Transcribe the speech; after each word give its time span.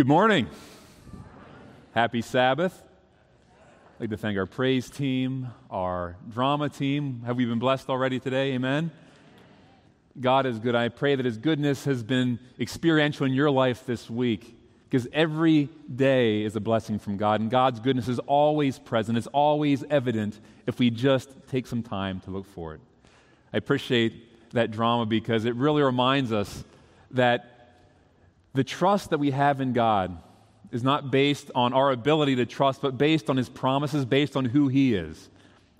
Good 0.00 0.08
morning. 0.08 0.46
Happy 1.92 2.22
Sabbath. 2.22 2.82
I'd 3.52 4.00
like 4.00 4.08
to 4.08 4.16
thank 4.16 4.38
our 4.38 4.46
praise 4.46 4.88
team, 4.88 5.48
our 5.70 6.16
drama 6.30 6.70
team. 6.70 7.22
Have 7.26 7.36
we 7.36 7.44
been 7.44 7.58
blessed 7.58 7.90
already 7.90 8.18
today? 8.18 8.52
Amen. 8.54 8.92
God 10.18 10.46
is 10.46 10.58
good. 10.58 10.74
I 10.74 10.88
pray 10.88 11.16
that 11.16 11.26
His 11.26 11.36
goodness 11.36 11.84
has 11.84 12.02
been 12.02 12.38
experiential 12.58 13.26
in 13.26 13.34
your 13.34 13.50
life 13.50 13.84
this 13.84 14.08
week 14.08 14.56
because 14.88 15.06
every 15.12 15.68
day 15.94 16.44
is 16.44 16.56
a 16.56 16.60
blessing 16.60 16.98
from 16.98 17.18
God, 17.18 17.42
and 17.42 17.50
God's 17.50 17.78
goodness 17.78 18.08
is 18.08 18.20
always 18.20 18.78
present. 18.78 19.18
It's 19.18 19.26
always 19.26 19.84
evident 19.90 20.40
if 20.66 20.78
we 20.78 20.88
just 20.88 21.28
take 21.48 21.66
some 21.66 21.82
time 21.82 22.20
to 22.20 22.30
look 22.30 22.46
for 22.46 22.72
it. 22.72 22.80
I 23.52 23.58
appreciate 23.58 24.50
that 24.54 24.70
drama 24.70 25.04
because 25.04 25.44
it 25.44 25.56
really 25.56 25.82
reminds 25.82 26.32
us 26.32 26.64
that 27.10 27.59
the 28.52 28.64
trust 28.64 29.10
that 29.10 29.18
we 29.18 29.30
have 29.30 29.60
in 29.60 29.72
God 29.72 30.16
is 30.72 30.82
not 30.82 31.10
based 31.10 31.50
on 31.54 31.72
our 31.72 31.90
ability 31.90 32.36
to 32.36 32.46
trust, 32.46 32.80
but 32.80 32.98
based 32.98 33.30
on 33.30 33.36
His 33.36 33.48
promises, 33.48 34.04
based 34.04 34.36
on 34.36 34.44
who 34.44 34.68
He 34.68 34.94
is. 34.94 35.28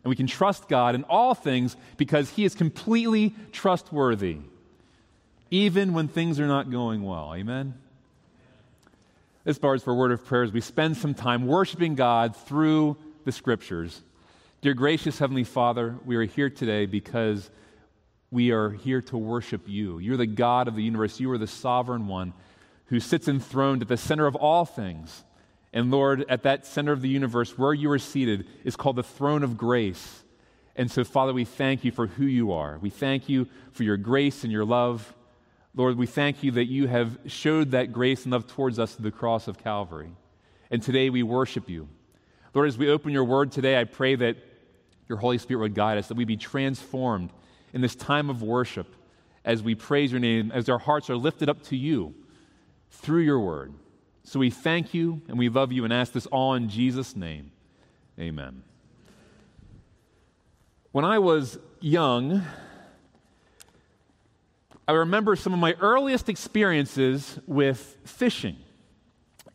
And 0.02 0.08
we 0.08 0.16
can 0.16 0.26
trust 0.26 0.68
God 0.68 0.94
in 0.94 1.04
all 1.04 1.34
things 1.34 1.76
because 1.96 2.30
He 2.30 2.44
is 2.44 2.54
completely 2.54 3.34
trustworthy, 3.52 4.38
even 5.50 5.92
when 5.92 6.08
things 6.08 6.40
are 6.40 6.46
not 6.46 6.70
going 6.70 7.02
well. 7.02 7.34
Amen? 7.34 7.74
As 9.46 9.58
far 9.58 9.74
as 9.74 9.82
for 9.82 9.94
word 9.94 10.12
of 10.12 10.24
prayers, 10.24 10.52
we 10.52 10.60
spend 10.60 10.96
some 10.96 11.14
time 11.14 11.46
worshiping 11.46 11.94
God 11.94 12.36
through 12.36 12.96
the 13.24 13.32
scriptures. 13.32 14.02
Dear 14.60 14.74
gracious 14.74 15.18
Heavenly 15.18 15.44
Father, 15.44 15.96
we 16.04 16.16
are 16.16 16.24
here 16.24 16.50
today 16.50 16.86
because 16.86 17.50
we 18.30 18.50
are 18.50 18.70
here 18.70 19.00
to 19.02 19.16
worship 19.16 19.62
you. 19.66 19.98
You're 19.98 20.18
the 20.18 20.26
God 20.26 20.68
of 20.68 20.76
the 20.76 20.82
universe, 20.82 21.18
you 21.18 21.30
are 21.32 21.38
the 21.38 21.46
sovereign 21.46 22.06
one 22.06 22.32
who 22.90 22.98
sits 23.00 23.28
enthroned 23.28 23.82
at 23.82 23.88
the 23.88 23.96
center 23.96 24.26
of 24.26 24.34
all 24.34 24.64
things. 24.64 25.24
And 25.72 25.92
Lord, 25.92 26.24
at 26.28 26.42
that 26.42 26.66
center 26.66 26.90
of 26.90 27.02
the 27.02 27.08
universe, 27.08 27.56
where 27.56 27.72
you 27.72 27.88
are 27.92 28.00
seated, 28.00 28.46
is 28.64 28.74
called 28.74 28.96
the 28.96 29.04
throne 29.04 29.44
of 29.44 29.56
grace. 29.56 30.24
And 30.74 30.90
so, 30.90 31.04
Father, 31.04 31.32
we 31.32 31.44
thank 31.44 31.84
you 31.84 31.92
for 31.92 32.08
who 32.08 32.24
you 32.24 32.50
are. 32.50 32.78
We 32.80 32.90
thank 32.90 33.28
you 33.28 33.46
for 33.72 33.84
your 33.84 33.96
grace 33.96 34.42
and 34.42 34.52
your 34.52 34.64
love. 34.64 35.14
Lord, 35.76 35.96
we 35.98 36.06
thank 36.06 36.42
you 36.42 36.50
that 36.52 36.64
you 36.64 36.88
have 36.88 37.16
showed 37.26 37.70
that 37.70 37.92
grace 37.92 38.24
and 38.24 38.32
love 38.32 38.48
towards 38.48 38.80
us 38.80 38.94
through 38.94 39.04
the 39.04 39.16
cross 39.16 39.46
of 39.46 39.58
Calvary. 39.62 40.10
And 40.68 40.82
today 40.82 41.10
we 41.10 41.22
worship 41.22 41.70
you. 41.70 41.88
Lord, 42.54 42.66
as 42.66 42.76
we 42.76 42.90
open 42.90 43.12
your 43.12 43.24
word 43.24 43.52
today, 43.52 43.80
I 43.80 43.84
pray 43.84 44.16
that 44.16 44.36
your 45.08 45.18
Holy 45.18 45.38
Spirit 45.38 45.60
would 45.60 45.74
guide 45.76 45.98
us, 45.98 46.08
that 46.08 46.16
we 46.16 46.24
be 46.24 46.36
transformed 46.36 47.30
in 47.72 47.82
this 47.82 47.94
time 47.94 48.30
of 48.30 48.42
worship 48.42 48.96
as 49.44 49.62
we 49.62 49.76
praise 49.76 50.10
your 50.10 50.20
name, 50.20 50.50
as 50.50 50.68
our 50.68 50.78
hearts 50.78 51.08
are 51.08 51.16
lifted 51.16 51.48
up 51.48 51.62
to 51.64 51.76
you 51.76 52.14
through 52.90 53.22
your 53.22 53.40
word. 53.40 53.72
So 54.24 54.38
we 54.38 54.50
thank 54.50 54.94
you 54.94 55.22
and 55.28 55.38
we 55.38 55.48
love 55.48 55.72
you 55.72 55.84
and 55.84 55.92
ask 55.92 56.12
this 56.12 56.26
all 56.26 56.54
in 56.54 56.68
Jesus' 56.68 57.16
name. 57.16 57.50
Amen. 58.18 58.62
When 60.92 61.04
I 61.04 61.18
was 61.18 61.58
young, 61.80 62.42
I 64.86 64.92
remember 64.92 65.36
some 65.36 65.52
of 65.52 65.58
my 65.58 65.74
earliest 65.80 66.28
experiences 66.28 67.38
with 67.46 67.96
fishing. 68.04 68.56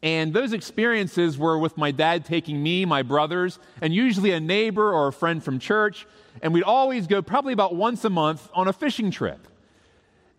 And 0.01 0.33
those 0.33 0.53
experiences 0.53 1.37
were 1.37 1.57
with 1.57 1.77
my 1.77 1.91
dad 1.91 2.25
taking 2.25 2.61
me, 2.61 2.85
my 2.85 3.01
brothers, 3.01 3.59
and 3.81 3.93
usually 3.93 4.31
a 4.31 4.39
neighbor 4.39 4.93
or 4.93 5.07
a 5.07 5.13
friend 5.13 5.43
from 5.43 5.59
church. 5.59 6.05
And 6.41 6.53
we'd 6.53 6.63
always 6.63 7.07
go 7.07 7.21
probably 7.21 7.53
about 7.53 7.75
once 7.75 8.05
a 8.05 8.09
month 8.09 8.47
on 8.53 8.67
a 8.67 8.73
fishing 8.73 9.09
trip. 9.09 9.47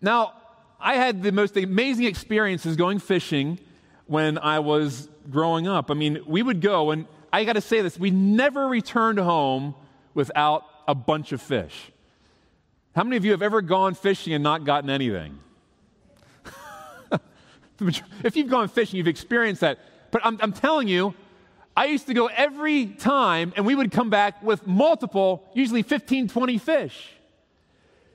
Now, 0.01 0.33
I 0.79 0.95
had 0.95 1.23
the 1.23 1.31
most 1.31 1.57
amazing 1.57 2.05
experiences 2.05 2.75
going 2.75 2.99
fishing 2.99 3.59
when 4.05 4.37
I 4.37 4.59
was 4.59 5.09
growing 5.29 5.67
up. 5.67 5.89
I 5.91 5.93
mean, 5.93 6.19
we 6.25 6.43
would 6.43 6.61
go, 6.61 6.91
and 6.91 7.05
I 7.33 7.43
got 7.45 7.53
to 7.53 7.61
say 7.61 7.81
this 7.81 7.99
we 7.99 8.11
never 8.11 8.67
returned 8.67 9.19
home 9.19 9.75
without 10.13 10.63
a 10.87 10.95
bunch 10.95 11.31
of 11.31 11.41
fish. 11.41 11.91
How 12.95 13.03
many 13.03 13.17
of 13.17 13.25
you 13.25 13.31
have 13.31 13.41
ever 13.41 13.61
gone 13.61 13.93
fishing 13.93 14.33
and 14.33 14.43
not 14.43 14.65
gotten 14.65 14.89
anything? 14.89 15.37
if 18.23 18.35
you've 18.35 18.49
gone 18.49 18.69
fishing, 18.69 18.97
you've 18.97 19.07
experienced 19.07 19.61
that. 19.61 19.79
But 20.09 20.25
I'm, 20.25 20.39
I'm 20.41 20.53
telling 20.53 20.87
you, 20.87 21.13
I 21.75 21.85
used 21.85 22.07
to 22.07 22.15
go 22.15 22.25
every 22.27 22.87
time, 22.87 23.53
and 23.55 23.65
we 23.65 23.75
would 23.75 23.91
come 23.91 24.09
back 24.09 24.41
with 24.41 24.65
multiple, 24.65 25.47
usually 25.53 25.83
15, 25.83 26.27
20 26.27 26.57
fish. 26.57 27.09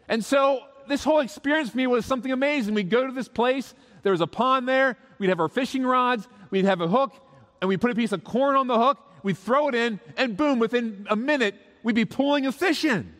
And 0.08 0.25
so 0.25 0.62
this 0.92 1.04
whole 1.04 1.20
experience 1.20 1.70
for 1.70 1.76
me 1.78 1.86
was 1.86 2.04
something 2.04 2.30
amazing. 2.30 2.75
We'd 2.75 2.91
go 2.91 3.06
to 3.06 3.12
this 3.12 3.28
place, 3.28 3.75
there 4.03 4.12
was 4.12 4.20
a 4.20 4.26
pond 4.26 4.69
there, 4.69 4.97
we'd 5.19 5.28
have 5.28 5.41
our 5.41 5.48
fishing 5.48 5.84
rods, 5.84 6.28
we'd 6.50 6.66
have 6.66 6.80
a 6.80 6.88
hook, 6.88 7.14
and 7.60 7.69
we'd 7.69 7.80
put 7.80 7.91
a 7.91 7.94
piece 7.94 8.12
of 8.12 8.22
corn 8.25 8.56
on 8.56 8.66
the 8.66 8.78
hook, 8.78 8.98
we'd 9.22 9.38
throw 9.38 9.69
it 9.69 9.75
in, 9.75 10.00
and 10.16 10.36
boom, 10.36 10.58
within 10.58 11.06
a 11.08 11.16
minute, 11.16 11.54
we'd 11.82 11.94
be 11.94 12.04
pulling 12.04 12.47
a 12.47 12.52
fish 12.52 12.84
in. 12.84 13.12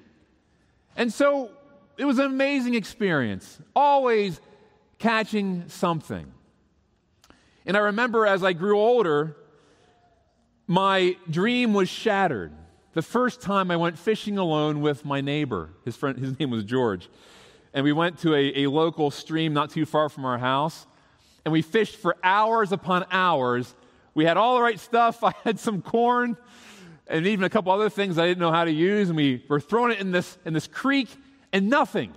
And 0.97 1.13
so 1.13 1.51
it 1.97 2.05
was 2.05 2.19
an 2.19 2.27
amazing 2.27 2.75
experience, 2.75 3.59
always 3.75 4.41
catching 4.99 5.69
something. 5.69 6.31
And 7.65 7.77
I 7.77 7.81
remember 7.81 8.27
as 8.27 8.45
I 8.45 8.53
grew 8.53 8.79
older, 8.79 9.37
my 10.67 11.17
dream 11.31 11.73
was 11.73 11.89
shattered. 11.89 12.53
The 12.93 13.03
first 13.03 13.41
time 13.41 13.71
I 13.71 13.77
went 13.77 13.99
fishing 13.99 14.37
alone 14.37 14.83
with 14.83 15.05
my 15.05 15.23
neighbor, 15.23 15.71
his 15.85 15.97
friend, 15.97 16.19
his 16.19 16.39
name 16.39 16.51
was 16.51 16.65
George 16.65 17.09
and 17.75 17.85
we 17.85 17.93
went 17.93 18.19
to 18.21 18.35
a, 18.35 18.65
a 18.65 18.71
local 18.71 19.11
stream 19.11 19.53
not 19.53 19.71
too 19.71 19.87
far 19.87 20.09
from 20.09 20.25
our 20.25 20.39
house, 20.39 20.87
and 21.45 21.53
we 21.53 21.63
fished 21.63 21.97
for 21.97 22.17
hours 22.23 22.73
upon 22.73 23.07
hours. 23.11 23.75
We 24.15 24.25
had 24.25 24.37
all 24.37 24.57
the 24.57 24.63
right 24.63 24.79
stuff. 24.79 25.25
I 25.25 25.33
had 25.45 25.59
some 25.59 25.83
corn 25.83 26.37
and 27.13 27.27
even 27.27 27.45
a 27.45 27.51
couple 27.51 27.73
other 27.73 27.91
things 27.91 28.19
I 28.19 28.27
didn't 28.27 28.41
know 28.41 28.51
how 28.51 28.65
to 28.65 28.71
use, 28.71 29.09
and 29.09 29.17
we 29.17 29.45
were 29.49 29.61
throwing 29.61 29.93
it 29.93 30.01
in 30.01 30.13
this, 30.13 30.39
in 30.45 30.55
this 30.55 30.67
creek, 30.67 31.09
and 31.53 31.69
nothing. 31.69 32.15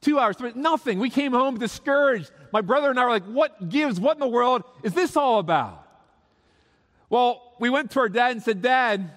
Two 0.00 0.18
hours, 0.18 0.36
nothing. 0.54 0.98
We 0.98 1.10
came 1.10 1.32
home 1.32 1.58
discouraged. 1.58 2.30
My 2.52 2.60
brother 2.60 2.88
and 2.88 2.98
I 2.98 3.04
were 3.04 3.10
like, 3.10 3.24
What 3.24 3.68
gives? 3.68 4.00
What 4.00 4.16
in 4.16 4.20
the 4.20 4.28
world 4.28 4.62
is 4.82 4.94
this 4.94 5.16
all 5.16 5.40
about? 5.40 5.84
Well, 7.10 7.54
we 7.58 7.68
went 7.68 7.90
to 7.92 8.00
our 8.00 8.08
dad 8.08 8.32
and 8.32 8.42
said, 8.42 8.62
Dad, 8.62 9.10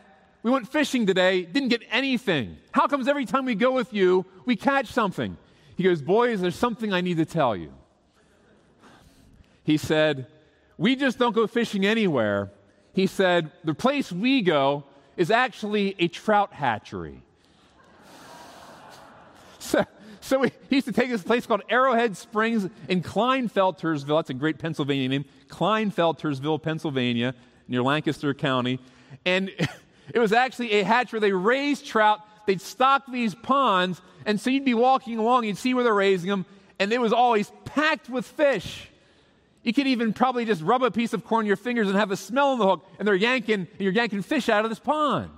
we 0.43 0.51
went 0.51 0.67
fishing 0.67 1.05
today, 1.05 1.43
didn't 1.43 1.69
get 1.69 1.83
anything. 1.91 2.57
How 2.71 2.87
comes 2.87 3.07
every 3.07 3.25
time 3.25 3.45
we 3.45 3.55
go 3.55 3.71
with 3.71 3.93
you, 3.93 4.25
we 4.45 4.55
catch 4.55 4.87
something? 4.87 5.37
He 5.75 5.83
goes, 5.83 6.01
Boys, 6.01 6.41
there's 6.41 6.55
something 6.55 6.93
I 6.93 7.01
need 7.01 7.17
to 7.17 7.25
tell 7.25 7.55
you. 7.55 7.73
He 9.63 9.77
said, 9.77 10.27
We 10.77 10.95
just 10.95 11.19
don't 11.19 11.33
go 11.33 11.47
fishing 11.47 11.85
anywhere. 11.85 12.51
He 12.93 13.07
said, 13.07 13.51
The 13.63 13.75
place 13.75 14.11
we 14.11 14.41
go 14.41 14.83
is 15.15 15.29
actually 15.29 15.95
a 15.99 16.07
trout 16.07 16.53
hatchery. 16.53 17.21
so, 19.59 19.85
so 20.21 20.41
he, 20.41 20.51
he 20.69 20.75
used 20.77 20.87
to 20.87 20.93
take 20.93 21.09
this 21.09 21.23
place 21.23 21.45
called 21.45 21.61
Arrowhead 21.69 22.17
Springs 22.17 22.67
in 22.87 23.03
Kleinfeltersville. 23.03 24.17
That's 24.17 24.31
a 24.31 24.33
great 24.33 24.57
Pennsylvania 24.57 25.09
name. 25.09 25.25
Kleinfeltersville, 25.49 26.61
Pennsylvania, 26.61 27.35
near 27.67 27.83
Lancaster 27.83 28.33
County. 28.33 28.79
And 29.23 29.51
It 30.13 30.19
was 30.19 30.33
actually 30.33 30.73
a 30.73 30.83
hatch 30.83 31.11
where 31.11 31.19
they 31.19 31.31
raised 31.31 31.85
trout. 31.85 32.21
They'd 32.45 32.61
stock 32.61 33.03
these 33.11 33.35
ponds, 33.35 34.01
and 34.25 34.39
so 34.39 34.49
you'd 34.49 34.65
be 34.65 34.73
walking 34.73 35.17
along, 35.17 35.45
you'd 35.45 35.57
see 35.57 35.73
where 35.73 35.83
they're 35.83 35.93
raising 35.93 36.29
them, 36.29 36.45
and 36.79 36.91
it 36.91 36.99
was 36.99 37.13
always 37.13 37.51
packed 37.65 38.09
with 38.09 38.25
fish. 38.25 38.89
You 39.63 39.73
could 39.73 39.87
even 39.87 40.11
probably 40.13 40.45
just 40.45 40.61
rub 40.61 40.81
a 40.81 40.89
piece 40.89 41.13
of 41.13 41.23
corn 41.23 41.45
in 41.45 41.47
your 41.47 41.55
fingers 41.55 41.87
and 41.87 41.95
have 41.95 42.11
a 42.11 42.17
smell 42.17 42.49
on 42.49 42.59
the 42.59 42.65
hook, 42.65 42.85
and 42.97 43.07
they're 43.07 43.15
yanking, 43.15 43.67
and 43.71 43.79
you're 43.79 43.93
yanking 43.93 44.23
fish 44.23 44.49
out 44.49 44.65
of 44.65 44.71
this 44.71 44.79
pond. 44.79 45.29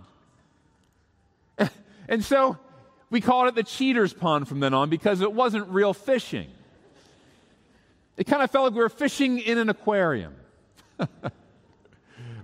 and 2.08 2.24
so 2.24 2.58
we 3.10 3.20
called 3.22 3.50
it 3.50 3.56
the 3.56 3.64
cheater's 3.64 4.14
pond 4.14 4.48
from 4.48 4.60
then 4.60 4.74
on 4.74 4.90
because 4.90 5.22
it 5.22 5.34
wasn't 5.34 5.68
real 5.70 5.94
fishing. 5.94 6.48
It 8.16 8.26
kind 8.26 8.42
of 8.42 8.50
felt 8.50 8.66
like 8.66 8.74
we 8.74 8.80
were 8.80 8.90
fishing 8.90 9.40
in 9.40 9.58
an 9.58 9.70
aquarium. 9.70 10.36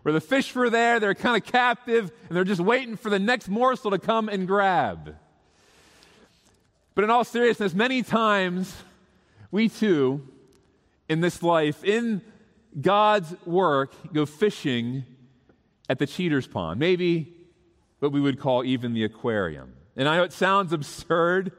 where 0.01 0.13
the 0.13 0.21
fish 0.21 0.53
were 0.55 0.69
there, 0.69 0.99
they're 0.99 1.13
kind 1.13 1.41
of 1.41 1.49
captive, 1.49 2.11
and 2.27 2.35
they're 2.35 2.43
just 2.43 2.61
waiting 2.61 2.95
for 2.95 3.09
the 3.09 3.19
next 3.19 3.49
morsel 3.49 3.91
to 3.91 3.99
come 3.99 4.29
and 4.29 4.47
grab. 4.47 5.15
But 6.95 7.03
in 7.03 7.09
all 7.09 7.23
seriousness, 7.23 7.73
many 7.73 8.03
times 8.03 8.75
we 9.51 9.69
too, 9.69 10.27
in 11.07 11.21
this 11.21 11.41
life, 11.41 11.83
in 11.83 12.21
God's 12.79 13.35
work, 13.45 13.93
go 14.13 14.25
fishing 14.25 15.05
at 15.87 15.99
the 15.99 16.05
cheater's 16.05 16.47
pond, 16.47 16.79
maybe 16.79 17.33
what 17.99 18.11
we 18.11 18.21
would 18.21 18.39
call 18.39 18.63
even 18.63 18.93
the 18.93 19.03
aquarium. 19.03 19.73
And 19.95 20.07
I 20.07 20.17
know 20.17 20.23
it 20.23 20.33
sounds 20.33 20.71
absurd, 20.71 21.51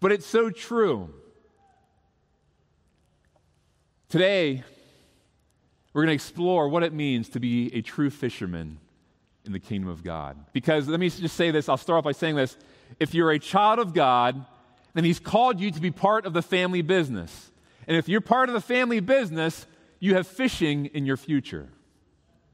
but 0.00 0.12
it's 0.12 0.26
so 0.26 0.50
true. 0.50 1.08
Today, 4.08 4.64
we're 5.94 6.02
going 6.02 6.08
to 6.08 6.14
explore 6.14 6.68
what 6.68 6.82
it 6.82 6.92
means 6.92 7.30
to 7.30 7.40
be 7.40 7.74
a 7.74 7.80
true 7.80 8.10
fisherman 8.10 8.78
in 9.46 9.52
the 9.52 9.60
kingdom 9.60 9.88
of 9.88 10.02
God. 10.02 10.36
Because 10.52 10.88
let 10.88 11.00
me 11.00 11.08
just 11.08 11.36
say 11.36 11.50
this 11.50 11.68
I'll 11.68 11.76
start 11.76 11.98
off 11.98 12.04
by 12.04 12.12
saying 12.12 12.34
this. 12.34 12.56
If 13.00 13.14
you're 13.14 13.30
a 13.30 13.38
child 13.38 13.78
of 13.78 13.94
God, 13.94 14.44
then 14.92 15.04
He's 15.04 15.20
called 15.20 15.60
you 15.60 15.70
to 15.70 15.80
be 15.80 15.90
part 15.90 16.26
of 16.26 16.32
the 16.32 16.42
family 16.42 16.82
business. 16.82 17.50
And 17.86 17.96
if 17.96 18.08
you're 18.08 18.20
part 18.20 18.48
of 18.48 18.54
the 18.54 18.60
family 18.60 19.00
business, 19.00 19.66
you 20.00 20.14
have 20.14 20.26
fishing 20.26 20.86
in 20.86 21.06
your 21.06 21.16
future. 21.16 21.68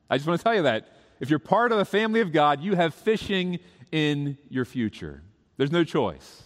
I 0.09 0.17
just 0.17 0.29
want 0.29 0.39
to 0.39 0.45
tell 0.45 0.55
you 0.55 0.63
that. 0.63 0.97
If 1.19 1.31
you're 1.31 1.39
part 1.39 1.73
of 1.73 1.79
the 1.79 1.85
family 1.85 2.21
of 2.21 2.33
God, 2.33 2.61
you 2.61 2.75
have 2.75 2.95
fishing 2.95 3.59
in 3.93 4.39
your 4.49 4.65
future. 4.65 5.23
There's 5.57 5.73
no 5.73 5.85
choice. 5.85 6.43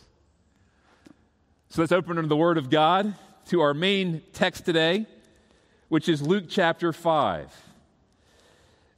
So 1.69 1.83
let's 1.83 1.93
open 1.93 2.29
the 2.29 2.37
Word 2.37 2.59
of 2.59 2.71
God 2.71 3.15
to 3.47 3.61
our 3.61 3.75
main 3.75 4.23
text 4.33 4.65
today, 4.65 5.07
which 5.95 6.09
is 6.09 6.21
Luke 6.21 6.47
chapter 6.49 6.93
5. 6.93 7.55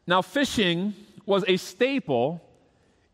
Now, 0.07 0.23
fishing 0.23 0.95
was 1.27 1.45
a 1.47 1.59
staple 1.59 2.41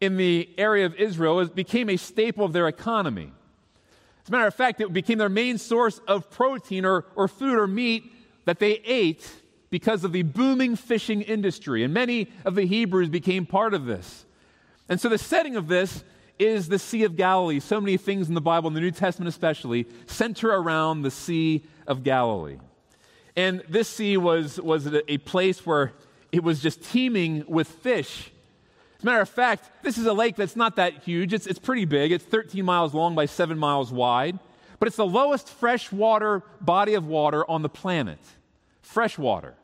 in 0.01 0.17
the 0.17 0.49
area 0.57 0.87
of 0.87 0.95
Israel, 0.95 1.41
it 1.41 1.57
became 1.57 1.91
a 1.91 1.97
staple 1.97 2.45
of 2.45 2.53
their 2.53 2.69
economy. 2.69 3.33
As 4.23 4.29
a 4.29 4.31
matter 4.31 4.47
of 4.47 4.55
fact, 4.55 4.81
it 4.81 4.93
became 4.93 5.19
their 5.19 5.29
main 5.29 5.59
source 5.59 5.99
of 6.07 6.31
protein 6.31 6.85
or, 6.85 7.07
or 7.17 7.27
food 7.27 7.59
or 7.59 7.67
meat 7.67 8.13
that 8.45 8.61
they 8.61 8.75
ate 8.85 9.29
because 9.69 10.05
of 10.05 10.13
the 10.13 10.23
booming 10.23 10.77
fishing 10.77 11.21
industry. 11.21 11.83
And 11.83 11.93
many 11.93 12.31
of 12.45 12.55
the 12.55 12.67
Hebrews 12.67 13.09
became 13.09 13.47
part 13.47 13.75
of 13.75 13.87
this. 13.87 14.27
And 14.89 15.01
so 15.01 15.09
the 15.09 15.19
setting 15.19 15.57
of 15.57 15.67
this 15.67 16.05
is 16.39 16.69
the 16.69 16.79
Sea 16.79 17.03
of 17.03 17.17
Galilee. 17.17 17.59
So 17.59 17.81
many 17.81 17.97
things 17.97 18.29
in 18.29 18.35
the 18.35 18.41
Bible, 18.41 18.69
in 18.69 18.75
the 18.75 18.81
New 18.81 18.93
Testament 18.93 19.29
especially, 19.29 19.89
center 20.07 20.53
around 20.53 21.03
the 21.03 21.11
Sea 21.11 21.65
of 21.89 22.05
Galilee. 22.05 22.59
And 23.37 23.63
this 23.69 23.89
sea 23.89 24.17
was, 24.17 24.61
was 24.61 24.87
a 25.09 25.19
place 25.19 25.65
where 25.65 25.93
it 26.33 26.43
was 26.43 26.61
just 26.61 26.83
teeming 26.83 27.45
with 27.47 27.69
fish. 27.69 28.31
As 28.99 29.03
a 29.03 29.07
matter 29.07 29.21
of 29.21 29.29
fact, 29.29 29.69
this 29.83 29.99
is 29.99 30.07
a 30.07 30.13
lake 30.13 30.37
that's 30.37 30.57
not 30.57 30.77
that 30.77 31.03
huge. 31.03 31.33
It's, 31.33 31.47
it's 31.47 31.59
pretty 31.59 31.85
big. 31.85 32.13
It's 32.13 32.25
13 32.25 32.65
miles 32.65 32.95
long 32.95 33.15
by 33.15 33.27
7 33.27 33.59
miles 33.59 33.91
wide. 33.91 34.39
But 34.79 34.89
it's 34.89 34.97
the 34.97 35.07
lowest 35.07 35.49
freshwater 35.49 36.43
body 36.61 36.95
of 36.95 37.07
water 37.07 37.49
on 37.49 37.63
the 37.63 37.69
planet. 37.69 38.19
Freshwater. 38.81 39.55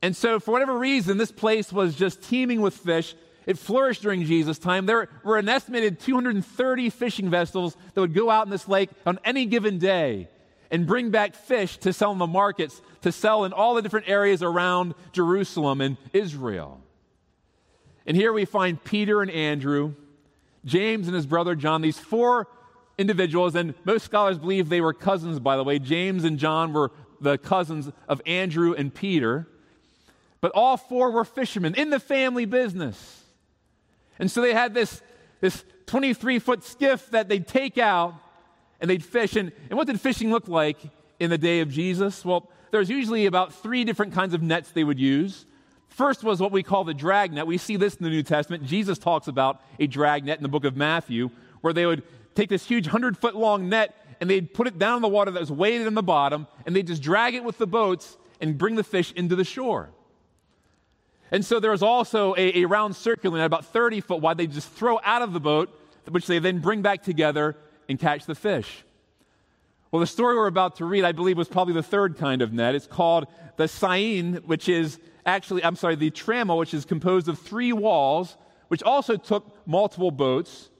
And 0.00 0.16
so, 0.16 0.40
for 0.40 0.50
whatever 0.50 0.76
reason, 0.78 1.18
this 1.18 1.32
place 1.32 1.72
was 1.72 1.94
just 1.94 2.22
teeming 2.22 2.60
with 2.60 2.74
fish. 2.74 3.14
It 3.46 3.58
flourished 3.58 4.02
during 4.02 4.24
Jesus' 4.24 4.58
time. 4.58 4.86
There 4.86 5.08
were 5.24 5.38
an 5.38 5.48
estimated 5.48 6.00
230 6.00 6.90
fishing 6.90 7.30
vessels 7.30 7.76
that 7.94 8.00
would 8.00 8.14
go 8.14 8.30
out 8.30 8.46
in 8.46 8.50
this 8.50 8.68
lake 8.68 8.90
on 9.06 9.18
any 9.24 9.46
given 9.46 9.78
day 9.78 10.28
and 10.72 10.86
bring 10.86 11.10
back 11.10 11.34
fish 11.34 11.76
to 11.76 11.92
sell 11.92 12.10
in 12.10 12.18
the 12.18 12.26
markets, 12.26 12.80
to 13.02 13.12
sell 13.12 13.44
in 13.44 13.52
all 13.52 13.74
the 13.74 13.82
different 13.82 14.08
areas 14.08 14.42
around 14.42 14.94
Jerusalem 15.12 15.82
and 15.82 15.98
Israel. 16.14 16.80
And 18.06 18.16
here 18.16 18.32
we 18.32 18.46
find 18.46 18.82
Peter 18.82 19.20
and 19.20 19.30
Andrew, 19.30 19.94
James 20.64 21.06
and 21.06 21.14
his 21.14 21.26
brother 21.26 21.54
John, 21.54 21.82
these 21.82 21.98
four 21.98 22.48
individuals, 22.96 23.54
and 23.54 23.74
most 23.84 24.04
scholars 24.04 24.38
believe 24.38 24.70
they 24.70 24.80
were 24.80 24.94
cousins, 24.94 25.38
by 25.38 25.56
the 25.56 25.62
way. 25.62 25.78
James 25.78 26.24
and 26.24 26.38
John 26.38 26.72
were 26.72 26.90
the 27.20 27.36
cousins 27.36 27.90
of 28.08 28.22
Andrew 28.26 28.72
and 28.72 28.92
Peter. 28.92 29.46
But 30.40 30.52
all 30.54 30.76
four 30.76 31.10
were 31.10 31.24
fishermen 31.24 31.74
in 31.74 31.90
the 31.90 32.00
family 32.00 32.46
business. 32.46 33.22
And 34.18 34.30
so 34.30 34.40
they 34.40 34.54
had 34.54 34.74
this, 34.74 35.02
this 35.40 35.64
23 35.86 36.38
foot 36.38 36.64
skiff 36.64 37.10
that 37.10 37.28
they'd 37.28 37.46
take 37.46 37.78
out 37.78 38.14
and 38.82 38.90
they'd 38.90 39.02
fish. 39.02 39.36
And, 39.36 39.52
and 39.70 39.78
what 39.78 39.86
did 39.86 39.98
fishing 39.98 40.30
look 40.30 40.48
like 40.48 40.76
in 41.18 41.30
the 41.30 41.38
day 41.38 41.60
of 41.60 41.70
Jesus? 41.70 42.24
Well, 42.24 42.50
there's 42.72 42.90
usually 42.90 43.24
about 43.24 43.54
three 43.54 43.84
different 43.84 44.12
kinds 44.12 44.34
of 44.34 44.42
nets 44.42 44.72
they 44.72 44.84
would 44.84 44.98
use. 44.98 45.46
First 45.88 46.24
was 46.24 46.40
what 46.40 46.52
we 46.52 46.62
call 46.62 46.84
the 46.84 46.92
drag 46.92 47.32
net. 47.32 47.46
We 47.46 47.58
see 47.58 47.76
this 47.76 47.94
in 47.94 48.04
the 48.04 48.10
New 48.10 48.22
Testament. 48.22 48.64
Jesus 48.66 48.98
talks 48.98 49.28
about 49.28 49.62
a 49.78 49.86
drag 49.86 50.24
net 50.24 50.36
in 50.38 50.42
the 50.42 50.48
book 50.48 50.64
of 50.64 50.76
Matthew, 50.76 51.30
where 51.60 51.72
they 51.72 51.86
would 51.86 52.02
take 52.34 52.48
this 52.48 52.66
huge 52.66 52.86
100 52.86 53.16
foot 53.16 53.36
long 53.36 53.68
net 53.68 53.94
and 54.20 54.28
they'd 54.28 54.52
put 54.52 54.66
it 54.66 54.78
down 54.78 54.96
in 54.96 55.02
the 55.02 55.08
water 55.08 55.30
that 55.30 55.40
was 55.40 55.50
weighted 55.50 55.86
in 55.86 55.94
the 55.94 56.02
bottom, 56.02 56.46
and 56.64 56.76
they'd 56.76 56.86
just 56.86 57.02
drag 57.02 57.34
it 57.34 57.42
with 57.42 57.58
the 57.58 57.66
boats 57.66 58.16
and 58.40 58.56
bring 58.56 58.76
the 58.76 58.84
fish 58.84 59.12
into 59.16 59.34
the 59.34 59.44
shore. 59.44 59.90
And 61.32 61.44
so 61.44 61.58
there 61.58 61.72
was 61.72 61.82
also 61.82 62.34
a, 62.36 62.62
a 62.62 62.64
round 62.66 62.94
circular 62.94 63.38
net 63.38 63.46
about 63.46 63.64
30 63.66 64.00
foot 64.00 64.20
wide 64.20 64.38
they 64.38 64.46
just 64.46 64.70
throw 64.70 65.00
out 65.04 65.22
of 65.22 65.32
the 65.32 65.40
boat, 65.40 65.76
which 66.08 66.26
they 66.26 66.38
then 66.38 66.60
bring 66.60 66.82
back 66.82 67.02
together 67.02 67.56
and 67.88 67.98
catch 67.98 68.26
the 68.26 68.34
fish. 68.34 68.84
Well, 69.90 70.00
the 70.00 70.06
story 70.06 70.36
we're 70.36 70.46
about 70.46 70.76
to 70.76 70.84
read, 70.84 71.04
I 71.04 71.12
believe, 71.12 71.36
was 71.36 71.48
probably 71.48 71.74
the 71.74 71.82
third 71.82 72.16
kind 72.16 72.40
of 72.40 72.52
net. 72.52 72.74
It's 72.74 72.86
called 72.86 73.26
the 73.56 73.68
Seine, 73.68 74.38
which 74.38 74.68
is 74.68 74.98
actually, 75.26 75.62
I'm 75.62 75.76
sorry, 75.76 75.96
the 75.96 76.10
Trammel, 76.10 76.58
which 76.58 76.72
is 76.72 76.84
composed 76.84 77.28
of 77.28 77.38
three 77.38 77.72
walls, 77.72 78.36
which 78.68 78.82
also 78.82 79.16
took 79.16 79.66
multiple 79.66 80.10
boats. 80.10 80.70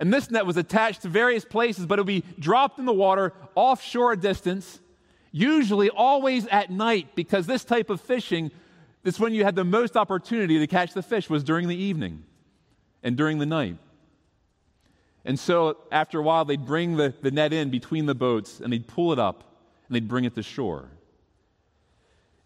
And 0.00 0.12
this 0.12 0.30
net 0.30 0.46
was 0.46 0.56
attached 0.56 1.02
to 1.02 1.08
various 1.08 1.44
places, 1.44 1.84
but 1.84 1.98
it 1.98 2.02
would 2.02 2.06
be 2.06 2.24
dropped 2.38 2.78
in 2.78 2.86
the 2.86 2.92
water 2.92 3.32
offshore 3.54 4.16
distance, 4.16 4.80
usually 5.30 5.90
always 5.90 6.46
at 6.46 6.70
night, 6.70 7.08
because 7.14 7.46
this 7.46 7.64
type 7.64 7.90
of 7.90 8.00
fishing 8.00 8.50
this 9.04 9.20
when 9.20 9.34
you 9.34 9.44
had 9.44 9.54
the 9.54 9.64
most 9.64 9.96
opportunity 9.96 10.58
to 10.58 10.66
catch 10.66 10.94
the 10.94 11.02
fish 11.02 11.28
was 11.28 11.44
during 11.44 11.68
the 11.68 11.76
evening 11.76 12.24
and 13.02 13.16
during 13.16 13.38
the 13.38 13.46
night. 13.46 13.76
And 15.24 15.38
so 15.38 15.78
after 15.90 16.18
a 16.18 16.22
while, 16.22 16.44
they'd 16.44 16.64
bring 16.64 16.96
the, 16.96 17.14
the 17.22 17.30
net 17.30 17.52
in 17.52 17.70
between 17.70 18.06
the 18.06 18.14
boats 18.14 18.60
and 18.60 18.72
they'd 18.72 18.86
pull 18.86 19.12
it 19.12 19.18
up 19.18 19.44
and 19.88 19.94
they'd 19.94 20.08
bring 20.08 20.24
it 20.24 20.34
to 20.34 20.42
shore. 20.42 20.90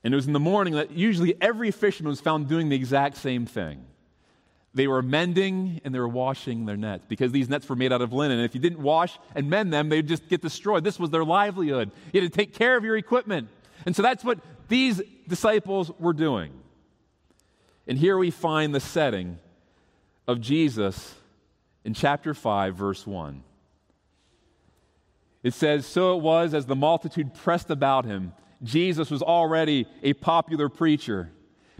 And 0.04 0.14
it 0.14 0.16
was 0.16 0.26
in 0.26 0.32
the 0.32 0.40
morning 0.40 0.74
that 0.74 0.92
usually 0.92 1.34
every 1.40 1.70
fisherman 1.70 2.10
was 2.10 2.20
found 2.20 2.48
doing 2.48 2.68
the 2.68 2.76
exact 2.76 3.16
same 3.16 3.46
thing. 3.46 3.84
They 4.74 4.86
were 4.86 5.02
mending 5.02 5.80
and 5.84 5.92
they 5.92 5.98
were 5.98 6.06
washing 6.06 6.66
their 6.66 6.76
nets 6.76 7.04
because 7.08 7.32
these 7.32 7.48
nets 7.48 7.68
were 7.68 7.74
made 7.74 7.92
out 7.92 8.00
of 8.00 8.12
linen. 8.12 8.38
And 8.38 8.44
if 8.44 8.54
you 8.54 8.60
didn't 8.60 8.80
wash 8.80 9.18
and 9.34 9.50
mend 9.50 9.72
them, 9.72 9.88
they'd 9.88 10.06
just 10.06 10.28
get 10.28 10.40
destroyed. 10.40 10.84
This 10.84 11.00
was 11.00 11.10
their 11.10 11.24
livelihood. 11.24 11.90
You 12.12 12.20
had 12.20 12.32
to 12.32 12.36
take 12.36 12.54
care 12.54 12.76
of 12.76 12.84
your 12.84 12.96
equipment. 12.96 13.48
And 13.86 13.96
so 13.96 14.02
that's 14.02 14.22
what 14.22 14.38
these 14.68 15.02
disciples 15.26 15.90
were 15.98 16.12
doing. 16.12 16.52
And 17.88 17.98
here 17.98 18.16
we 18.16 18.30
find 18.30 18.74
the 18.74 18.80
setting 18.80 19.38
of 20.28 20.40
Jesus 20.40 21.14
in 21.84 21.94
chapter 21.94 22.34
5, 22.34 22.74
verse 22.74 23.06
1. 23.06 23.42
It 25.42 25.54
says, 25.54 25.86
So 25.86 26.16
it 26.16 26.22
was 26.22 26.54
as 26.54 26.66
the 26.66 26.76
multitude 26.76 27.34
pressed 27.34 27.70
about 27.70 28.04
him. 28.04 28.32
Jesus 28.62 29.10
was 29.10 29.22
already 29.22 29.86
a 30.02 30.12
popular 30.14 30.68
preacher. 30.68 31.30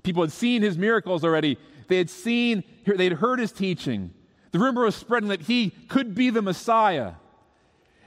People 0.02 0.22
had 0.22 0.32
seen 0.32 0.62
his 0.62 0.78
miracles 0.78 1.24
already. 1.24 1.58
They 1.88 1.98
had 1.98 2.10
seen, 2.10 2.62
they'd 2.86 3.12
heard 3.12 3.38
his 3.40 3.52
teaching. 3.52 4.12
The 4.52 4.58
rumor 4.58 4.84
was 4.84 4.94
spreading 4.94 5.28
that 5.30 5.42
he 5.42 5.70
could 5.88 6.14
be 6.14 6.30
the 6.30 6.42
Messiah. 6.42 7.14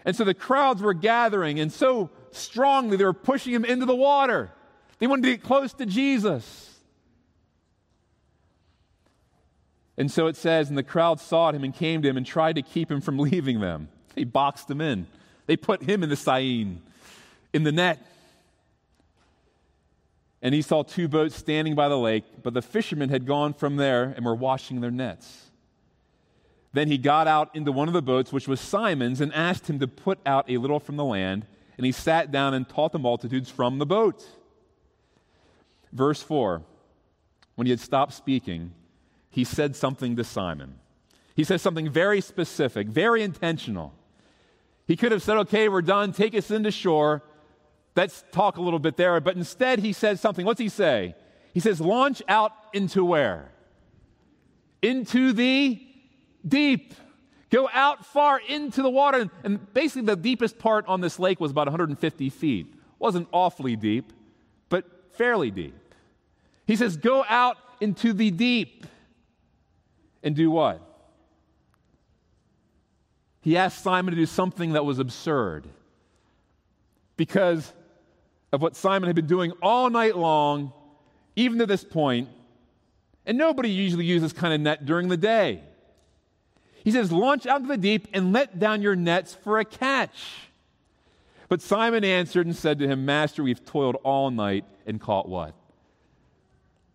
And 0.05 0.15
so 0.15 0.23
the 0.23 0.33
crowds 0.33 0.81
were 0.81 0.93
gathering, 0.93 1.59
and 1.59 1.71
so 1.71 2.09
strongly 2.31 2.97
they 2.97 3.03
were 3.03 3.13
pushing 3.13 3.53
him 3.53 3.65
into 3.65 3.85
the 3.85 3.95
water. 3.95 4.51
They 4.99 5.07
wanted 5.07 5.23
to 5.23 5.31
get 5.31 5.43
close 5.43 5.73
to 5.73 5.85
Jesus. 5.85 6.70
And 9.98 10.10
so 10.10 10.27
it 10.27 10.36
says, 10.36 10.69
and 10.69 10.77
the 10.77 10.83
crowd 10.83 11.19
sought 11.19 11.53
him 11.53 11.63
and 11.63 11.74
came 11.74 12.01
to 12.01 12.10
him 12.10 12.17
and 12.17 12.25
tried 12.25 12.55
to 12.55 12.62
keep 12.62 12.89
him 12.89 13.01
from 13.01 13.19
leaving 13.19 13.60
them. 13.60 13.89
They 14.15 14.24
boxed 14.24 14.69
him 14.69 14.81
in. 14.81 15.07
They 15.48 15.57
put 15.57 15.83
him 15.83 16.03
in 16.03 16.10
the 16.10 16.15
Seine, 16.15 16.77
in 17.53 17.63
the 17.63 17.71
net. 17.71 18.00
And 20.41 20.55
he 20.55 20.62
saw 20.62 20.83
two 20.83 21.07
boats 21.07 21.36
standing 21.36 21.75
by 21.75 21.88
the 21.88 21.98
lake, 21.98 22.24
but 22.41 22.53
the 22.53 22.62
fishermen 22.62 23.10
had 23.10 23.27
gone 23.27 23.53
from 23.53 23.75
there 23.75 24.13
and 24.15 24.25
were 24.25 24.36
washing 24.36 24.81
their 24.81 24.91
nets. 24.91 25.51
Then 26.74 26.88
he 26.88 26.98
got 26.98 27.27
out 27.27 27.53
into 27.55 27.71
one 27.71 27.88
of 27.88 27.93
the 27.93 28.01
boats, 28.01 28.31
which 28.31 28.48
was 28.48 28.60
Simon's, 28.60 29.21
and 29.21 29.33
asked 29.33 29.69
him 29.69 29.79
to 29.79 29.88
put 29.88 30.19
out 30.25 30.50
a 30.50 30.57
little 30.57 30.79
from 30.79 30.95
the 30.95 31.03
land. 31.03 31.45
And 31.77 31.86
he 31.86 31.91
sat 31.91 32.31
down 32.31 32.53
and 32.53 32.67
taught 32.67 32.91
the 32.91 33.00
multitudes 33.00 33.50
from 33.50 33.77
the 33.77 33.86
boat. 33.86 34.25
Verse 35.91 36.21
4 36.24 36.62
When 37.55 37.67
he 37.67 37.71
had 37.71 37.79
stopped 37.79 38.13
speaking, 38.13 38.71
he 39.31 39.45
said 39.45 39.75
something 39.75 40.15
to 40.17 40.23
Simon. 40.23 40.75
He 41.35 41.43
says 41.43 41.61
something 41.61 41.89
very 41.89 42.21
specific, 42.21 42.88
very 42.88 43.23
intentional. 43.23 43.93
He 44.85 44.97
could 44.97 45.13
have 45.13 45.23
said, 45.23 45.38
Okay, 45.38 45.69
we're 45.69 45.81
done, 45.81 46.11
take 46.11 46.35
us 46.35 46.51
into 46.51 46.69
shore. 46.69 47.23
Let's 47.95 48.23
talk 48.31 48.57
a 48.57 48.61
little 48.61 48.79
bit 48.79 48.97
there. 48.97 49.19
But 49.21 49.38
instead, 49.38 49.79
he 49.79 49.93
says 49.93 50.21
something. 50.21 50.45
What's 50.45 50.59
he 50.59 50.69
say? 50.69 51.15
He 51.53 51.61
says, 51.61 51.79
Launch 51.79 52.21
out 52.27 52.51
into 52.73 53.03
where? 53.05 53.50
Into 54.81 55.31
the 55.31 55.81
deep. 56.45 56.93
Go 57.50 57.69
out 57.73 58.05
far 58.05 58.39
into 58.47 58.81
the 58.81 58.89
water. 58.89 59.29
And 59.43 59.73
basically, 59.73 60.03
the 60.03 60.15
deepest 60.15 60.59
part 60.59 60.85
on 60.88 61.00
this 61.00 61.19
lake 61.19 61.39
was 61.39 61.51
about 61.51 61.67
150 61.67 62.29
feet. 62.29 62.67
It 62.69 62.79
Wasn't 63.00 63.29
awfully 63.31 63.77
deep, 63.77 64.11
but 64.67 64.85
fairly 65.13 65.51
deep. 65.51 65.75
He 66.67 66.75
says, 66.75 66.97
Go 66.97 67.25
out 67.27 67.57
into 67.79 68.13
the 68.13 68.31
deep 68.31 68.85
and 70.23 70.35
do 70.35 70.51
what? 70.51 70.81
He 73.41 73.57
asked 73.57 73.83
Simon 73.83 74.13
to 74.13 74.19
do 74.19 74.25
something 74.25 74.73
that 74.73 74.85
was 74.85 74.99
absurd 74.99 75.65
because 77.17 77.73
of 78.51 78.61
what 78.61 78.75
Simon 78.75 79.07
had 79.07 79.15
been 79.15 79.27
doing 79.27 79.51
all 79.61 79.89
night 79.89 80.15
long, 80.15 80.73
even 81.35 81.59
to 81.59 81.65
this 81.65 81.83
point. 81.83 82.29
And 83.25 83.37
nobody 83.37 83.69
usually 83.69 84.05
uses 84.05 84.33
kind 84.33 84.53
of 84.53 84.61
net 84.61 84.85
during 84.85 85.07
the 85.07 85.17
day. 85.17 85.61
He 86.83 86.91
says, 86.91 87.11
Launch 87.11 87.45
out 87.45 87.61
into 87.61 87.67
the 87.67 87.77
deep 87.77 88.07
and 88.13 88.33
let 88.33 88.59
down 88.59 88.81
your 88.81 88.95
nets 88.95 89.35
for 89.43 89.59
a 89.59 89.65
catch. 89.65 90.49
But 91.47 91.61
Simon 91.61 92.03
answered 92.03 92.45
and 92.45 92.55
said 92.55 92.79
to 92.79 92.87
him, 92.87 93.05
Master, 93.05 93.43
we've 93.43 93.63
toiled 93.63 93.97
all 94.03 94.31
night 94.31 94.65
and 94.85 94.99
caught 94.99 95.27
what? 95.27 95.53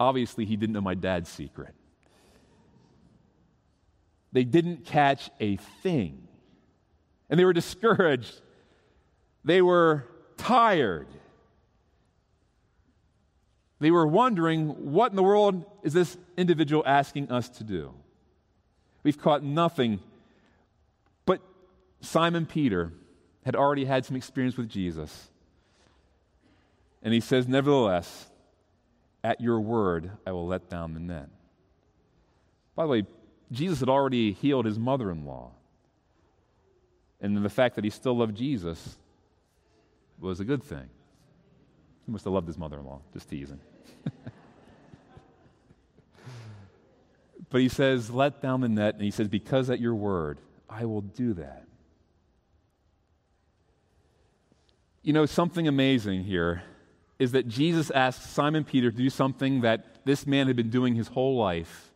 Obviously, 0.01 0.45
he 0.45 0.57
didn't 0.57 0.73
know 0.73 0.81
my 0.81 0.95
dad's 0.95 1.29
secret. 1.29 1.76
They 4.37 4.45
didn't 4.45 4.85
catch 4.85 5.31
a 5.41 5.57
thing. 5.83 6.29
And 7.31 7.41
they 7.41 7.47
were 7.47 7.55
discouraged. 7.55 8.43
They 9.47 9.63
were 9.63 10.05
tired. 10.37 11.07
They 13.81 13.91
were 13.91 14.07
wondering, 14.07 14.93
what 14.93 15.11
in 15.11 15.17
the 15.17 15.23
world 15.23 15.65
is 15.83 15.95
this 15.95 16.19
individual 16.37 16.83
asking 16.85 17.33
us 17.33 17.49
to 17.49 17.65
do? 17.65 17.95
We've 19.05 19.19
caught 19.19 19.43
nothing. 19.43 20.01
But 21.25 21.41
Simon 22.03 22.45
Peter 22.45 22.93
had 23.43 23.57
already 23.57 23.87
had 23.87 24.05
some 24.05 24.17
experience 24.19 24.59
with 24.59 24.69
Jesus. 24.69 25.31
And 27.03 27.15
he 27.15 27.21
says, 27.21 27.49
Nevertheless, 27.49 28.29
at 29.25 29.41
your 29.41 29.63
word, 29.63 30.11
I 30.27 30.33
will 30.33 30.47
let 30.47 30.69
down 30.69 30.93
the 30.93 31.01
net. 31.01 31.31
By 32.75 32.83
the 32.83 32.89
way, 32.91 33.07
Jesus 33.51 33.81
had 33.81 33.89
already 33.89 34.33
healed 34.33 34.67
his 34.67 34.79
mother 34.79 35.11
in 35.11 35.25
law. 35.25 35.53
And 37.21 37.37
the 37.45 37.49
fact 37.49 37.77
that 37.77 37.85
he 37.85 37.91
still 37.91 38.17
loved 38.17 38.37
Jesus 38.37 38.97
was 40.21 40.41
a 40.41 40.45
good 40.45 40.63
thing. 40.63 40.89
He 42.05 42.13
must 42.13 42.25
have 42.25 42.33
loved 42.33 42.47
his 42.47 42.59
mother 42.59 42.79
in 42.79 42.85
law, 42.85 43.01
just 43.13 43.29
teasing. 43.29 43.61
but 47.51 47.61
he 47.61 47.69
says, 47.69 48.11
Let 48.11 48.41
down 48.43 48.61
the 48.61 48.69
net. 48.69 48.95
And 48.95 49.03
he 49.03 49.11
says, 49.11 49.29
Because 49.29 49.71
at 49.71 49.81
your 49.81 49.95
word, 49.95 50.39
I 50.69 50.85
will 50.85 51.01
do 51.01 51.35
that. 51.35 51.65
You 55.03 55.13
know, 55.13 55.27
something 55.27 55.69
amazing 55.69 56.25
here 56.25 56.63
is 57.19 57.33
that 57.33 57.49
Jesus 57.49 57.91
asked 57.91 58.35
Simon 58.35 58.65
Peter 58.65 58.91
to 58.91 58.97
do 58.97 59.09
something 59.09 59.63
that 59.63 60.05
this 60.05 60.27
man 60.27 60.49
had 60.49 60.57
been 60.57 60.71
doing 60.71 60.95
his 60.95 61.09
whole 61.09 61.37
life. 61.37 61.93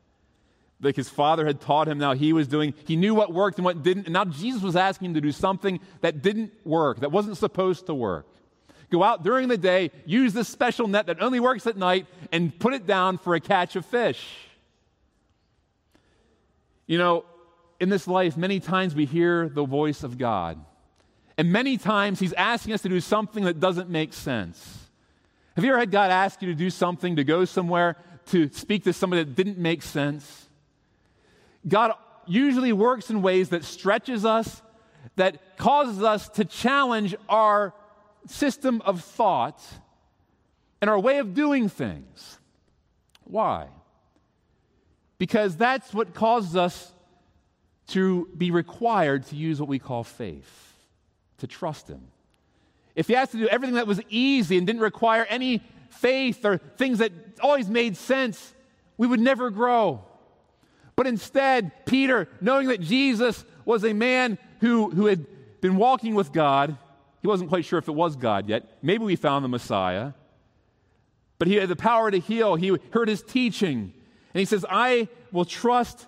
Like 0.83 0.97
his 0.97 1.09
father 1.09 1.47
had 1.47 1.61
taught 1.61 1.89
him, 1.89 1.99
now 1.99 2.15
he 2.15 2.33
was 2.33 2.49
doing, 2.49 2.73
he 2.87 2.97
knew 2.97 3.15
what 3.15 3.33
worked 3.33 3.59
and 3.59 3.65
what 3.65 3.83
didn't. 3.83 4.07
And 4.07 4.15
now 4.15 4.25
Jesus 4.25 4.63
was 4.63 4.77
asking 4.77 5.11
him 5.11 5.15
to 5.15 5.21
do 5.21 5.33
something 5.33 5.79
that 6.01 6.23
didn't 6.23 6.53
work, 6.65 7.01
that 7.01 7.13
wasn't 7.13 7.37
supposed 7.37 7.87
to 7.87 7.95
work. 7.95 8.27
Go 8.91 9.03
out 9.03 9.23
during 9.23 9.49
the 9.49 9.59
day, 9.59 9.91
use 10.05 10.33
this 10.33 10.49
special 10.49 10.89
net 10.89 11.07
that 11.07 11.23
only 11.23 11.39
works 11.39 11.67
at 11.67 11.77
night, 11.77 12.07
and 12.33 12.59
put 12.59 12.75
it 12.75 12.87
down 12.87 13.19
for 13.19 13.35
a 13.35 13.41
catch 13.41 13.77
of 13.77 13.87
fish. 13.87 14.27
You 16.87 16.99
know, 16.99 17.25
in 17.79 17.89
this 17.89 18.09
life, 18.09 18.37
many 18.37 18.59
times 18.59 18.95
we 18.95 19.07
hear 19.07 19.49
the 19.49 19.65
voice 19.65 20.03
of 20.03 20.19
God. 20.19 20.59
And 21.39 21.53
many 21.53 21.79
times 21.79 22.19
He's 22.19 22.33
asking 22.33 22.75
us 22.75 22.83
to 22.83 22.89
do 22.89 23.01
something 23.01 23.45
that 23.45 23.61
doesn't 23.61 23.89
make 23.89 24.13
sense. 24.13 24.89
Have 25.55 25.65
you 25.65 25.71
ever 25.71 25.79
had 25.79 25.91
God 25.91 26.11
ask 26.11 26.43
you 26.43 26.49
to 26.49 26.55
do 26.55 26.69
something, 26.69 27.17
to 27.17 27.25
go 27.25 27.45
somewhere, 27.45 27.97
to 28.27 28.51
speak 28.53 28.85
to 28.85 28.93
somebody 28.93 29.25
that 29.25 29.35
didn't 29.35 29.57
make 29.57 29.83
sense? 29.83 30.50
God 31.67 31.93
usually 32.27 32.73
works 32.73 33.11
in 33.11 33.23
ways 33.23 33.51
that 33.51 33.65
stretches 33.65 34.25
us, 34.25 34.63
that 35.17 35.57
causes 35.57 36.03
us 36.03 36.29
to 36.31 36.45
challenge 36.45 37.15
our 37.29 37.75
system 38.27 38.81
of 38.85 39.03
thought 39.03 39.63
and 40.81 40.89
our 40.89 40.99
way 40.99 41.19
of 41.19 41.35
doing 41.35 41.69
things. 41.69 42.39
Why? 43.25 43.67
Because 45.19 45.57
that's 45.57 45.93
what 45.93 46.15
causes 46.15 46.57
us 46.57 46.93
to 47.89 48.29
be 48.37 48.51
required 48.51 49.27
to 49.27 49.37
use 49.37 49.61
what 49.61 49.69
we 49.69 49.79
call 49.79 50.05
faith, 50.05 50.75
to 51.39 51.47
trust 51.47 51.89
Him. 51.89 52.03
If 52.95 53.09
He 53.09 53.15
has 53.15 53.31
to 53.31 53.37
do 53.37 53.49
everything 53.49 53.77
that 53.77 53.87
was 53.87 54.01
easy 54.09 54.57
and 54.57 54.67
didn't 54.67 54.83
require 54.83 55.27
any 55.29 55.63
faith 55.91 56.45
or 56.45 56.59
things 56.59 56.99
that 56.99 57.13
always 57.41 57.69
made 57.69 57.97
sense, 57.97 58.55
we 58.97 59.07
would 59.07 59.21
never 59.21 59.51
grow. 59.51 60.05
But 61.01 61.07
instead, 61.07 61.87
Peter, 61.87 62.29
knowing 62.43 62.69
that 62.69 62.83
Jesus 62.83 63.47
was 63.65 63.87
a 63.87 63.95
man 63.95 64.37
who, 64.61 64.91
who 64.91 65.07
had 65.07 65.25
been 65.63 65.77
walking 65.77 66.15
with 66.15 66.31
God, 66.31 66.77
he 67.23 67.27
wasn't 67.27 67.49
quite 67.49 67.65
sure 67.65 67.79
if 67.79 67.89
it 67.89 67.95
was 67.95 68.17
God 68.17 68.51
yet. 68.51 68.69
Maybe 68.83 69.05
we 69.05 69.17
found 69.17 69.43
the 69.43 69.49
Messiah. 69.49 70.13
But 71.39 71.49
he 71.49 71.55
had 71.55 71.71
the 71.71 71.75
power 71.75 72.11
to 72.11 72.19
heal. 72.19 72.55
He 72.55 72.77
heard 72.93 73.09
his 73.09 73.23
teaching. 73.23 73.95
And 74.35 74.39
he 74.39 74.45
says, 74.45 74.67
I 74.69 75.09
will 75.33 75.47
trust, 75.47 76.07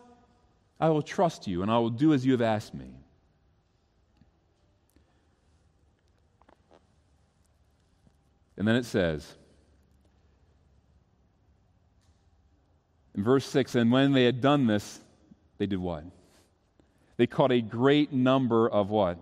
I 0.79 0.91
will 0.91 1.01
trust 1.01 1.47
you, 1.47 1.63
and 1.63 1.71
I 1.71 1.79
will 1.79 1.89
do 1.89 2.13
as 2.13 2.27
you 2.27 2.33
have 2.33 2.43
asked 2.43 2.75
me. 2.75 2.91
And 8.59 8.69
then 8.69 8.77
it 8.77 8.85
says, 8.85 9.37
in 13.15 13.25
verse 13.25 13.45
6 13.47 13.75
And 13.75 13.93
when 13.93 14.13
they 14.13 14.25
had 14.25 14.41
done 14.41 14.67
this, 14.67 15.01
they 15.59 15.67
did 15.67 15.79
what? 15.79 16.05
They 17.17 17.27
caught 17.27 17.53
a 17.53 17.61
great 17.61 18.13
number 18.13 18.69
of 18.69 18.91
what? 18.91 19.19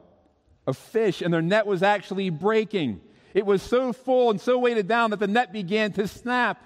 of 0.67 0.79
fish, 0.79 1.21
and 1.21 1.33
their 1.33 1.43
net 1.43 1.67
was 1.67 1.83
actually 1.83 2.31
breaking. 2.31 3.01
It 3.35 3.45
was 3.45 3.63
so 3.63 3.93
full 3.93 4.31
and 4.31 4.41
so 4.41 4.59
weighted 4.59 4.89
down 4.89 5.11
that 5.11 5.21
the 5.21 5.27
net 5.27 5.53
began 5.53 5.93
to 5.93 6.09
snap. 6.09 6.63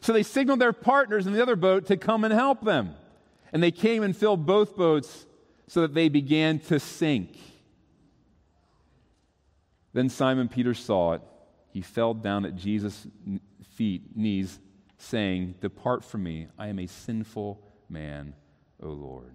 So 0.00 0.12
they 0.12 0.22
signaled 0.22 0.60
their 0.60 0.72
partners 0.72 1.26
in 1.26 1.32
the 1.32 1.42
other 1.42 1.56
boat 1.56 1.86
to 1.86 1.96
come 1.96 2.24
and 2.24 2.32
help 2.32 2.64
them. 2.64 2.94
And 3.52 3.62
they 3.62 3.70
came 3.70 4.02
and 4.02 4.16
filled 4.16 4.46
both 4.46 4.76
boats 4.76 5.26
so 5.68 5.82
that 5.82 5.94
they 5.94 6.08
began 6.08 6.58
to 6.60 6.80
sink. 6.80 7.38
Then 9.92 10.08
Simon 10.08 10.48
Peter 10.48 10.74
saw 10.74 11.14
it. 11.14 11.22
He 11.72 11.80
fell 11.80 12.14
down 12.14 12.44
at 12.44 12.56
Jesus' 12.56 13.06
feet, 13.74 14.16
knees, 14.16 14.58
saying, 15.04 15.56
Depart 15.60 16.04
from 16.04 16.22
me. 16.22 16.48
I 16.58 16.68
am 16.68 16.78
a 16.78 16.86
sinful 16.86 17.60
man, 17.88 18.34
O 18.82 18.88
Lord. 18.88 19.32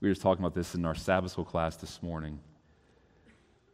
We 0.00 0.08
were 0.08 0.14
just 0.14 0.22
talking 0.22 0.44
about 0.44 0.54
this 0.54 0.74
in 0.74 0.84
our 0.84 0.94
Sabbath 0.94 1.32
school 1.32 1.44
class 1.44 1.76
this 1.76 2.02
morning 2.02 2.40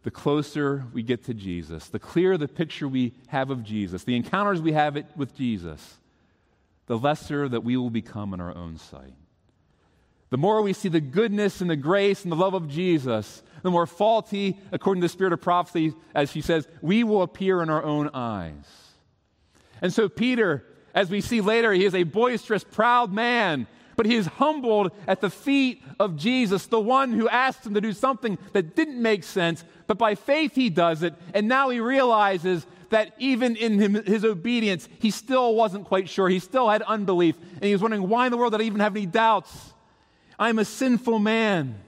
the 0.05 0.11
closer 0.11 0.85
we 0.93 1.03
get 1.03 1.25
to 1.25 1.35
Jesus, 1.35 1.88
the 1.88 1.99
clearer 1.99 2.37
the 2.37 2.47
picture 2.47 2.87
we 2.87 3.14
have 3.29 3.50
of 3.50 3.64
Jesus, 3.64 4.05
the 4.05 4.14
encounters 4.14 4.61
we 4.61 4.73
have 4.73 4.97
it 4.97 5.07
with 5.17 5.35
Jesus, 5.35 5.99
the 6.87 6.99
lesser 6.99 7.49
that 7.49 7.64
we 7.64 7.79
will 7.79 7.91
become 7.91 8.35
in 8.35 8.41
our 8.41 8.55
own 8.55 8.76
sight. 8.76 9.14
The 10.29 10.37
more 10.37 10.61
we 10.61 10.75
see 10.75 10.91
the 10.91 11.00
goodness 11.00 11.62
and 11.62 11.71
the 11.71 11.76
grace 11.76 12.23
and 12.23 12.31
the 12.31 12.37
love 12.37 12.53
of 12.53 12.69
Jesus, 12.69 13.43
the 13.62 13.71
more 13.71 13.87
faulty, 13.87 14.59
according 14.73 15.00
to 15.00 15.07
the 15.07 15.12
spirit 15.12 15.33
of 15.33 15.41
prophecy, 15.41 15.95
as 16.14 16.31
she 16.31 16.43
says, 16.43 16.69
we 16.83 17.03
will 17.03 17.23
appear 17.23 17.62
in 17.62 17.71
our 17.71 17.83
own 17.83 18.11
eyes. 18.12 18.93
And 19.81 19.91
so, 19.93 20.09
Peter, 20.09 20.67
as 20.94 21.10
we 21.10 21.20
see 21.20 21.40
later, 21.40 21.72
he 21.72 21.84
is 21.84 21.94
a 21.94 22.04
boisterous, 22.04 22.64
proud 22.64 23.12
man 23.12 23.66
but 23.96 24.06
he 24.06 24.14
is 24.14 24.26
humbled 24.26 24.92
at 25.06 25.20
the 25.20 25.30
feet 25.30 25.82
of 25.98 26.16
Jesus, 26.16 26.66
the 26.66 26.80
one 26.80 27.12
who 27.12 27.28
asked 27.28 27.66
him 27.66 27.74
to 27.74 27.80
do 27.80 27.92
something 27.92 28.38
that 28.52 28.74
didn't 28.74 29.00
make 29.00 29.24
sense, 29.24 29.64
but 29.86 29.98
by 29.98 30.14
faith 30.14 30.54
he 30.54 30.70
does 30.70 31.02
it. 31.02 31.14
And 31.32 31.48
now 31.48 31.70
he 31.70 31.80
realizes 31.80 32.66
that 32.90 33.14
even 33.18 33.56
in 33.56 34.04
his 34.04 34.24
obedience, 34.24 34.88
he 34.98 35.10
still 35.10 35.54
wasn't 35.54 35.86
quite 35.86 36.08
sure. 36.08 36.28
He 36.28 36.38
still 36.38 36.68
had 36.68 36.82
unbelief. 36.82 37.36
And 37.54 37.64
he 37.64 37.72
was 37.72 37.82
wondering, 37.82 38.08
why 38.08 38.26
in 38.26 38.32
the 38.32 38.36
world 38.36 38.52
did 38.52 38.60
I 38.60 38.64
even 38.64 38.80
have 38.80 38.96
any 38.96 39.06
doubts? 39.06 39.72
I'm 40.38 40.58
a 40.58 40.64
sinful 40.64 41.18
man. 41.18 41.80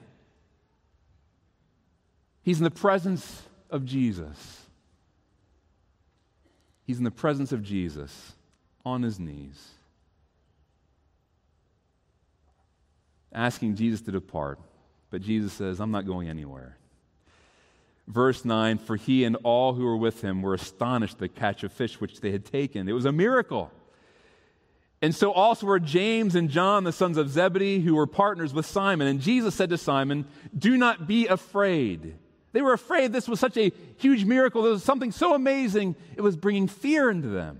He's 2.41 2.59
in 2.59 2.63
the 2.63 2.71
presence 2.71 3.43
of 3.69 3.85
Jesus. 3.85 4.61
He's 6.85 6.97
in 6.97 7.03
the 7.03 7.11
presence 7.11 7.51
of 7.51 7.61
Jesus 7.61 8.33
on 8.87 9.03
his 9.03 9.19
knees. 9.19 9.77
asking 13.37 13.75
Jesus 13.75 14.01
to 14.01 14.11
depart. 14.11 14.59
But 15.09 15.21
Jesus 15.21 15.53
says, 15.53 15.79
I'm 15.79 15.91
not 15.91 16.05
going 16.05 16.27
anywhere. 16.27 16.77
Verse 18.07 18.43
9 18.43 18.77
For 18.79 18.95
he 18.95 19.23
and 19.23 19.37
all 19.43 19.73
who 19.73 19.85
were 19.85 19.95
with 19.95 20.21
him 20.21 20.41
were 20.41 20.53
astonished 20.53 21.13
at 21.13 21.19
the 21.19 21.29
catch 21.29 21.63
of 21.63 21.71
fish 21.71 22.01
which 22.01 22.19
they 22.19 22.31
had 22.31 22.45
taken. 22.45 22.89
It 22.89 22.93
was 22.93 23.05
a 23.05 23.11
miracle. 23.11 23.71
And 25.01 25.13
so 25.13 25.31
also 25.31 25.67
were 25.67 25.79
James 25.79 26.33
and 26.33 26.49
John, 26.49 26.83
the 26.83 26.91
sons 26.91 27.17
of 27.17 27.29
Zebedee, 27.29 27.81
who 27.81 27.95
were 27.95 28.07
partners 28.07 28.51
with 28.51 28.65
Simon. 28.65 29.07
And 29.07 29.21
Jesus 29.21 29.53
said 29.53 29.69
to 29.69 29.77
Simon, 29.77 30.25
Do 30.57 30.75
not 30.75 31.07
be 31.07 31.27
afraid. 31.27 32.15
They 32.51 32.63
were 32.63 32.73
afraid 32.73 33.13
this 33.13 33.27
was 33.27 33.39
such 33.39 33.57
a 33.57 33.71
huge 33.97 34.25
miracle. 34.25 34.63
There 34.63 34.71
was 34.71 34.83
something 34.83 35.11
so 35.11 35.35
amazing, 35.35 35.95
it 36.15 36.21
was 36.21 36.35
bringing 36.35 36.67
fear 36.67 37.11
into 37.11 37.27
them. 37.27 37.59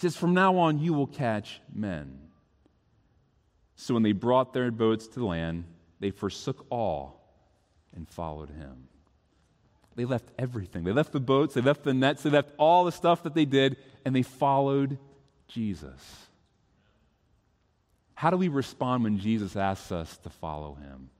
He 0.00 0.08
says, 0.08 0.16
From 0.16 0.32
now 0.32 0.56
on, 0.56 0.78
you 0.78 0.94
will 0.94 1.06
catch 1.06 1.60
men. 1.70 2.18
So 3.76 3.92
when 3.92 4.02
they 4.02 4.12
brought 4.12 4.54
their 4.54 4.70
boats 4.70 5.06
to 5.08 5.26
land, 5.26 5.64
they 6.00 6.10
forsook 6.10 6.64
all 6.70 7.22
and 7.94 8.08
followed 8.08 8.48
him. 8.48 8.88
They 9.96 10.06
left 10.06 10.30
everything. 10.38 10.84
They 10.84 10.92
left 10.92 11.12
the 11.12 11.20
boats, 11.20 11.52
they 11.52 11.60
left 11.60 11.84
the 11.84 11.92
nets, 11.92 12.22
they 12.22 12.30
left 12.30 12.50
all 12.56 12.86
the 12.86 12.92
stuff 12.92 13.24
that 13.24 13.34
they 13.34 13.44
did, 13.44 13.76
and 14.06 14.16
they 14.16 14.22
followed 14.22 14.96
Jesus. 15.48 16.00
How 18.14 18.30
do 18.30 18.38
we 18.38 18.48
respond 18.48 19.04
when 19.04 19.18
Jesus 19.18 19.54
asks 19.54 19.92
us 19.92 20.16
to 20.18 20.30
follow 20.30 20.76
him? 20.76 21.10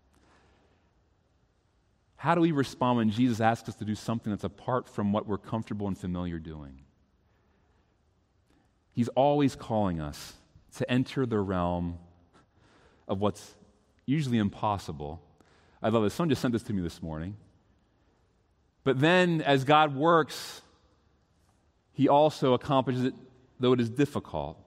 How 2.16 2.34
do 2.34 2.40
we 2.40 2.52
respond 2.52 2.96
when 2.96 3.10
Jesus 3.10 3.42
asks 3.42 3.68
us 3.68 3.74
to 3.74 3.84
do 3.84 3.94
something 3.94 4.30
that's 4.30 4.44
apart 4.44 4.88
from 4.88 5.12
what 5.12 5.26
we're 5.26 5.36
comfortable 5.36 5.86
and 5.86 5.98
familiar 5.98 6.38
doing? 6.38 6.80
He's 9.00 9.08
always 9.08 9.56
calling 9.56 9.98
us 9.98 10.34
to 10.76 10.90
enter 10.90 11.24
the 11.24 11.38
realm 11.38 11.96
of 13.08 13.18
what's 13.18 13.54
usually 14.04 14.36
impossible. 14.36 15.22
I 15.82 15.88
love 15.88 16.02
this. 16.02 16.12
Someone 16.12 16.28
just 16.28 16.42
sent 16.42 16.52
this 16.52 16.64
to 16.64 16.74
me 16.74 16.82
this 16.82 17.02
morning. 17.02 17.38
But 18.84 19.00
then, 19.00 19.40
as 19.40 19.64
God 19.64 19.96
works, 19.96 20.60
He 21.94 22.10
also 22.10 22.52
accomplishes 22.52 23.04
it, 23.04 23.14
though 23.58 23.72
it 23.72 23.80
is 23.80 23.88
difficult. 23.88 24.62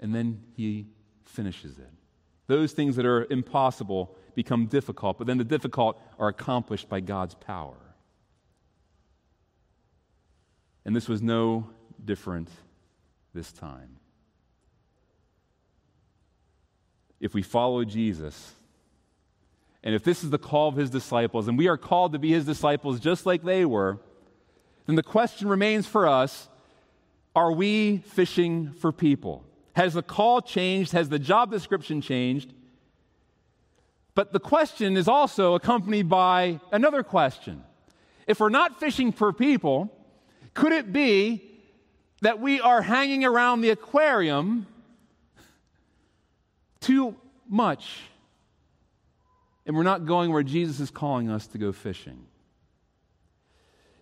And 0.00 0.12
then 0.12 0.42
He 0.56 0.88
finishes 1.22 1.78
it. 1.78 1.92
Those 2.48 2.72
things 2.72 2.96
that 2.96 3.06
are 3.06 3.24
impossible 3.30 4.16
become 4.34 4.66
difficult, 4.66 5.18
but 5.18 5.28
then 5.28 5.38
the 5.38 5.44
difficult 5.44 6.02
are 6.18 6.26
accomplished 6.26 6.88
by 6.88 6.98
God's 6.98 7.36
power. 7.36 7.78
And 10.84 10.96
this 10.96 11.08
was 11.08 11.22
no 11.22 11.70
different 12.04 12.48
this 13.34 13.52
time. 13.52 13.96
If 17.20 17.34
we 17.34 17.42
follow 17.42 17.84
Jesus, 17.84 18.52
and 19.82 19.94
if 19.94 20.02
this 20.02 20.24
is 20.24 20.30
the 20.30 20.38
call 20.38 20.68
of 20.68 20.76
his 20.76 20.90
disciples, 20.90 21.48
and 21.48 21.58
we 21.58 21.68
are 21.68 21.76
called 21.76 22.12
to 22.12 22.18
be 22.18 22.30
his 22.30 22.46
disciples 22.46 23.00
just 23.00 23.26
like 23.26 23.42
they 23.42 23.64
were, 23.64 23.98
then 24.86 24.96
the 24.96 25.02
question 25.02 25.48
remains 25.48 25.86
for 25.86 26.06
us 26.06 26.48
are 27.36 27.50
we 27.50 27.98
fishing 27.98 28.72
for 28.74 28.92
people? 28.92 29.44
Has 29.74 29.94
the 29.94 30.02
call 30.02 30.40
changed? 30.40 30.92
Has 30.92 31.08
the 31.08 31.18
job 31.18 31.50
description 31.50 32.00
changed? 32.00 32.52
But 34.14 34.32
the 34.32 34.38
question 34.38 34.96
is 34.96 35.08
also 35.08 35.54
accompanied 35.54 36.08
by 36.08 36.60
another 36.70 37.02
question. 37.02 37.64
If 38.28 38.38
we're 38.38 38.50
not 38.50 38.78
fishing 38.78 39.10
for 39.10 39.32
people, 39.32 39.90
could 40.54 40.72
it 40.72 40.92
be 40.92 41.53
that 42.20 42.40
we 42.40 42.60
are 42.60 42.82
hanging 42.82 43.24
around 43.24 43.60
the 43.60 43.70
aquarium 43.70 44.66
too 46.80 47.16
much 47.48 48.00
and 49.66 49.76
we're 49.76 49.82
not 49.82 50.04
going 50.04 50.32
where 50.32 50.42
Jesus 50.42 50.80
is 50.80 50.90
calling 50.90 51.30
us 51.30 51.46
to 51.48 51.58
go 51.58 51.72
fishing? 51.72 52.26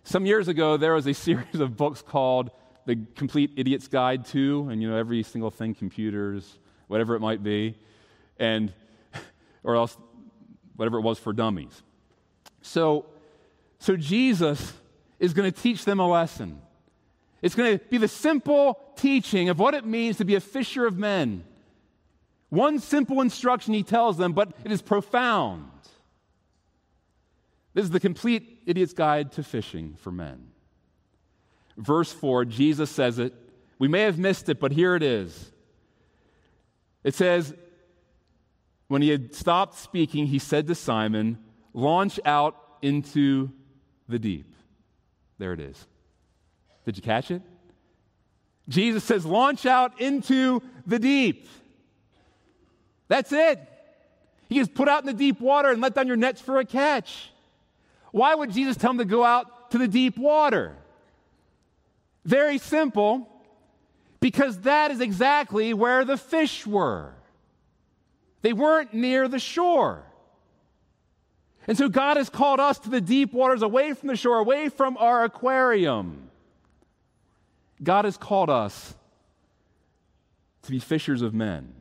Some 0.03 0.25
years 0.25 0.47
ago, 0.49 0.77
there 0.77 0.93
was 0.93 1.07
a 1.07 1.13
series 1.13 1.59
of 1.59 1.77
books 1.77 2.01
called 2.01 2.51
the 2.85 2.97
complete 3.15 3.51
idiot's 3.55 3.87
guide 3.87 4.25
to, 4.25 4.67
and 4.69 4.81
you 4.81 4.89
know, 4.89 4.97
every 4.97 5.23
single 5.23 5.49
thing, 5.49 5.73
computers, 5.73 6.59
whatever 6.87 7.15
it 7.15 7.21
might 7.21 7.41
be, 7.41 7.77
and, 8.37 8.73
or 9.63 9.75
else 9.75 9.97
whatever 10.75 10.97
it 10.97 11.01
was 11.01 11.19
for 11.19 11.31
dummies. 11.31 11.81
So, 12.61 13.05
so 13.79 13.95
Jesus 13.95 14.73
is 15.19 15.33
going 15.33 15.51
to 15.51 15.57
teach 15.57 15.85
them 15.85 15.99
a 15.99 16.07
lesson. 16.07 16.61
It's 17.43 17.53
going 17.53 17.77
to 17.77 17.85
be 17.85 17.99
the 17.99 18.07
simple 18.07 18.79
teaching 18.95 19.49
of 19.49 19.59
what 19.59 19.75
it 19.75 19.85
means 19.85 20.17
to 20.17 20.25
be 20.25 20.33
a 20.33 20.39
fisher 20.39 20.87
of 20.87 20.97
men. 20.97 21.43
One 22.49 22.79
simple 22.79 23.21
instruction 23.21 23.75
he 23.75 23.83
tells 23.83 24.17
them, 24.17 24.33
but 24.33 24.53
it 24.63 24.71
is 24.71 24.81
profound. 24.81 25.69
This 27.75 27.83
is 27.83 27.91
the 27.91 27.99
complete 27.99 28.63
idiot's 28.65 28.93
guide 28.93 29.33
to 29.33 29.43
fishing 29.43 29.95
for 29.99 30.11
men 30.11 30.53
verse 31.77 32.11
4, 32.11 32.45
Jesus 32.45 32.89
says 32.89 33.19
it. 33.19 33.33
We 33.79 33.87
may 33.87 34.01
have 34.01 34.17
missed 34.17 34.49
it, 34.49 34.59
but 34.59 34.71
here 34.71 34.95
it 34.95 35.03
is. 35.03 35.51
It 37.03 37.15
says, 37.15 37.53
When 38.87 39.01
he 39.01 39.09
had 39.09 39.35
stopped 39.35 39.77
speaking, 39.77 40.27
he 40.27 40.39
said 40.39 40.67
to 40.67 40.75
Simon, 40.75 41.39
Launch 41.73 42.19
out 42.23 42.55
into 42.81 43.51
the 44.07 44.19
deep. 44.19 44.53
There 45.37 45.53
it 45.53 45.59
is. 45.59 45.87
Did 46.85 46.97
you 46.97 47.03
catch 47.03 47.31
it? 47.31 47.41
Jesus 48.69 49.03
says, 49.03 49.25
Launch 49.25 49.65
out 49.65 49.99
into 49.99 50.61
the 50.85 50.99
deep. 50.99 51.47
That's 53.07 53.31
it. 53.31 53.59
He 54.49 54.59
is 54.59 54.67
put 54.67 54.87
out 54.87 55.01
in 55.01 55.07
the 55.07 55.13
deep 55.13 55.39
water 55.39 55.69
and 55.69 55.81
let 55.81 55.95
down 55.95 56.07
your 56.07 56.15
nets 56.15 56.41
for 56.41 56.59
a 56.59 56.65
catch. 56.65 57.31
Why 58.11 58.35
would 58.35 58.51
Jesus 58.51 58.77
tell 58.77 58.91
them 58.91 58.99
to 58.99 59.05
go 59.05 59.23
out 59.23 59.71
to 59.71 59.77
the 59.77 59.87
deep 59.87 60.17
water? 60.17 60.75
Very 62.25 62.57
simple, 62.57 63.27
because 64.19 64.59
that 64.59 64.91
is 64.91 65.01
exactly 65.01 65.73
where 65.73 66.05
the 66.05 66.17
fish 66.17 66.65
were. 66.65 67.13
They 68.41 68.53
weren't 68.53 68.93
near 68.93 69.27
the 69.27 69.39
shore. 69.39 70.03
And 71.67 71.77
so 71.77 71.89
God 71.89 72.17
has 72.17 72.29
called 72.29 72.59
us 72.59 72.77
to 72.79 72.89
the 72.89 73.01
deep 73.01 73.33
waters, 73.33 73.61
away 73.61 73.93
from 73.93 74.07
the 74.09 74.15
shore, 74.15 74.37
away 74.37 74.69
from 74.69 74.97
our 74.97 75.23
aquarium. 75.23 76.29
God 77.81 78.05
has 78.05 78.17
called 78.17 78.49
us 78.49 78.93
to 80.63 80.71
be 80.71 80.79
fishers 80.79 81.21
of 81.21 81.33
men. 81.33 81.73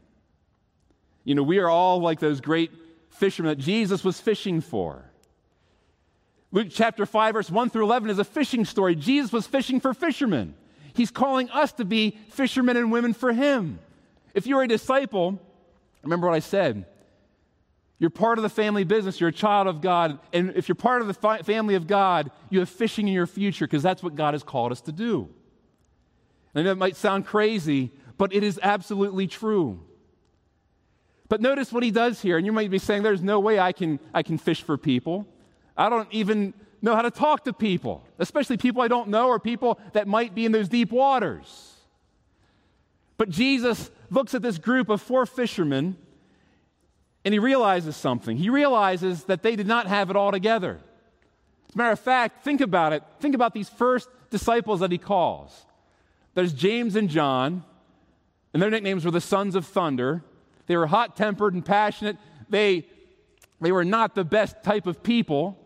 You 1.24 1.34
know, 1.34 1.42
we 1.42 1.58
are 1.58 1.68
all 1.68 2.00
like 2.00 2.20
those 2.20 2.40
great 2.40 2.70
fishermen 3.10 3.50
that 3.50 3.62
Jesus 3.62 4.04
was 4.04 4.20
fishing 4.20 4.60
for. 4.60 5.04
Luke 6.50 6.68
chapter 6.70 7.06
5, 7.06 7.34
verse 7.34 7.50
1 7.50 7.70
through 7.70 7.84
11 7.84 8.10
is 8.10 8.18
a 8.18 8.24
fishing 8.24 8.64
story. 8.64 8.94
Jesus 8.94 9.32
was 9.32 9.46
fishing 9.46 9.80
for 9.80 9.94
fishermen. 9.94 10.54
He's 10.94 11.10
calling 11.10 11.48
us 11.50 11.72
to 11.74 11.84
be 11.84 12.18
fishermen 12.30 12.76
and 12.76 12.92
women 12.92 13.14
for 13.14 13.32
Him. 13.32 13.78
If 14.34 14.46
you're 14.46 14.62
a 14.62 14.68
disciple, 14.68 15.40
remember 16.02 16.26
what 16.26 16.34
I 16.36 16.40
said. 16.40 16.84
You're 17.98 18.10
part 18.10 18.38
of 18.38 18.42
the 18.42 18.48
family 18.48 18.84
business. 18.84 19.20
You're 19.20 19.28
a 19.28 19.32
child 19.32 19.68
of 19.68 19.80
God. 19.80 20.18
And 20.32 20.54
if 20.56 20.68
you're 20.68 20.74
part 20.74 21.02
of 21.02 21.06
the 21.06 21.14
fi- 21.14 21.42
family 21.42 21.76
of 21.76 21.86
God, 21.86 22.30
you 22.50 22.58
have 22.58 22.68
fishing 22.68 23.06
in 23.06 23.14
your 23.14 23.28
future 23.28 23.64
because 23.66 23.82
that's 23.82 24.02
what 24.02 24.16
God 24.16 24.34
has 24.34 24.42
called 24.42 24.72
us 24.72 24.80
to 24.82 24.92
do. 24.92 25.28
And 26.54 26.66
it 26.66 26.76
might 26.76 26.96
sound 26.96 27.26
crazy, 27.26 27.90
but 28.18 28.32
it 28.34 28.42
is 28.42 28.60
absolutely 28.62 29.26
true. 29.26 29.80
But 31.28 31.40
notice 31.40 31.72
what 31.72 31.82
he 31.82 31.90
does 31.90 32.20
here. 32.20 32.36
And 32.36 32.44
you 32.44 32.52
might 32.52 32.70
be 32.70 32.78
saying, 32.78 33.02
there's 33.02 33.22
no 33.22 33.40
way 33.40 33.58
I 33.58 33.72
can, 33.72 33.98
I 34.12 34.22
can 34.22 34.36
fish 34.36 34.62
for 34.62 34.76
people. 34.76 35.26
I 35.76 35.88
don't 35.88 36.08
even 36.10 36.52
know 36.82 36.94
how 36.94 37.02
to 37.02 37.10
talk 37.10 37.44
to 37.44 37.52
people, 37.52 38.04
especially 38.18 38.58
people 38.58 38.82
I 38.82 38.88
don't 38.88 39.08
know 39.08 39.28
or 39.28 39.38
people 39.38 39.78
that 39.92 40.06
might 40.06 40.34
be 40.34 40.44
in 40.44 40.52
those 40.52 40.68
deep 40.68 40.92
waters. 40.92 41.76
But 43.16 43.30
Jesus 43.30 43.90
looks 44.10 44.34
at 44.34 44.42
this 44.42 44.58
group 44.58 44.88
of 44.88 45.00
four 45.00 45.24
fishermen 45.24 45.96
and 47.24 47.32
he 47.32 47.38
realizes 47.38 47.96
something. 47.96 48.36
He 48.36 48.50
realizes 48.50 49.24
that 49.24 49.42
they 49.42 49.56
did 49.56 49.66
not 49.66 49.86
have 49.86 50.10
it 50.10 50.16
all 50.16 50.32
together. 50.32 50.80
As 51.68 51.74
a 51.74 51.78
matter 51.78 51.92
of 51.92 52.00
fact, 52.00 52.44
think 52.44 52.60
about 52.60 52.92
it. 52.92 53.02
Think 53.20 53.34
about 53.34 53.54
these 53.54 53.68
first 53.68 54.08
disciples 54.30 54.80
that 54.80 54.90
he 54.90 54.98
calls. 54.98 55.64
There's 56.34 56.52
James 56.52 56.96
and 56.96 57.08
John, 57.08 57.64
and 58.52 58.62
their 58.62 58.70
nicknames 58.70 59.04
were 59.04 59.10
the 59.10 59.20
sons 59.20 59.54
of 59.54 59.66
thunder. 59.66 60.22
They 60.66 60.76
were 60.76 60.86
hot 60.86 61.16
tempered 61.16 61.54
and 61.54 61.64
passionate. 61.64 62.16
They, 62.48 62.86
they 63.60 63.72
were 63.72 63.84
not 63.84 64.14
the 64.14 64.24
best 64.24 64.62
type 64.62 64.86
of 64.86 65.02
people. 65.02 65.58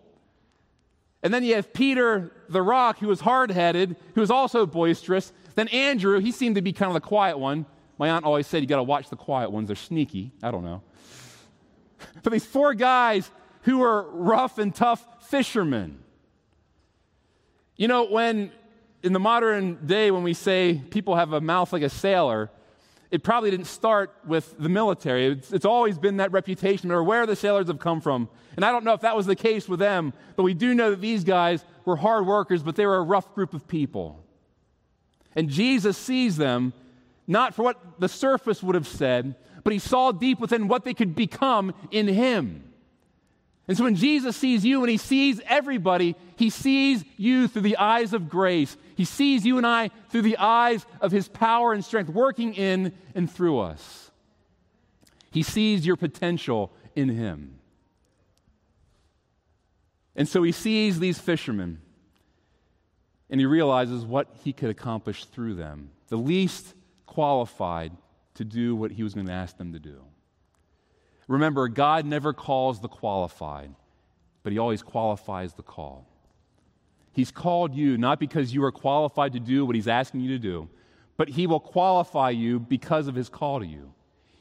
And 1.23 1.33
then 1.33 1.45
you 1.45 1.55
have 1.55 1.73
Peter 1.73 2.33
the 2.49 2.63
rock, 2.63 2.99
who 2.99 3.09
was 3.09 3.21
hard 3.21 3.51
headed, 3.51 3.97
who 4.15 4.21
was 4.21 4.31
also 4.31 4.67
boisterous. 4.67 5.33
Then 5.55 5.69
Andrew, 5.69 6.21
he 6.21 6.31
seemed 6.31 6.55
to 6.57 6.63
be 6.63 6.73
kind 6.73 6.89
of 6.89 6.95
the 6.95 7.01
quiet 7.01 7.39
one. 7.39 7.67
My 7.99 8.11
aunt 8.11 8.25
always 8.25 8.47
said 8.47 8.63
you 8.63 8.69
got 8.69 8.77
to 8.77 8.83
watch 8.83 9.09
the 9.09 9.17
quiet 9.17 9.51
ones, 9.51 9.69
they're 9.69 9.77
sneaky. 9.77 10.33
I 10.43 10.51
don't 10.51 10.65
know. 10.65 10.83
But 12.23 12.33
these 12.33 12.45
four 12.45 12.75
guys 12.75 13.31
who 13.63 13.79
were 13.79 14.03
rough 14.11 14.59
and 14.59 14.75
tough 14.75 15.05
fishermen. 15.29 15.99
You 17.77 17.89
know, 17.89 18.05
when 18.05 18.53
in 19.07 19.13
the 19.13 19.21
modern 19.21 19.87
day, 19.87 20.11
when 20.11 20.25
we 20.25 20.35
say 20.35 20.83
people 20.91 21.15
have 21.15 21.33
a 21.33 21.41
mouth 21.41 21.73
like 21.73 21.83
a 21.83 21.89
sailor, 21.89 22.51
it 23.13 23.23
probably 23.23 23.53
didn't 23.53 23.67
start 23.67 24.13
with 24.27 24.53
the 24.59 24.69
military. 24.69 25.27
It's, 25.27 25.53
it's, 25.53 25.65
always 25.65 25.97
been 25.97 26.17
that 26.17 26.33
reputation 26.33 26.91
or 26.91 27.05
where 27.05 27.25
the 27.25 27.37
sailors 27.37 27.69
have 27.69 27.79
come 27.79 28.01
from. 28.01 28.29
And 28.57 28.65
I 28.65 28.73
don't 28.73 28.83
know 28.83 28.95
if 28.95 29.03
that 29.03 29.17
was 29.17 29.27
the 29.27 29.37
case 29.37 29.69
with 29.69 29.79
them, 29.79 30.13
but 30.35 30.43
we 30.43 30.55
do 30.55 30.75
know 30.75 30.91
that 30.91 31.01
these 31.01 31.23
guys 31.23 31.65
were 31.85 31.95
hard 31.95 32.27
workers, 32.27 32.65
but 32.65 32.75
they 32.75 32.85
were 32.85 32.97
a 32.97 33.03
rough 33.03 33.33
group 33.33 33.55
of 33.55 33.69
people. 33.69 34.25
And 35.37 35.49
Jesus 35.49 35.97
sees 35.97 36.37
them 36.37 36.73
not 37.29 37.55
for 37.55 37.63
what 37.63 38.01
the 38.01 38.09
surface 38.09 38.61
would 38.61 38.75
have 38.75 38.89
said, 38.89 39.37
but 39.63 39.73
he 39.73 39.79
saw 39.79 40.11
deep 40.11 40.41
within 40.41 40.67
what 40.67 40.85
they 40.85 40.95
could 40.95 41.15
become 41.15 41.75
in 41.93 42.09
him. 42.09 42.66
And 43.69 43.77
so 43.77 43.85
when 43.85 43.97
Jesus 43.97 44.37
sees 44.37 44.65
you 44.65 44.83
and 44.83 44.91
he 44.91 44.97
sees 44.97 45.41
everybody, 45.47 46.15
he 46.37 46.51
sees 46.51 47.05
you 47.17 47.49
through 47.49 47.63
the 47.63 47.77
eyes 47.79 48.13
of 48.13 48.29
grace. 48.29 48.77
He 48.97 49.05
sees 49.05 49.45
you 49.45 49.57
and 49.59 49.67
I 49.67 49.91
through 50.11 50.23
the 50.23 50.37
eyes 50.39 50.87
of 51.01 51.11
his 51.11 51.27
power 51.29 51.73
and 51.73 51.85
strength 51.85 52.09
working 52.09 52.55
in 52.55 52.93
and 53.15 53.31
through 53.31 53.59
us. 53.59 54.11
He 55.33 55.43
sees 55.43 55.85
your 55.85 55.97
potential 55.97 56.73
in 56.95 57.09
him. 57.09 57.59
And 60.15 60.29
so 60.29 60.43
he 60.45 60.53
sees 60.53 60.99
these 60.99 61.19
fishermen 61.19 61.81
and 63.29 63.41
he 63.41 63.47
realizes 63.47 64.05
what 64.05 64.29
he 64.45 64.53
could 64.53 64.71
accomplish 64.71 65.25
through 65.25 65.55
them, 65.55 65.91
the 66.09 66.17
least 66.17 66.75
qualified 67.07 67.93
to 68.35 68.45
do 68.45 68.77
what 68.77 68.93
he 68.93 69.03
was 69.03 69.15
going 69.15 69.27
to 69.27 69.33
ask 69.33 69.59
them 69.59 69.73
to 69.73 69.79
do. 69.81 70.03
Remember, 71.29 71.69
God 71.69 72.05
never 72.05 72.33
calls 72.33 72.81
the 72.81 72.89
qualified, 72.89 73.75
but 74.43 74.53
He 74.53 74.59
always 74.59 74.83
qualifies 74.83 75.55
the 75.55 75.63
call. 75.63 76.07
He's 77.13 77.31
called 77.31 77.75
you 77.75 77.97
not 77.97 78.21
because 78.21 78.55
you 78.55 78.63
are 78.65 78.73
qualified 78.73 79.33
to 79.33 79.41
do 79.41 79.65
what 79.65 79.75
He's 79.75 79.89
asking 79.89 80.21
you 80.21 80.29
to 80.31 80.39
do, 80.39 80.69
but 81.17 81.31
He 81.31 81.47
will 81.47 81.61
qualify 81.61 82.31
you 82.31 82.61
because 82.61 83.09
of 83.09 83.15
His 83.15 83.29
call 83.29 83.61
to 83.61 83.67
you. 83.67 83.93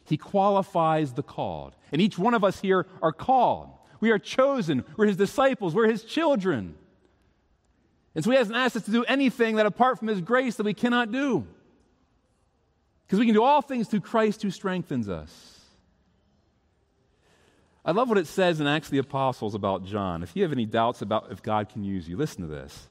He 0.04 0.18
qualifies 0.18 1.14
the 1.14 1.24
called. 1.24 1.76
And 1.92 2.02
each 2.02 2.18
one 2.18 2.36
of 2.36 2.44
us 2.44 2.60
here 2.60 2.86
are 3.02 3.14
called. 3.14 3.70
We 4.00 4.12
are 4.12 4.20
chosen. 4.20 4.84
We're 4.98 5.08
His 5.08 5.18
disciples. 5.18 5.74
We're 5.74 5.88
His 5.88 6.04
children. 6.04 6.76
And 8.14 8.24
so 8.24 8.30
He 8.30 8.38
hasn't 8.38 8.58
asked 8.58 8.76
us 8.76 8.86
to 8.86 8.92
do 8.92 9.04
anything 9.06 9.56
that 9.56 9.66
apart 9.66 9.98
from 9.98 10.10
His 10.10 10.22
grace 10.22 10.58
that 10.58 10.66
we 10.66 10.76
cannot 10.76 11.12
do. 11.12 11.48
Because 13.08 13.20
we 13.20 13.26
can 13.26 13.34
do 13.34 13.44
all 13.44 13.62
things 13.62 13.88
through 13.88 14.02
Christ 14.02 14.44
who 14.44 14.52
strengthens 14.52 15.10
us. 15.10 15.55
I 17.86 17.92
love 17.92 18.10
what 18.10 18.18
it 18.18 18.26
says 18.26 18.60
in 18.60 18.66
Acts 18.66 18.88
of 18.88 18.92
the 18.92 18.98
Apostles 18.98 19.54
about 19.54 19.86
John. 19.86 20.24
If 20.24 20.36
you 20.36 20.42
have 20.42 20.52
any 20.52 20.66
doubts 20.66 21.04
about 21.04 21.32
if 21.32 21.44
God 21.44 21.70
can 21.70 21.84
use 21.84 22.10
you, 22.10 22.18
listen 22.18 22.42
to 22.42 22.48
this. 22.48 22.90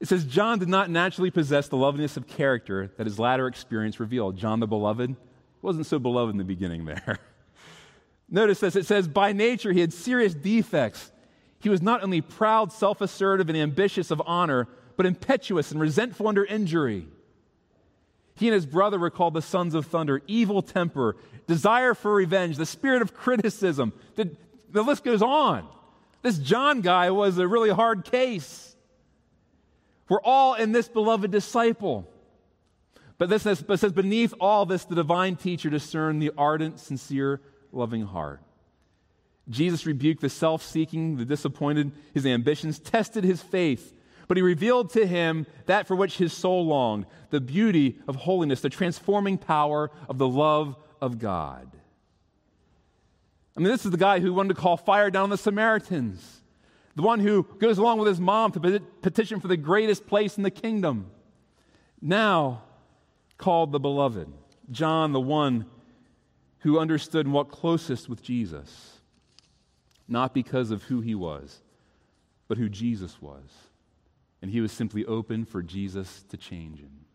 It 0.00 0.08
says, 0.08 0.24
John 0.24 0.58
did 0.58 0.68
not 0.68 0.88
naturally 0.88 1.30
possess 1.30 1.68
the 1.68 1.76
loveliness 1.76 2.16
of 2.16 2.26
character 2.26 2.90
that 2.96 3.06
his 3.06 3.18
latter 3.18 3.46
experience 3.46 4.00
revealed. 4.00 4.38
John 4.38 4.60
the 4.60 4.66
beloved 4.66 5.14
wasn't 5.60 5.86
so 5.86 5.98
beloved 5.98 6.32
in 6.32 6.38
the 6.38 6.44
beginning 6.44 6.86
there. 6.86 7.18
Notice 8.30 8.60
this 8.60 8.74
it 8.74 8.86
says, 8.86 9.06
by 9.06 9.32
nature 9.32 9.72
he 9.72 9.80
had 9.80 9.92
serious 9.92 10.34
defects. 10.34 11.12
He 11.60 11.68
was 11.68 11.82
not 11.82 12.02
only 12.02 12.22
proud, 12.22 12.72
self 12.72 13.02
assertive, 13.02 13.48
and 13.48 13.56
ambitious 13.56 14.10
of 14.10 14.20
honor, 14.26 14.66
but 14.96 15.06
impetuous 15.06 15.70
and 15.70 15.80
resentful 15.80 16.26
under 16.26 16.44
injury. 16.44 17.06
He 18.36 18.48
and 18.48 18.54
his 18.54 18.66
brother 18.66 18.98
were 18.98 19.10
called 19.10 19.34
the 19.34 19.42
sons 19.42 19.74
of 19.74 19.86
thunder, 19.86 20.20
evil 20.26 20.60
temper, 20.60 21.16
desire 21.46 21.94
for 21.94 22.12
revenge, 22.12 22.56
the 22.56 22.66
spirit 22.66 23.00
of 23.00 23.14
criticism. 23.14 23.92
The, 24.16 24.30
the 24.70 24.82
list 24.82 25.04
goes 25.04 25.22
on. 25.22 25.66
This 26.22 26.38
John 26.38 26.80
guy 26.80 27.10
was 27.10 27.38
a 27.38 27.46
really 27.46 27.70
hard 27.70 28.04
case. 28.04 28.74
We're 30.08 30.22
all 30.22 30.54
in 30.54 30.72
this 30.72 30.88
beloved 30.88 31.30
disciple. 31.30 32.08
But 33.18 33.28
this 33.28 33.42
says, 33.42 33.62
but 33.62 33.78
says, 33.78 33.92
beneath 33.92 34.34
all 34.40 34.66
this, 34.66 34.84
the 34.84 34.96
divine 34.96 35.36
teacher 35.36 35.70
discerned 35.70 36.20
the 36.20 36.32
ardent, 36.36 36.80
sincere, 36.80 37.40
loving 37.72 38.02
heart. 38.02 38.40
Jesus 39.48 39.86
rebuked 39.86 40.22
the 40.22 40.28
self 40.28 40.62
seeking, 40.62 41.16
the 41.18 41.24
disappointed, 41.24 41.92
his 42.12 42.26
ambitions, 42.26 42.78
tested 42.78 43.22
his 43.22 43.40
faith 43.40 43.94
but 44.28 44.36
he 44.36 44.42
revealed 44.42 44.90
to 44.90 45.06
him 45.06 45.46
that 45.66 45.86
for 45.86 45.96
which 45.96 46.16
his 46.16 46.32
soul 46.32 46.66
longed 46.66 47.06
the 47.30 47.40
beauty 47.40 47.98
of 48.06 48.16
holiness, 48.16 48.60
the 48.60 48.68
transforming 48.68 49.38
power 49.38 49.90
of 50.08 50.18
the 50.18 50.28
love 50.28 50.76
of 51.00 51.18
God. 51.18 51.70
I 53.56 53.60
mean, 53.60 53.70
this 53.70 53.84
is 53.84 53.90
the 53.90 53.96
guy 53.96 54.20
who 54.20 54.32
wanted 54.32 54.54
to 54.54 54.60
call 54.60 54.76
fire 54.76 55.10
down 55.10 55.24
on 55.24 55.30
the 55.30 55.38
Samaritans, 55.38 56.42
the 56.96 57.02
one 57.02 57.20
who 57.20 57.46
goes 57.58 57.78
along 57.78 57.98
with 57.98 58.08
his 58.08 58.20
mom 58.20 58.52
to 58.52 58.80
petition 59.02 59.40
for 59.40 59.48
the 59.48 59.56
greatest 59.56 60.06
place 60.06 60.36
in 60.36 60.42
the 60.42 60.50
kingdom. 60.50 61.10
Now 62.00 62.62
called 63.38 63.72
the 63.72 63.80
beloved, 63.80 64.32
John, 64.70 65.12
the 65.12 65.20
one 65.20 65.66
who 66.60 66.78
understood 66.78 67.28
walked 67.28 67.52
closest 67.52 68.08
with 68.08 68.22
Jesus, 68.22 69.00
not 70.08 70.32
because 70.32 70.70
of 70.70 70.84
who 70.84 71.00
he 71.00 71.14
was, 71.14 71.60
but 72.48 72.58
who 72.58 72.68
Jesus 72.68 73.20
was 73.20 73.50
and 74.44 74.52
he 74.52 74.60
was 74.60 74.72
simply 74.72 75.06
open 75.06 75.46
for 75.46 75.62
Jesus 75.62 76.22
to 76.28 76.36
change 76.36 76.78
him. 76.78 77.06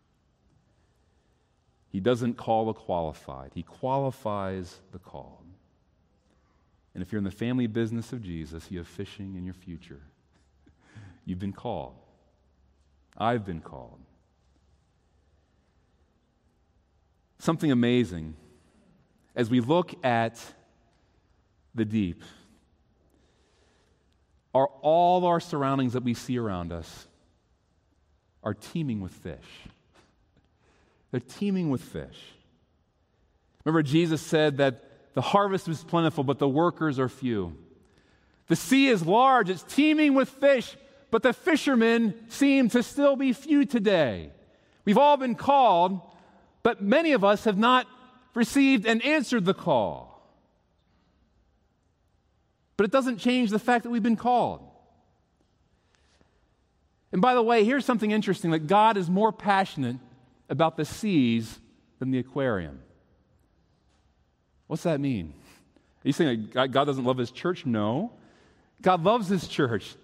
He 1.88 2.00
doesn't 2.00 2.34
call 2.34 2.66
the 2.66 2.72
qualified, 2.72 3.52
he 3.54 3.62
qualifies 3.62 4.80
the 4.90 4.98
called. 4.98 5.46
And 6.92 7.04
if 7.04 7.12
you're 7.12 7.20
in 7.20 7.24
the 7.24 7.30
family 7.30 7.68
business 7.68 8.12
of 8.12 8.20
Jesus, 8.20 8.68
you 8.68 8.78
have 8.78 8.88
fishing 8.88 9.36
in 9.36 9.44
your 9.44 9.54
future. 9.54 10.00
You've 11.24 11.38
been 11.38 11.52
called. 11.52 11.94
I've 13.16 13.46
been 13.46 13.60
called. 13.60 14.00
Something 17.38 17.70
amazing 17.70 18.34
as 19.36 19.48
we 19.48 19.60
look 19.60 20.04
at 20.04 20.44
the 21.76 21.84
deep 21.84 22.24
are 24.52 24.66
all 24.82 25.26
our 25.26 25.38
surroundings 25.38 25.92
that 25.92 26.02
we 26.02 26.14
see 26.14 26.36
around 26.36 26.72
us 26.72 27.06
are 28.42 28.54
teeming 28.54 29.00
with 29.00 29.12
fish. 29.12 29.36
They're 31.10 31.20
teeming 31.20 31.70
with 31.70 31.82
fish. 31.82 32.18
Remember, 33.64 33.82
Jesus 33.82 34.22
said 34.22 34.58
that 34.58 34.84
the 35.14 35.20
harvest 35.20 35.68
is 35.68 35.82
plentiful, 35.82 36.24
but 36.24 36.38
the 36.38 36.48
workers 36.48 36.98
are 36.98 37.08
few. 37.08 37.56
The 38.46 38.56
sea 38.56 38.88
is 38.88 39.04
large, 39.04 39.50
it's 39.50 39.62
teeming 39.62 40.14
with 40.14 40.28
fish, 40.28 40.76
but 41.10 41.22
the 41.22 41.32
fishermen 41.32 42.14
seem 42.28 42.68
to 42.70 42.82
still 42.82 43.16
be 43.16 43.32
few 43.32 43.64
today. 43.64 44.30
We've 44.84 44.98
all 44.98 45.16
been 45.16 45.34
called, 45.34 46.00
but 46.62 46.82
many 46.82 47.12
of 47.12 47.24
us 47.24 47.44
have 47.44 47.58
not 47.58 47.86
received 48.34 48.86
and 48.86 49.04
answered 49.04 49.44
the 49.44 49.54
call. 49.54 50.10
But 52.76 52.86
it 52.86 52.92
doesn't 52.92 53.18
change 53.18 53.50
the 53.50 53.58
fact 53.58 53.84
that 53.84 53.90
we've 53.90 54.02
been 54.02 54.16
called. 54.16 54.69
And 57.12 57.20
by 57.20 57.34
the 57.34 57.42
way, 57.42 57.64
here's 57.64 57.84
something 57.84 58.10
interesting 58.10 58.52
that 58.52 58.66
God 58.66 58.96
is 58.96 59.10
more 59.10 59.32
passionate 59.32 59.96
about 60.48 60.76
the 60.76 60.84
seas 60.84 61.58
than 61.98 62.10
the 62.10 62.18
aquarium. 62.18 62.80
What's 64.66 64.84
that 64.84 65.00
mean? 65.00 65.34
Are 66.04 66.08
you 66.08 66.12
saying 66.12 66.50
that 66.54 66.70
God 66.70 66.84
doesn't 66.84 67.04
love 67.04 67.18
his 67.18 67.30
church? 67.30 67.66
No. 67.66 68.12
God 68.80 69.02
loves 69.02 69.28
his 69.28 69.48
church. 69.48 69.96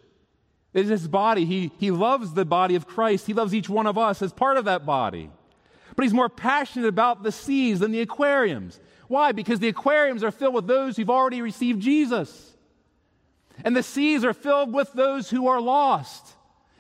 It's 0.75 0.91
his 0.91 1.09
body. 1.09 1.45
He, 1.45 1.71
he 1.79 1.91
loves 1.91 2.35
the 2.35 2.45
body 2.45 2.75
of 2.75 2.87
Christ. 2.87 3.27
He 3.27 3.33
loves 3.33 3.55
each 3.55 3.69
one 3.69 3.87
of 3.87 3.97
us 3.97 4.21
as 4.21 4.33
part 4.33 4.57
of 4.57 4.67
that 4.67 4.85
body. 4.85 5.31
But 5.95 6.03
he's 6.03 6.13
more 6.13 6.29
passionate 6.29 6.89
about 6.89 7.23
the 7.23 7.33
seas 7.33 7.81
than 7.81 7.93
the 7.93 8.01
aquariums. 8.01 8.79
Why? 9.09 9.33
Because 9.33 9.61
the 9.61 9.69
aquariums 9.69 10.23
are 10.23 10.31
filled 10.31 10.55
with 10.55 10.67
those 10.67 10.97
who've 10.97 11.09
already 11.09 11.41
received 11.41 11.81
Jesus. 11.81 12.55
And 13.65 13.75
the 13.75 13.83
seas 13.83 14.25
are 14.25 14.35
filled 14.35 14.75
with 14.75 14.93
those 14.93 15.31
who 15.31 15.47
are 15.47 15.61
lost 15.61 16.36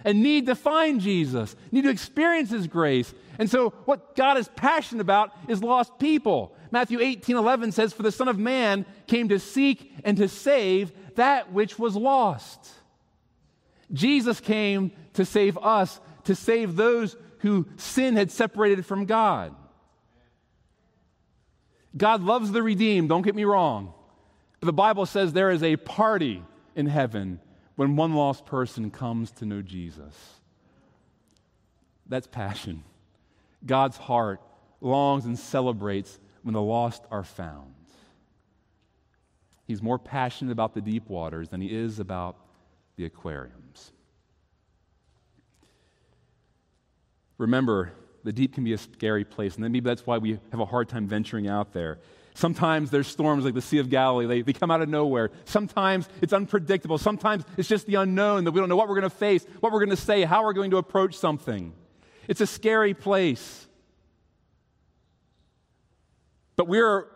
and 0.06 0.22
need 0.22 0.46
to 0.46 0.54
find 0.54 1.00
Jesus, 1.00 1.56
need 1.72 1.82
to 1.82 1.90
experience 1.90 2.50
His 2.50 2.68
grace. 2.68 3.12
And 3.40 3.50
so, 3.50 3.70
what 3.86 4.14
God 4.14 4.38
is 4.38 4.48
passionate 4.54 5.02
about 5.02 5.32
is 5.48 5.62
lost 5.62 5.98
people. 5.98 6.54
Matthew 6.70 7.00
18 7.00 7.36
11 7.36 7.72
says, 7.72 7.92
For 7.92 8.04
the 8.04 8.12
Son 8.12 8.28
of 8.28 8.38
Man 8.38 8.86
came 9.08 9.28
to 9.28 9.40
seek 9.40 9.92
and 10.04 10.16
to 10.16 10.28
save 10.28 10.92
that 11.16 11.52
which 11.52 11.76
was 11.76 11.96
lost. 11.96 12.70
Jesus 13.92 14.38
came 14.40 14.92
to 15.14 15.24
save 15.24 15.58
us, 15.58 16.00
to 16.24 16.36
save 16.36 16.76
those 16.76 17.16
who 17.40 17.66
sin 17.76 18.14
had 18.14 18.30
separated 18.30 18.86
from 18.86 19.06
God. 19.06 19.54
God 21.96 22.22
loves 22.22 22.52
the 22.52 22.62
redeemed, 22.62 23.08
don't 23.08 23.22
get 23.22 23.34
me 23.34 23.44
wrong. 23.44 23.92
But 24.60 24.66
the 24.66 24.72
Bible 24.72 25.06
says 25.06 25.32
there 25.32 25.50
is 25.50 25.64
a 25.64 25.76
party 25.76 26.44
in 26.76 26.86
heaven 26.86 27.40
when 27.76 27.96
one 27.96 28.14
lost 28.14 28.46
person 28.46 28.90
comes 28.90 29.30
to 29.30 29.46
know 29.46 29.62
Jesus. 29.62 30.14
That's 32.08 32.26
passion. 32.26 32.82
God's 33.64 33.96
heart 33.96 34.40
longs 34.80 35.24
and 35.24 35.38
celebrates 35.38 36.18
when 36.42 36.54
the 36.54 36.62
lost 36.62 37.04
are 37.10 37.24
found. 37.24 37.74
He's 39.66 39.82
more 39.82 39.98
passionate 39.98 40.52
about 40.52 40.74
the 40.74 40.80
deep 40.80 41.08
waters 41.08 41.48
than 41.48 41.60
he 41.60 41.74
is 41.74 41.98
about 41.98 42.36
the 42.96 43.04
aquariums. 43.04 43.92
Remember, 47.38 47.92
the 48.24 48.32
deep 48.32 48.54
can 48.54 48.64
be 48.64 48.72
a 48.72 48.78
scary 48.78 49.24
place, 49.24 49.56
and 49.56 49.62
maybe 49.62 49.80
that's 49.80 50.06
why 50.06 50.18
we 50.18 50.38
have 50.50 50.60
a 50.60 50.64
hard 50.64 50.88
time 50.88 51.06
venturing 51.06 51.48
out 51.48 51.72
there. 51.72 51.98
Sometimes 52.36 52.90
there's 52.90 53.06
storms 53.06 53.46
like 53.46 53.54
the 53.54 53.62
Sea 53.62 53.78
of 53.78 53.88
Galilee, 53.88 54.26
they, 54.26 54.42
they 54.42 54.52
come 54.52 54.70
out 54.70 54.82
of 54.82 54.90
nowhere. 54.90 55.30
Sometimes 55.46 56.06
it's 56.20 56.34
unpredictable. 56.34 56.98
Sometimes 56.98 57.44
it's 57.56 57.66
just 57.66 57.86
the 57.86 57.94
unknown 57.94 58.44
that 58.44 58.50
we 58.50 58.60
don't 58.60 58.68
know 58.68 58.76
what 58.76 58.88
we're 58.88 59.00
going 59.00 59.10
to 59.10 59.16
face, 59.16 59.46
what 59.60 59.72
we're 59.72 59.78
going 59.78 59.96
to 59.96 59.96
say, 59.96 60.22
how 60.22 60.44
we're 60.44 60.52
going 60.52 60.70
to 60.72 60.76
approach 60.76 61.16
something. 61.16 61.72
It's 62.28 62.42
a 62.42 62.46
scary 62.46 62.92
place. 62.92 63.66
But 66.56 66.68
we're, 66.68 67.06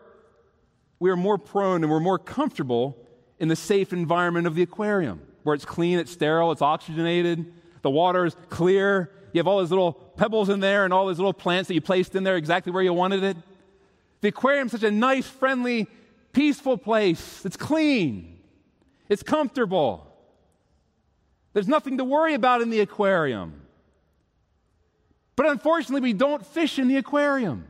we're 0.99 1.15
more 1.15 1.37
prone 1.37 1.83
and 1.83 1.91
we're 1.91 1.99
more 1.99 2.17
comfortable 2.17 2.97
in 3.39 3.47
the 3.47 3.55
safe 3.55 3.93
environment 3.93 4.47
of 4.47 4.55
the 4.55 4.63
aquarium, 4.63 5.21
where 5.43 5.53
it's 5.53 5.65
clean, 5.65 5.99
it's 5.99 6.11
sterile, 6.11 6.51
it's 6.51 6.63
oxygenated, 6.63 7.45
the 7.83 7.91
water 7.91 8.25
is 8.25 8.35
clear. 8.49 9.11
You 9.33 9.39
have 9.39 9.47
all 9.47 9.59
those 9.59 9.69
little 9.69 9.93
pebbles 9.93 10.49
in 10.49 10.61
there 10.61 10.83
and 10.83 10.91
all 10.91 11.05
those 11.05 11.19
little 11.19 11.31
plants 11.31 11.67
that 11.67 11.75
you 11.75 11.81
placed 11.81 12.15
in 12.15 12.23
there 12.23 12.37
exactly 12.37 12.71
where 12.71 12.81
you 12.81 12.91
wanted 12.91 13.21
it. 13.21 13.37
The 14.21 14.29
aquarium 14.29 14.67
is 14.67 14.71
such 14.71 14.83
a 14.83 14.91
nice, 14.91 15.27
friendly, 15.27 15.87
peaceful 16.31 16.77
place. 16.77 17.43
It's 17.45 17.57
clean, 17.57 18.39
it's 19.09 19.23
comfortable. 19.23 20.07
There's 21.53 21.67
nothing 21.67 21.97
to 21.97 22.05
worry 22.05 22.33
about 22.33 22.61
in 22.61 22.69
the 22.69 22.79
aquarium. 22.79 23.61
But 25.35 25.47
unfortunately, 25.47 26.01
we 26.01 26.13
don't 26.13 26.45
fish 26.45 26.79
in 26.79 26.87
the 26.87 26.95
aquarium. 26.95 27.65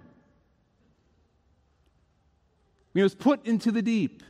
We 2.94 3.02
must 3.02 3.18
put 3.18 3.46
into 3.46 3.72
the 3.72 3.82
deep. 3.82 4.22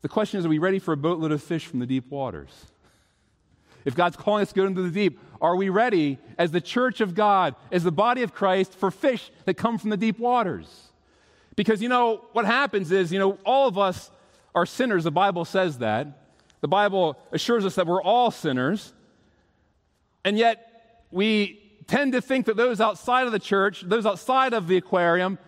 The 0.00 0.08
question 0.08 0.38
is 0.38 0.46
are 0.46 0.48
we 0.48 0.58
ready 0.58 0.78
for 0.78 0.92
a 0.92 0.96
boatload 0.96 1.32
of 1.32 1.42
fish 1.42 1.66
from 1.66 1.80
the 1.80 1.86
deep 1.86 2.10
waters? 2.10 2.66
If 3.88 3.94
God's 3.94 4.16
calling 4.16 4.42
us 4.42 4.50
to 4.50 4.54
go 4.54 4.66
into 4.66 4.82
the 4.82 4.90
deep, 4.90 5.18
are 5.40 5.56
we 5.56 5.70
ready 5.70 6.18
as 6.36 6.50
the 6.50 6.60
church 6.60 7.00
of 7.00 7.14
God, 7.14 7.54
as 7.72 7.84
the 7.84 7.90
body 7.90 8.22
of 8.22 8.34
Christ, 8.34 8.74
for 8.74 8.90
fish 8.90 9.30
that 9.46 9.54
come 9.54 9.78
from 9.78 9.88
the 9.88 9.96
deep 9.96 10.18
waters? 10.18 10.92
Because, 11.56 11.80
you 11.80 11.88
know, 11.88 12.26
what 12.32 12.44
happens 12.44 12.92
is, 12.92 13.10
you 13.10 13.18
know, 13.18 13.38
all 13.46 13.66
of 13.66 13.78
us 13.78 14.10
are 14.54 14.66
sinners. 14.66 15.04
The 15.04 15.10
Bible 15.10 15.46
says 15.46 15.78
that. 15.78 16.06
The 16.60 16.68
Bible 16.68 17.16
assures 17.32 17.64
us 17.64 17.76
that 17.76 17.86
we're 17.86 18.02
all 18.02 18.30
sinners. 18.30 18.92
And 20.22 20.36
yet, 20.36 21.02
we 21.10 21.58
tend 21.86 22.12
to 22.12 22.20
think 22.20 22.44
that 22.44 22.58
those 22.58 22.82
outside 22.82 23.24
of 23.24 23.32
the 23.32 23.38
church, 23.38 23.80
those 23.86 24.04
outside 24.04 24.52
of 24.52 24.68
the 24.68 24.76
aquarium, 24.76 25.38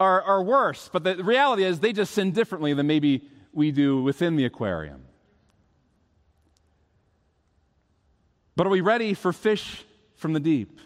are, 0.00 0.20
are 0.20 0.42
worse. 0.42 0.90
But 0.92 1.04
the 1.04 1.22
reality 1.22 1.62
is, 1.62 1.78
they 1.78 1.92
just 1.92 2.12
sin 2.12 2.32
differently 2.32 2.74
than 2.74 2.88
maybe 2.88 3.22
we 3.52 3.70
do 3.70 4.02
within 4.02 4.34
the 4.34 4.46
aquarium. 4.46 5.02
But 8.56 8.66
are 8.66 8.70
we 8.70 8.80
ready 8.80 9.14
for 9.14 9.32
fish 9.32 9.84
from 10.16 10.32
the 10.32 10.40
deep? 10.40 10.80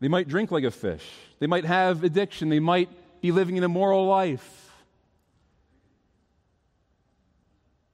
They 0.00 0.08
might 0.08 0.28
drink 0.28 0.50
like 0.50 0.64
a 0.64 0.70
fish. 0.70 1.08
They 1.38 1.46
might 1.46 1.64
have 1.64 2.04
addiction. 2.04 2.48
They 2.48 2.60
might 2.60 2.88
be 3.20 3.30
living 3.30 3.56
an 3.58 3.64
immoral 3.64 4.06
life. 4.06 4.70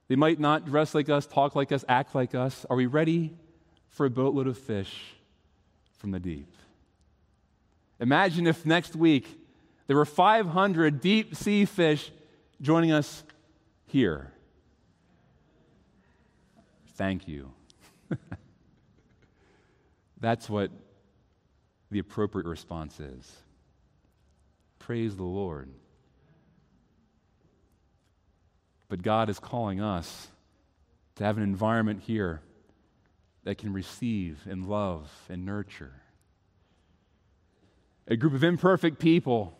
They 0.07 0.15
might 0.15 0.39
not 0.39 0.65
dress 0.65 0.95
like 0.95 1.07
us, 1.07 1.27
talk 1.27 1.55
like 1.55 1.71
us, 1.71 1.85
act 1.87 2.15
like 2.15 2.33
us. 2.33 2.65
Are 2.69 2.75
we 2.75 2.87
ready 2.87 3.37
for 3.89 4.07
a 4.07 4.09
boatload 4.09 4.47
of 4.47 4.57
fish 4.57 5.13
from 5.99 6.09
the 6.11 6.19
deep? 6.19 6.51
Imagine 7.99 8.47
if 8.47 8.65
next 8.65 8.95
week 8.95 9.27
there 9.85 9.95
were 9.95 10.05
500 10.05 10.99
deep 10.99 11.35
sea 11.35 11.65
fish 11.65 12.11
joining 12.59 12.91
us 12.91 13.23
here. 13.85 14.31
Thank 16.99 17.29
you. 17.29 17.53
That's 20.19 20.49
what 20.49 20.69
the 21.89 21.99
appropriate 21.99 22.45
response 22.45 22.99
is. 22.99 23.37
Praise 24.79 25.15
the 25.15 25.23
Lord. 25.23 25.69
But 28.89 29.01
God 29.01 29.29
is 29.29 29.39
calling 29.39 29.79
us 29.79 30.27
to 31.15 31.23
have 31.23 31.37
an 31.37 31.43
environment 31.43 32.01
here 32.01 32.41
that 33.45 33.57
can 33.57 33.71
receive 33.71 34.45
and 34.45 34.67
love 34.67 35.09
and 35.29 35.45
nurture. 35.45 36.01
A 38.09 38.17
group 38.17 38.33
of 38.33 38.43
imperfect 38.43 38.99
people 38.99 39.57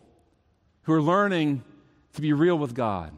who 0.82 0.92
are 0.92 1.00
learning 1.00 1.64
to 2.12 2.20
be 2.20 2.34
real 2.34 2.58
with 2.58 2.74
God. 2.74 3.14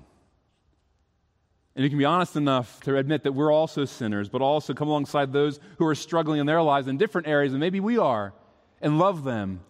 And 1.75 1.83
you 1.85 1.89
can 1.89 1.99
be 1.99 2.05
honest 2.05 2.37
enough 2.37 2.81
to 2.83 2.97
admit 2.97 3.23
that 3.23 3.33
we're 3.33 3.53
also 3.53 3.85
sinners, 3.85 4.29
but 4.29 4.43
also 4.43 4.75
come 4.75 4.89
alongside 4.89 5.33
those 5.33 5.59
who 5.79 5.87
are 5.87 5.95
struggling 5.95 6.39
in 6.41 6.47
their 6.47 6.63
lives 6.63 6.87
in 6.87 6.99
different 6.99 7.27
areas, 7.27 7.53
and 7.53 7.61
maybe 7.61 7.81
we 7.81 7.97
are, 7.97 8.35
and 8.81 8.99
love 8.99 9.25
them 9.25 9.61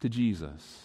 to 0.00 0.08
Jesus. 0.08 0.84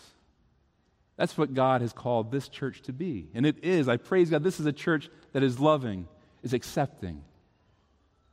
That's 1.17 1.37
what 1.37 1.53
God 1.53 1.81
has 1.81 1.93
called 1.93 2.31
this 2.31 2.47
church 2.47 2.81
to 2.83 2.93
be. 2.93 3.27
And 3.33 3.45
it 3.45 3.63
is. 3.63 3.87
I 3.87 3.97
praise 3.97 4.29
God. 4.29 4.43
This 4.43 4.59
is 4.59 4.65
a 4.65 4.71
church 4.71 5.09
that 5.33 5.43
is 5.43 5.59
loving, 5.59 6.07
is 6.41 6.53
accepting. 6.53 7.23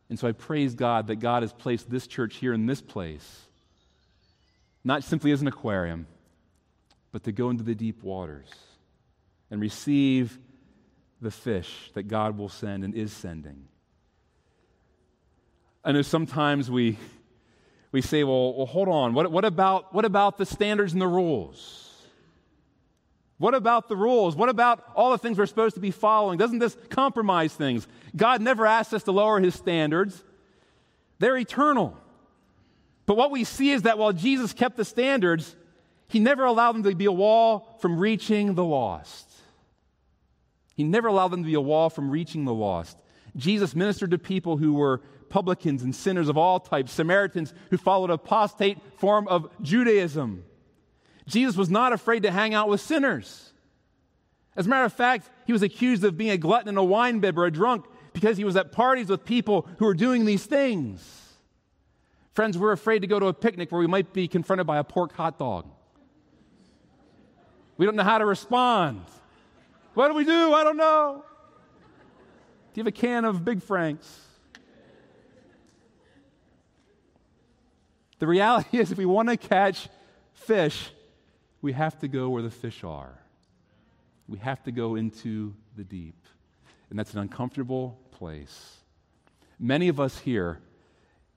And 0.09 0.19
so 0.19 0.29
I 0.29 0.33
praise 0.33 0.75
God 0.75 1.09
that 1.09 1.17
God 1.17 1.43
has 1.43 1.53
placed 1.53 1.91
this 1.91 2.07
church 2.07 2.37
here 2.37 2.53
in 2.53 2.67
this 2.67 2.81
place, 2.81 3.47
not 4.83 5.05
simply 5.05 5.33
as 5.33 5.41
an 5.41 5.49
aquarium, 5.49 6.07
but 7.13 7.25
to 7.25 7.33
go 7.33 7.51
into 7.51 7.65
the 7.65 7.75
deep 7.75 8.03
waters 8.03 8.49
and 9.51 9.61
receive 9.61 10.39
the 11.21 11.31
fish 11.31 11.91
that 11.95 12.05
God 12.05 12.37
will 12.39 12.49
send 12.49 12.85
and 12.85 12.95
is 12.95 13.13
sending. 13.13 13.65
I 15.85 15.93
know 15.93 16.03
sometimes 16.03 16.71
we, 16.71 16.99
we 17.93 18.03
say, 18.03 18.25
well, 18.25 18.55
well 18.55 18.67
hold 18.67 18.89
on, 18.89 19.15
what, 19.15 19.31
what, 19.31 19.45
about, 19.45 19.95
what 19.95 20.05
about 20.05 20.39
the 20.39 20.47
standards 20.47 20.93
and 20.93 21.01
the 21.01 21.07
rules? 21.07 21.87
What 23.39 23.55
about 23.55 23.89
the 23.89 23.97
rules? 23.97 24.37
What 24.37 24.51
about 24.51 24.85
all 24.95 25.13
the 25.13 25.19
things 25.19 25.39
we're 25.39 25.47
supposed 25.47 25.75
to 25.75 25.81
be 25.81 25.91
following? 25.91 26.39
Doesn't 26.39 26.59
this 26.59 26.77
compromise 26.91 27.55
things? 27.55 27.87
God 28.15 28.43
never 28.43 28.67
asked 28.67 28.93
us 28.93 29.05
to 29.05 29.13
lower 29.13 29.41
his 29.41 29.55
standards, 29.55 30.23
they're 31.19 31.39
eternal. 31.39 31.97
But 33.07 33.17
what 33.17 33.31
we 33.31 33.45
see 33.45 33.71
is 33.71 33.83
that 33.83 33.99
while 33.99 34.13
Jesus 34.13 34.53
kept 34.53 34.77
the 34.77 34.85
standards, 34.85 35.57
he 36.07 36.19
never 36.21 36.45
allowed 36.45 36.73
them 36.73 36.83
to 36.85 36.95
be 36.95 37.07
a 37.07 37.13
wall 37.13 37.77
from 37.81 37.99
reaching 37.99 38.55
the 38.55 38.65
lost. 38.65 39.30
He 40.81 40.85
never 40.85 41.09
allowed 41.09 41.29
them 41.29 41.43
to 41.43 41.47
be 41.47 41.53
a 41.53 41.61
wall 41.61 41.91
from 41.91 42.09
reaching 42.11 42.47
the 42.47 42.55
lost. 42.55 42.97
Jesus 43.37 43.77
ministered 43.77 44.13
to 44.13 44.19
people 44.19 44.57
who 44.57 44.73
were 44.73 45.03
publicans 45.29 45.83
and 45.83 45.95
sinners 45.95 46.31
of 46.31 46.39
all 46.39 46.59
types, 46.59 46.91
Samaritans 46.91 47.53
who 47.69 47.77
followed 47.77 48.09
apostate 48.09 48.79
form 48.97 49.29
of 49.29 49.51
Judaism. 49.61 50.43
Jesus 51.27 51.55
was 51.55 51.69
not 51.69 51.93
afraid 51.93 52.23
to 52.23 52.31
hang 52.31 52.55
out 52.55 52.71
with 52.71 52.81
sinners. 52.81 53.53
As 54.57 54.65
a 54.65 54.71
matter 54.71 54.87
of 54.87 54.95
fact, 54.95 55.29
he 55.47 55.53
was 55.53 55.63
accused 55.63 56.03
of 56.03 56.17
being 56.17 56.31
a 56.31 56.39
glutton 56.39 56.71
and 56.71 56.79
a 56.79 56.81
winebibber, 56.81 57.47
a 57.47 57.51
drunk, 57.51 57.85
because 58.15 58.39
he 58.39 58.45
was 58.45 58.57
at 58.57 58.73
parties 58.73 59.11
with 59.11 59.27
people 59.27 59.69
who 59.77 59.85
were 59.85 59.93
doing 59.93 60.25
these 60.25 60.47
things. 60.47 61.37
Friends, 62.33 62.57
we're 62.57 62.73
afraid 62.73 63.01
to 63.01 63.07
go 63.07 63.21
to 63.21 63.27
a 63.27 63.35
picnic 63.35 63.71
where 63.71 63.83
we 63.83 63.87
might 63.87 64.15
be 64.15 64.29
confronted 64.29 64.67
by 64.67 64.79
a 64.79 64.85
pork 64.85 65.13
hot 65.13 65.39
dog. 65.39 65.67
We 67.77 67.85
don't 67.85 67.97
know 67.97 68.03
how 68.03 68.17
to 68.17 68.25
respond. 68.25 69.03
What 70.01 70.09
do 70.09 70.15
we 70.15 70.25
do? 70.25 70.55
I 70.55 70.65
don't 70.65 70.79
know. 70.79 71.23
Do 72.73 72.81
you 72.81 72.85
have 72.85 72.87
a 72.87 72.91
can 72.91 73.27
of 73.27 73.45
Big 73.45 73.63
Franks? 73.63 74.09
The 78.19 78.27
reality 78.27 78.79
is, 78.79 78.93
if 78.93 78.97
we 78.97 79.05
want 79.05 79.29
to 79.29 79.37
catch 79.37 79.91
fish, 80.33 80.89
we 81.61 81.73
have 81.73 81.99
to 81.99 82.09
go 82.09 82.31
where 82.31 82.43
the 82.43 82.51
fish 82.51 82.83
are. 82.83 83.19
We 84.27 84.39
have 84.39 84.63
to 84.63 84.73
go 84.73 84.95
into 84.95 85.53
the 85.77 85.85
deep. 85.85 86.25
And 86.89 86.99
that's 86.99 87.13
an 87.13 87.19
uncomfortable 87.19 87.99
place. 88.11 88.79
Many 89.59 89.89
of 89.89 90.01
us 90.01 90.19
here, 90.19 90.61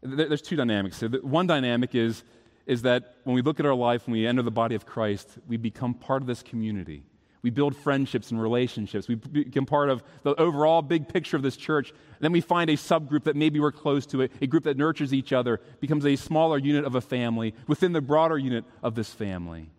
there's 0.02 0.42
two 0.42 0.56
dynamics. 0.56 1.02
One 1.02 1.48
dynamic 1.48 1.96
is, 1.96 2.24
is 2.66 2.84
that 2.84 3.16
when 3.26 3.36
we 3.36 3.42
look 3.42 3.60
at 3.60 3.66
our 3.66 3.76
life, 3.76 4.08
when 4.08 4.14
we 4.14 4.26
enter 4.26 4.42
the 4.42 4.52
body 4.52 4.76
of 4.76 4.86
Christ, 4.86 5.28
we 5.50 5.58
become 5.58 5.94
part 5.94 6.22
of 6.22 6.30
this 6.30 6.42
community. 6.42 7.04
We 7.44 7.50
build 7.50 7.76
friendships 7.76 8.32
and 8.32 8.42
relationships. 8.42 9.10
We 9.10 9.16
become 9.16 9.66
part 9.66 9.90
of 9.90 10.02
the 10.24 10.34
overall 10.40 10.82
big 10.82 11.10
picture 11.10 11.36
of 11.36 11.44
this 11.44 11.58
church. 11.58 11.94
Then 12.22 12.32
we 12.32 12.40
find 12.40 12.70
a 12.70 12.78
subgroup 12.78 13.26
that 13.26 13.36
maybe 13.36 13.60
we're 13.60 13.74
close 13.74 14.06
to, 14.08 14.24
a 14.24 14.48
group 14.48 14.64
that 14.64 14.78
nurtures 14.78 15.14
each 15.14 15.34
other, 15.34 15.60
becomes 15.82 16.06
a 16.06 16.16
smaller 16.16 16.58
unit 16.58 16.86
of 16.86 16.96
a 16.96 17.02
family 17.02 17.54
within 17.68 17.92
the 17.92 18.00
broader 18.00 18.38
unit 18.38 18.64
of 18.82 18.96
this 18.96 19.12
family. 19.12 19.70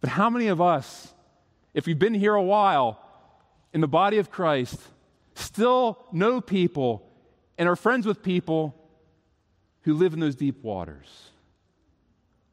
But 0.00 0.08
how 0.08 0.30
many 0.30 0.46
of 0.46 0.60
us, 0.60 1.12
if 1.74 1.86
we've 1.86 1.98
been 1.98 2.14
here 2.14 2.34
a 2.34 2.42
while 2.42 2.98
in 3.74 3.82
the 3.82 3.88
body 3.88 4.16
of 4.16 4.30
Christ, 4.30 4.78
still 5.34 6.02
know 6.12 6.40
people 6.40 7.06
and 7.58 7.68
are 7.68 7.76
friends 7.76 8.06
with 8.06 8.22
people 8.22 8.74
who 9.82 9.92
live 9.92 10.14
in 10.14 10.20
those 10.20 10.34
deep 10.34 10.62
waters? 10.64 11.28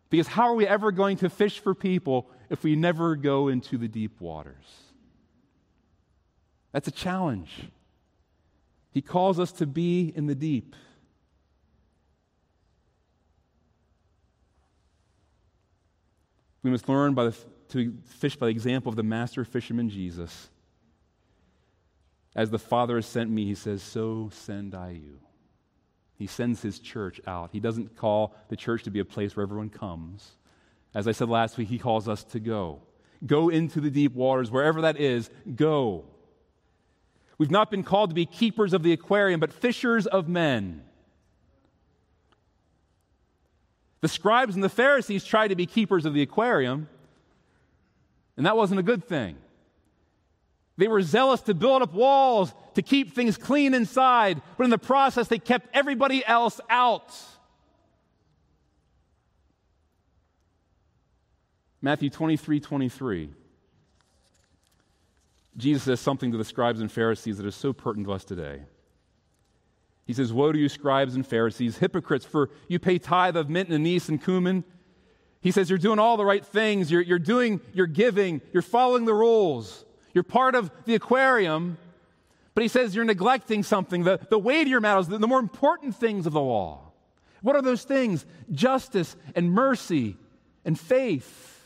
Because 0.10 0.28
how 0.28 0.44
are 0.44 0.56
we 0.56 0.68
ever 0.68 0.92
going 0.92 1.16
to 1.18 1.30
fish 1.30 1.60
for 1.60 1.74
people 1.74 2.30
if 2.52 2.64
we 2.64 2.76
never 2.76 3.16
go 3.16 3.48
into 3.48 3.78
the 3.78 3.88
deep 3.88 4.20
waters? 4.20 4.66
That's 6.74 6.90
a 6.90 6.92
challenge. 6.92 7.50
He 8.92 9.02
calls 9.02 9.40
us 9.40 9.54
to 9.54 9.66
be 9.66 10.12
in 10.14 10.28
the 10.28 10.36
deep. 10.36 10.76
We 16.62 16.70
must 16.70 16.90
learn 16.90 17.14
by 17.14 17.30
the, 17.30 17.38
to 17.70 17.98
fish 18.04 18.36
by 18.36 18.48
the 18.48 18.52
example 18.52 18.90
of 18.90 18.98
the 18.98 19.04
master 19.04 19.46
fisherman 19.46 19.90
Jesus. 19.90 20.50
As 22.36 22.50
the 22.50 22.60
Father 22.60 22.96
has 22.96 23.06
sent 23.06 23.30
me, 23.30 23.46
he 23.46 23.56
says, 23.56 23.82
so 23.82 24.30
send 24.34 24.76
I 24.76 24.92
you. 24.92 25.20
He 26.16 26.28
sends 26.28 26.62
his 26.62 26.80
church 26.80 27.22
out. 27.26 27.50
He 27.54 27.62
doesn't 27.62 27.96
call 27.96 28.36
the 28.50 28.58
church 28.58 28.84
to 28.84 28.92
be 28.92 29.00
a 29.00 29.06
place 29.06 29.38
where 29.38 29.44
everyone 29.44 29.70
comes. 29.70 30.32
As 30.94 31.08
I 31.08 31.12
said 31.12 31.30
last 31.30 31.58
week, 31.58 31.70
he 31.70 31.78
calls 31.78 32.08
us 32.08 32.24
to 32.26 32.40
go. 32.40 32.82
Go 33.26 33.50
into 33.50 33.80
the 33.80 33.90
deep 33.90 34.14
waters, 34.14 34.52
wherever 34.52 34.82
that 34.82 35.00
is, 35.00 35.30
go. 35.56 36.06
We've 37.38 37.52
not 37.52 37.72
been 37.72 37.84
called 37.84 38.10
to 38.10 38.14
be 38.14 38.26
keepers 38.26 38.74
of 38.74 38.84
the 38.84 38.94
aquarium, 38.94 39.40
but 39.40 39.54
fishers 39.54 40.06
of 40.06 40.28
men. 40.28 40.84
The 44.02 44.08
scribes 44.08 44.56
and 44.56 44.64
the 44.64 44.70
Pharisees 44.70 45.24
tried 45.24 45.50
to 45.50 45.56
be 45.56 45.66
keepers 45.66 46.06
of 46.06 46.14
the 46.14 46.22
aquarium, 46.22 46.90
and 48.36 48.46
that 48.46 48.58
wasn't 48.58 48.80
a 48.80 48.84
good 48.84 49.04
thing. 49.04 49.38
They 50.78 50.88
were 50.88 51.02
zealous 51.04 51.42
to 51.42 51.54
build 51.54 51.84
up 51.84 51.94
walls 51.94 52.54
to 52.74 52.82
keep 52.82 53.14
things 53.14 53.38
clean 53.38 53.74
inside, 53.74 54.42
but 54.58 54.64
in 54.64 54.72
the 54.72 54.80
process, 54.80 55.28
they 55.28 55.38
kept 55.38 55.68
everybody 55.74 56.26
else 56.26 56.60
out. 56.70 57.14
Matthew 61.82 62.10
23 62.10 62.60
23. 62.60 63.30
Jesus 65.58 65.84
says 65.84 66.00
something 66.00 66.32
to 66.32 66.38
the 66.38 66.46
scribes 66.46 66.80
and 66.80 66.92
Pharisees 66.92 67.38
that 67.38 67.46
is 67.46 67.56
so 67.56 67.74
pertinent 67.74 68.08
to 68.08 68.14
us 68.14 68.24
today. 68.24 68.62
He 70.06 70.14
says, 70.14 70.32
Woe 70.32 70.52
to 70.52 70.58
you, 70.58 70.70
scribes 70.70 71.16
and 71.16 71.26
Pharisees, 71.26 71.78
hypocrites, 71.78 72.26
for 72.26 72.50
you 72.68 72.80
pay 72.80 73.00
tithe 73.00 73.36
of 73.36 73.50
mint 73.50 73.70
and 73.70 73.76
anise 73.76 74.10
and 74.10 74.24
cumin. 74.24 74.64
He 75.42 75.52
says, 75.52 75.70
You're 75.70 75.80
doing 75.80 76.00
all 76.00 76.18
the 76.18 76.26
right 76.26 76.46
things. 76.46 76.92
You're, 76.92 77.02
you're 77.02 77.20
doing, 77.20 77.60
you're 77.74 77.88
giving, 77.88 78.42
you're 78.54 78.62
following 78.62 79.06
the 79.06 79.14
rules. 79.14 79.86
You're 80.14 80.24
part 80.24 80.56
of 80.56 80.72
the 80.86 80.96
aquarium. 80.96 81.78
But 82.54 82.64
he 82.64 82.68
says, 82.68 82.96
You're 82.96 83.06
neglecting 83.06 83.64
something, 83.64 84.04
the, 84.04 84.20
the 84.30 84.40
weightier 84.40 84.80
matters, 84.80 85.08
the, 85.08 85.18
the 85.18 85.28
more 85.28 85.40
important 85.40 85.96
things 85.96 86.26
of 86.26 86.34
the 86.34 86.42
law. 86.42 86.92
What 87.42 87.56
are 87.56 87.62
those 87.62 87.84
things? 87.84 88.26
Justice 88.52 89.16
and 89.36 89.52
mercy 89.52 90.16
and 90.64 90.80
faith. 90.80 91.61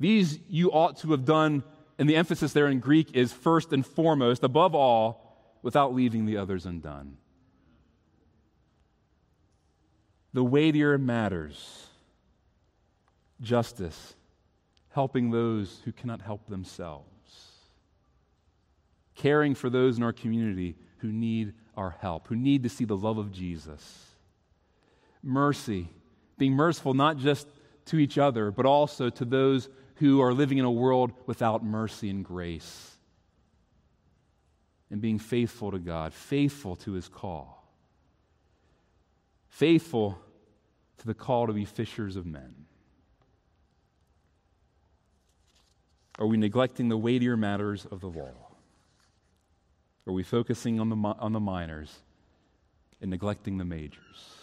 These 0.00 0.40
you 0.48 0.72
ought 0.72 0.96
to 0.98 1.10
have 1.12 1.26
done, 1.26 1.62
and 1.98 2.08
the 2.08 2.16
emphasis 2.16 2.54
there 2.54 2.66
in 2.68 2.80
Greek 2.80 3.14
is 3.14 3.32
first 3.32 3.72
and 3.72 3.86
foremost, 3.86 4.42
above 4.42 4.74
all, 4.74 5.60
without 5.62 5.94
leaving 5.94 6.24
the 6.24 6.38
others 6.38 6.64
undone. 6.64 7.18
The 10.32 10.42
weightier 10.42 10.96
matters 10.96 11.86
justice, 13.42 14.14
helping 14.90 15.30
those 15.30 15.80
who 15.84 15.92
cannot 15.92 16.22
help 16.22 16.46
themselves, 16.46 17.06
caring 19.14 19.54
for 19.54 19.70
those 19.70 19.96
in 19.96 20.02
our 20.02 20.12
community 20.12 20.76
who 20.98 21.08
need 21.08 21.54
our 21.76 21.96
help, 22.00 22.28
who 22.28 22.36
need 22.36 22.62
to 22.62 22.68
see 22.68 22.84
the 22.84 22.96
love 22.96 23.18
of 23.18 23.32
Jesus, 23.32 24.06
mercy, 25.22 25.88
being 26.38 26.52
merciful 26.52 26.94
not 26.94 27.18
just 27.18 27.48
to 27.86 27.98
each 27.98 28.18
other, 28.18 28.50
but 28.50 28.66
also 28.66 29.10
to 29.10 29.24
those 29.24 29.68
who 30.00 30.22
are 30.22 30.32
living 30.32 30.56
in 30.56 30.64
a 30.64 30.70
world 30.70 31.12
without 31.26 31.62
mercy 31.62 32.08
and 32.08 32.24
grace. 32.24 32.96
And 34.90 35.00
being 35.00 35.18
faithful 35.18 35.70
to 35.70 35.78
God, 35.78 36.12
faithful 36.14 36.74
to 36.76 36.92
his 36.92 37.06
call, 37.06 37.70
faithful 39.48 40.18
to 40.98 41.06
the 41.06 41.14
call 41.14 41.46
to 41.46 41.52
be 41.52 41.64
fishers 41.64 42.16
of 42.16 42.26
men. 42.26 42.66
Are 46.18 46.26
we 46.26 46.38
neglecting 46.38 46.88
the 46.88 46.98
weightier 46.98 47.36
matters 47.36 47.86
of 47.86 48.00
the 48.00 48.08
law? 48.08 48.48
Are 50.06 50.12
we 50.12 50.22
focusing 50.22 50.80
on 50.80 50.88
the, 50.88 50.96
on 50.96 51.32
the 51.32 51.40
minors 51.40 51.94
and 53.00 53.10
neglecting 53.10 53.58
the 53.58 53.64
majors? 53.64 54.39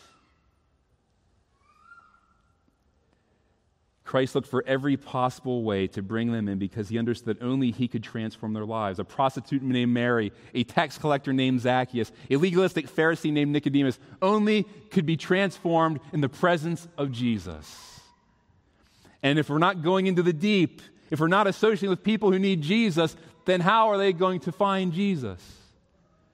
Christ 4.07 4.35
looked 4.35 4.47
for 4.47 4.63
every 4.65 4.95
possible 4.95 5.63
way 5.63 5.87
to 5.87 6.01
bring 6.01 6.31
them 6.31 6.47
in 6.47 6.57
because 6.57 6.87
he 6.87 6.97
understood 6.97 7.37
that 7.37 7.45
only 7.45 7.71
he 7.71 7.89
could 7.89 8.03
transform 8.03 8.53
their 8.53 8.65
lives. 8.65 8.99
A 8.99 9.03
prostitute 9.03 9.61
named 9.61 9.93
Mary, 9.93 10.31
a 10.53 10.63
tax 10.63 10.97
collector 10.97 11.33
named 11.33 11.59
Zacchaeus, 11.59 12.13
a 12.31 12.37
legalistic 12.37 12.87
Pharisee 12.87 13.33
named 13.33 13.51
Nicodemus 13.51 13.99
only 14.21 14.63
could 14.91 15.05
be 15.05 15.17
transformed 15.17 15.99
in 16.13 16.21
the 16.21 16.29
presence 16.29 16.87
of 16.97 17.11
Jesus. 17.11 17.99
And 19.21 19.37
if 19.37 19.49
we're 19.49 19.57
not 19.57 19.83
going 19.83 20.07
into 20.07 20.23
the 20.23 20.31
deep, 20.31 20.81
if 21.11 21.19
we're 21.19 21.27
not 21.27 21.45
associating 21.45 21.89
with 21.89 22.01
people 22.01 22.31
who 22.31 22.39
need 22.39 22.61
Jesus, 22.61 23.13
then 23.43 23.59
how 23.59 23.89
are 23.89 23.97
they 23.97 24.13
going 24.13 24.39
to 24.41 24.53
find 24.53 24.93
Jesus? 24.93 25.41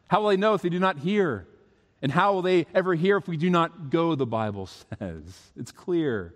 How 0.08 0.22
will 0.22 0.30
they 0.30 0.38
know 0.38 0.54
if 0.54 0.62
they 0.62 0.70
do 0.70 0.80
not 0.80 1.00
hear? 1.00 1.48
And 2.04 2.12
how 2.12 2.34
will 2.34 2.44
they 2.44 2.68
ever 2.76 2.94
hear 2.94 3.18
if 3.18 3.28
we 3.28 3.36
do 3.36 3.50
not 3.50 3.90
go, 3.90 4.14
the 4.14 4.28
Bible 4.28 4.68
says? 5.00 5.52
It's 5.58 5.72
clear. 5.72 6.36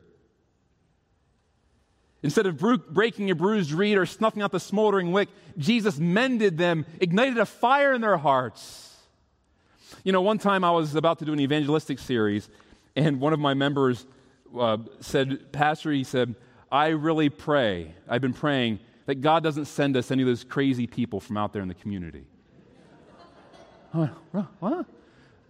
Instead 2.24 2.48
of 2.48 2.58
breaking 2.58 3.30
a 3.30 3.36
bruised 3.36 3.72
reed 3.72 3.98
or 3.98 4.06
snuffing 4.06 4.42
out 4.42 4.52
the 4.52 4.60
smoldering 4.60 5.12
wick, 5.12 5.30
Jesus 5.58 6.00
mended 6.00 6.58
them, 6.58 6.86
ignited 7.00 7.38
a 7.38 7.46
fire 7.46 7.94
in 7.94 8.02
their 8.02 8.18
hearts. 8.18 8.96
You 10.04 10.12
know, 10.12 10.22
one 10.22 10.40
time 10.40 10.64
I 10.64 10.72
was 10.72 10.96
about 10.96 11.20
to 11.20 11.26
do 11.26 11.34
an 11.34 11.40
evangelistic 11.40 12.00
series, 12.00 12.50
and 12.96 13.22
one 13.22 13.34
of 13.34 13.40
my 13.40 13.54
members 13.54 14.06
uh, 14.58 14.78
said, 15.00 15.52
Pastor, 15.52 15.92
he 15.92 16.04
said, 16.04 16.36
I 16.72 16.88
really 16.88 17.30
pray, 17.30 17.94
I've 18.10 18.22
been 18.22 18.34
praying 18.34 18.80
that 19.06 19.22
God 19.22 19.44
doesn't 19.44 19.66
send 19.66 19.96
us 19.96 20.12
any 20.12 20.24
of 20.24 20.28
those 20.28 20.44
crazy 20.44 20.88
people 20.88 21.20
from 21.20 21.38
out 21.38 21.54
there 21.54 21.62
in 21.62 21.68
the 21.68 21.76
community. 21.76 22.26
Went, 23.94 24.12
what? 24.60 24.86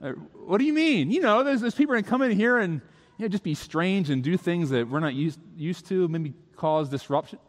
Uh, 0.01 0.11
what 0.45 0.59
do 0.59 0.65
you 0.65 0.73
mean? 0.73 1.11
You 1.11 1.21
know, 1.21 1.43
there's, 1.43 1.61
there's 1.61 1.73
people 1.73 1.95
that 1.95 2.05
come 2.05 2.21
in 2.21 2.31
here 2.31 2.59
and 2.59 2.81
you 3.17 3.25
know, 3.25 3.29
just 3.29 3.43
be 3.43 3.55
strange 3.55 4.09
and 4.11 4.23
do 4.23 4.37
things 4.37 4.69
that 4.69 4.87
we're 4.87 4.99
not 4.99 5.15
used, 5.15 5.39
used 5.55 5.87
to, 5.87 6.07
maybe 6.07 6.33
cause 6.57 6.89
disruption? 6.89 7.39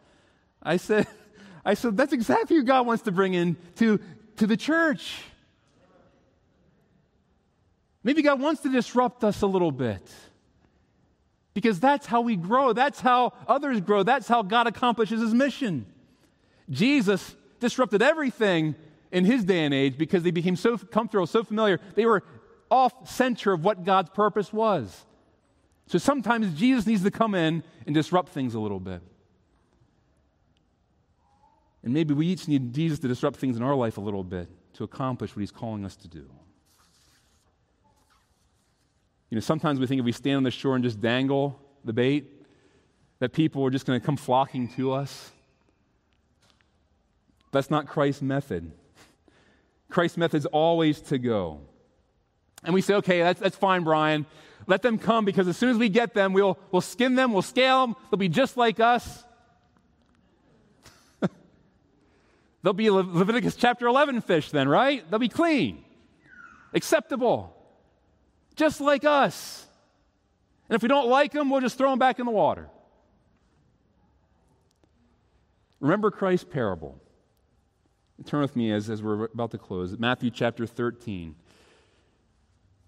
I 0.63 0.77
said, 0.77 1.07
I 1.65 1.73
said, 1.73 1.97
that's 1.97 2.13
exactly 2.13 2.57
who 2.57 2.63
God 2.63 2.87
wants 2.87 3.03
to 3.03 3.11
bring 3.11 3.33
in 3.33 3.57
to, 3.75 3.99
to 4.37 4.47
the 4.47 4.57
church. 4.57 5.21
Maybe 8.03 8.21
God 8.21 8.39
wants 8.39 8.61
to 8.61 8.69
disrupt 8.69 9.23
us 9.23 9.41
a 9.41 9.47
little 9.47 9.71
bit. 9.71 10.01
Because 11.53 11.79
that's 11.79 12.05
how 12.05 12.21
we 12.21 12.35
grow. 12.35 12.73
That's 12.73 13.01
how 13.01 13.33
others 13.47 13.81
grow. 13.81 14.03
That's 14.03 14.27
how 14.27 14.43
God 14.43 14.67
accomplishes 14.67 15.19
his 15.21 15.33
mission. 15.33 15.85
Jesus 16.69 17.35
disrupted 17.59 18.01
everything 18.01 18.75
in 19.11 19.25
his 19.25 19.43
day 19.43 19.65
and 19.65 19.73
age 19.73 19.97
because 19.97 20.23
they 20.23 20.31
became 20.31 20.55
so 20.55 20.77
comfortable, 20.77 21.27
so 21.27 21.43
familiar. 21.43 21.79
They 21.95 22.05
were 22.05 22.23
off 22.69 23.09
center 23.09 23.51
of 23.51 23.63
what 23.63 23.83
God's 23.83 24.09
purpose 24.11 24.53
was. 24.53 25.05
So 25.89 25.97
sometimes 25.97 26.53
Jesus 26.53 26.85
needs 26.85 27.01
to 27.01 27.09
come 27.09 27.33
in 27.33 27.63
and 27.87 27.95
disrupt 27.95 28.29
things 28.29 28.53
a 28.53 28.59
little 28.59 28.79
bit. 28.79 29.01
And 31.83 31.91
maybe 31.91 32.13
we 32.13 32.27
each 32.27 32.47
need 32.47 32.73
Jesus 32.73 32.99
to 32.99 33.07
disrupt 33.07 33.37
things 33.37 33.57
in 33.57 33.63
our 33.63 33.73
life 33.73 33.97
a 33.97 34.01
little 34.01 34.23
bit 34.23 34.49
to 34.73 34.83
accomplish 34.83 35.35
what 35.35 35.39
he's 35.39 35.49
calling 35.49 35.83
us 35.83 35.95
to 35.95 36.07
do. 36.07 36.29
You 39.31 39.35
know, 39.35 39.39
sometimes 39.39 39.79
we 39.79 39.87
think 39.87 39.97
if 39.97 40.05
we 40.05 40.11
stand 40.11 40.37
on 40.37 40.43
the 40.43 40.51
shore 40.51 40.75
and 40.75 40.83
just 40.83 41.01
dangle 41.01 41.59
the 41.83 41.93
bait, 41.93 42.45
that 43.17 43.33
people 43.33 43.65
are 43.65 43.71
just 43.71 43.87
going 43.87 43.99
to 43.99 44.05
come 44.05 44.15
flocking 44.15 44.67
to 44.75 44.91
us. 44.91 45.31
That's 47.51 47.71
not 47.71 47.87
Christ's 47.87 48.21
method. 48.21 48.71
Christ's 49.89 50.17
method 50.17 50.37
is 50.37 50.45
always 50.45 51.01
to 51.01 51.17
go. 51.17 51.61
And 52.63 52.75
we 52.75 52.81
say, 52.81 52.93
okay, 52.95 53.23
that's, 53.23 53.39
that's 53.39 53.57
fine, 53.57 53.83
Brian. 53.83 54.27
Let 54.69 54.83
them 54.83 54.99
come 54.99 55.25
because 55.25 55.47
as 55.47 55.57
soon 55.57 55.71
as 55.71 55.77
we 55.77 55.89
get 55.89 56.13
them, 56.13 56.31
we'll, 56.31 56.55
we'll 56.71 56.81
skin 56.83 57.15
them, 57.15 57.33
we'll 57.33 57.41
scale 57.41 57.87
them, 57.87 57.95
they'll 58.09 58.19
be 58.19 58.29
just 58.29 58.55
like 58.55 58.79
us. 58.79 59.25
they'll 62.61 62.73
be 62.73 62.91
Le- 62.91 63.01
Leviticus 63.01 63.55
chapter 63.55 63.87
11 63.87 64.21
fish, 64.21 64.51
then, 64.51 64.69
right? 64.69 65.09
They'll 65.09 65.19
be 65.19 65.27
clean, 65.27 65.83
acceptable, 66.71 67.51
just 68.55 68.79
like 68.79 69.05
us. 69.05 69.65
And 70.69 70.75
if 70.75 70.83
we 70.83 70.87
don't 70.87 71.09
like 71.09 71.31
them, 71.31 71.49
we'll 71.49 71.61
just 71.61 71.79
throw 71.79 71.89
them 71.89 71.97
back 71.97 72.19
in 72.19 72.27
the 72.27 72.31
water. 72.31 72.69
Remember 75.79 76.11
Christ's 76.11 76.45
parable. 76.47 77.01
Turn 78.23 78.41
with 78.41 78.55
me 78.55 78.71
as, 78.71 78.87
as 78.91 79.01
we're 79.01 79.25
about 79.25 79.49
to 79.49 79.57
close. 79.57 79.97
Matthew 79.97 80.29
chapter 80.29 80.67
13. 80.67 81.33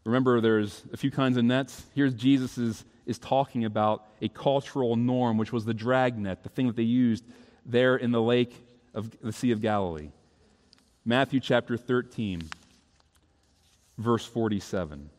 Remember, 0.04 0.42
there's 0.42 0.84
a 0.92 0.98
few 0.98 1.12
kinds 1.12 1.38
of 1.38 1.44
nets. 1.44 1.84
Here's 1.94 2.14
Jesus 2.14 2.58
is, 2.58 2.86
is 3.06 3.20
talking 3.20 3.66
about 3.66 4.06
a 4.22 4.30
cultural 4.30 4.96
norm, 4.96 5.38
which 5.38 5.54
was 5.54 5.66
the 5.66 5.74
drag 5.74 6.18
net, 6.18 6.44
the 6.44 6.50
thing 6.50 6.68
that 6.68 6.76
they 6.76 6.84
used 6.84 7.24
there 7.66 7.96
in 7.96 8.12
the 8.12 8.22
lake 8.22 8.56
of 8.94 9.12
the 9.22 9.32
Sea 9.32 9.52
of 9.52 9.62
Galilee. 9.62 10.10
Matthew 11.06 11.40
chapter 11.40 11.78
13, 11.78 12.42
verse 13.98 14.26
47. 14.26 15.10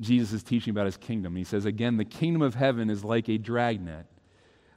Jesus 0.00 0.32
is 0.32 0.42
teaching 0.42 0.72
about 0.72 0.86
his 0.86 0.96
kingdom. 0.96 1.36
He 1.36 1.44
says, 1.44 1.64
Again, 1.64 1.96
the 1.96 2.04
kingdom 2.04 2.42
of 2.42 2.56
heaven 2.56 2.90
is 2.90 3.04
like 3.04 3.28
a 3.28 3.38
dragnet 3.38 4.06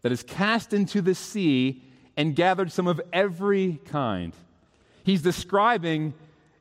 that 0.03 0.11
is 0.11 0.21
cast 0.21 0.73
into 0.73 1.01
the 1.01 1.15
sea 1.15 1.81
and 2.15 2.35
gathered 2.35 2.71
some 2.71 2.87
of 2.87 3.01
every 3.11 3.79
kind. 3.85 4.33
He's 5.03 5.21
describing 5.21 6.13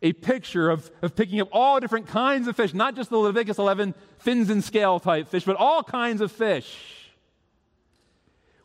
a 0.06 0.12
picture 0.12 0.70
of, 0.70 0.90
of 1.02 1.16
picking 1.16 1.40
up 1.40 1.48
all 1.50 1.80
different 1.80 2.06
kinds 2.06 2.46
of 2.46 2.56
fish, 2.56 2.72
not 2.72 2.94
just 2.94 3.10
the 3.10 3.18
Leviticus 3.18 3.58
11 3.58 3.94
fins 4.18 4.50
and 4.50 4.62
scale 4.62 5.00
type 5.00 5.28
fish, 5.28 5.44
but 5.44 5.56
all 5.56 5.82
kinds 5.82 6.20
of 6.20 6.30
fish. 6.30 7.10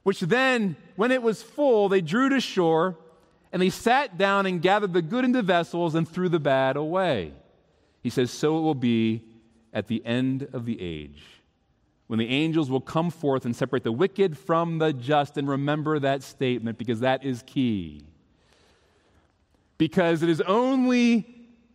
Which 0.03 0.19
then, 0.19 0.75
when 0.95 1.11
it 1.11 1.23
was 1.23 1.41
full, 1.41 1.89
they 1.89 2.01
drew 2.01 2.29
to 2.29 2.39
shore 2.39 2.97
and 3.51 3.61
they 3.61 3.71
sat 3.71 4.17
down 4.17 4.45
and 4.45 4.61
gathered 4.61 4.93
the 4.93 5.01
good 5.01 5.25
into 5.25 5.41
vessels 5.41 5.95
and 5.95 6.07
threw 6.07 6.29
the 6.29 6.39
bad 6.39 6.77
away. 6.77 7.33
He 8.01 8.09
says, 8.09 8.31
So 8.31 8.57
it 8.57 8.61
will 8.61 8.75
be 8.75 9.23
at 9.73 9.87
the 9.87 10.05
end 10.05 10.47
of 10.53 10.65
the 10.65 10.79
age 10.79 11.23
when 12.07 12.19
the 12.19 12.29
angels 12.29 12.69
will 12.69 12.81
come 12.81 13.09
forth 13.09 13.45
and 13.45 13.55
separate 13.55 13.83
the 13.83 13.91
wicked 13.91 14.37
from 14.37 14.77
the 14.77 14.93
just. 14.93 15.37
And 15.37 15.47
remember 15.47 15.97
that 15.99 16.21
statement 16.23 16.77
because 16.77 16.99
that 16.99 17.23
is 17.23 17.43
key 17.47 18.01
because 19.81 20.21
it 20.21 20.29
is 20.29 20.41
only 20.41 21.25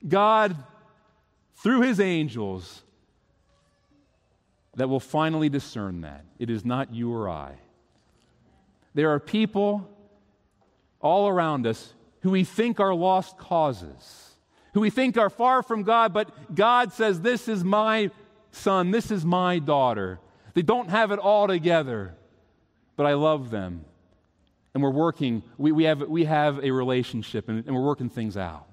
God, 0.07 0.55
through 1.57 1.81
his 1.81 1.99
angels, 1.99 2.85
that 4.77 4.89
will 4.89 5.01
finally 5.01 5.49
discern 5.49 6.03
that. 6.03 6.25
It 6.39 6.49
is 6.49 6.65
not 6.65 6.95
you 6.95 7.13
or 7.13 7.29
I. 7.29 7.55
There 8.95 9.11
are 9.11 9.19
people 9.19 9.91
all 11.01 11.27
around 11.27 11.67
us 11.67 11.95
who 12.21 12.31
we 12.31 12.45
think 12.45 12.79
are 12.79 12.95
lost 12.95 13.39
causes, 13.39 14.37
who 14.75 14.83
we 14.83 14.91
think 14.91 15.19
are 15.19 15.29
far 15.29 15.65
from 15.65 15.83
God, 15.83 16.13
but 16.13 16.55
God 16.55 16.93
says, 16.93 17.23
This 17.23 17.49
is 17.49 17.65
my 17.65 18.13
son, 18.53 18.93
this 18.93 19.11
is 19.11 19.25
my 19.25 19.59
daughter. 19.59 20.21
They 20.55 20.63
don't 20.63 20.91
have 20.91 21.11
it 21.11 21.19
all 21.19 21.49
together, 21.49 22.15
but 22.95 23.05
I 23.05 23.15
love 23.15 23.51
them. 23.51 23.85
And 24.77 24.83
we're 24.83 24.91
working, 24.91 25.43
we, 25.57 25.73
we, 25.73 25.85
have, 25.85 26.03
we 26.03 26.27
have 26.27 26.63
a 26.63 26.71
relationship, 26.71 27.49
and, 27.49 27.65
and 27.65 27.75
we're 27.75 27.83
working 27.83 28.11
things 28.11 28.37
out. 28.37 28.67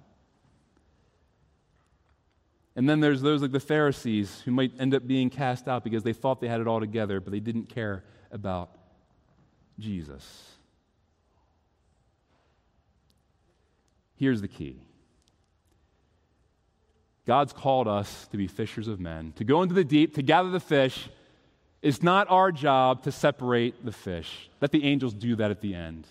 And 2.76 2.90
then 2.90 3.00
there's 3.00 3.22
those 3.22 3.42
like 3.42 3.54
the 3.54 3.62
Pharisees 3.62 4.42
who 4.44 4.52
might 4.52 4.74
end 4.78 4.94
up 4.94 5.08
being 5.08 5.30
cast 5.30 5.70
out 5.70 5.82
because 5.82 6.04
they 6.04 6.12
thought 6.12 6.42
they 6.42 6.50
had 6.50 6.60
it 6.60 6.68
all 6.68 6.82
together, 6.82 7.22
but 7.22 7.32
they 7.32 7.40
didn't 7.40 7.70
care 7.70 8.04
about 8.34 8.72
Jesus. 9.80 10.50
Here's 14.18 14.42
the 14.42 14.50
key 14.50 14.82
God's 17.26 17.54
called 17.54 17.88
us 17.88 18.28
to 18.28 18.36
be 18.36 18.48
fishers 18.48 18.90
of 18.90 19.00
men, 19.00 19.32
to 19.38 19.46
go 19.46 19.62
into 19.62 19.74
the 19.74 19.86
deep, 19.86 20.16
to 20.16 20.22
gather 20.22 20.52
the 20.52 20.60
fish. 20.60 21.08
It's 21.84 22.02
not 22.02 22.32
our 22.32 22.50
job 22.54 23.04
to 23.04 23.12
separate 23.12 23.86
the 23.86 23.92
fish. 23.92 24.50
Let 24.62 24.72
the 24.72 24.86
angels 24.86 25.14
do 25.14 25.36
that 25.36 25.52
at 25.52 25.60
the 25.60 25.76
end. 25.76 26.08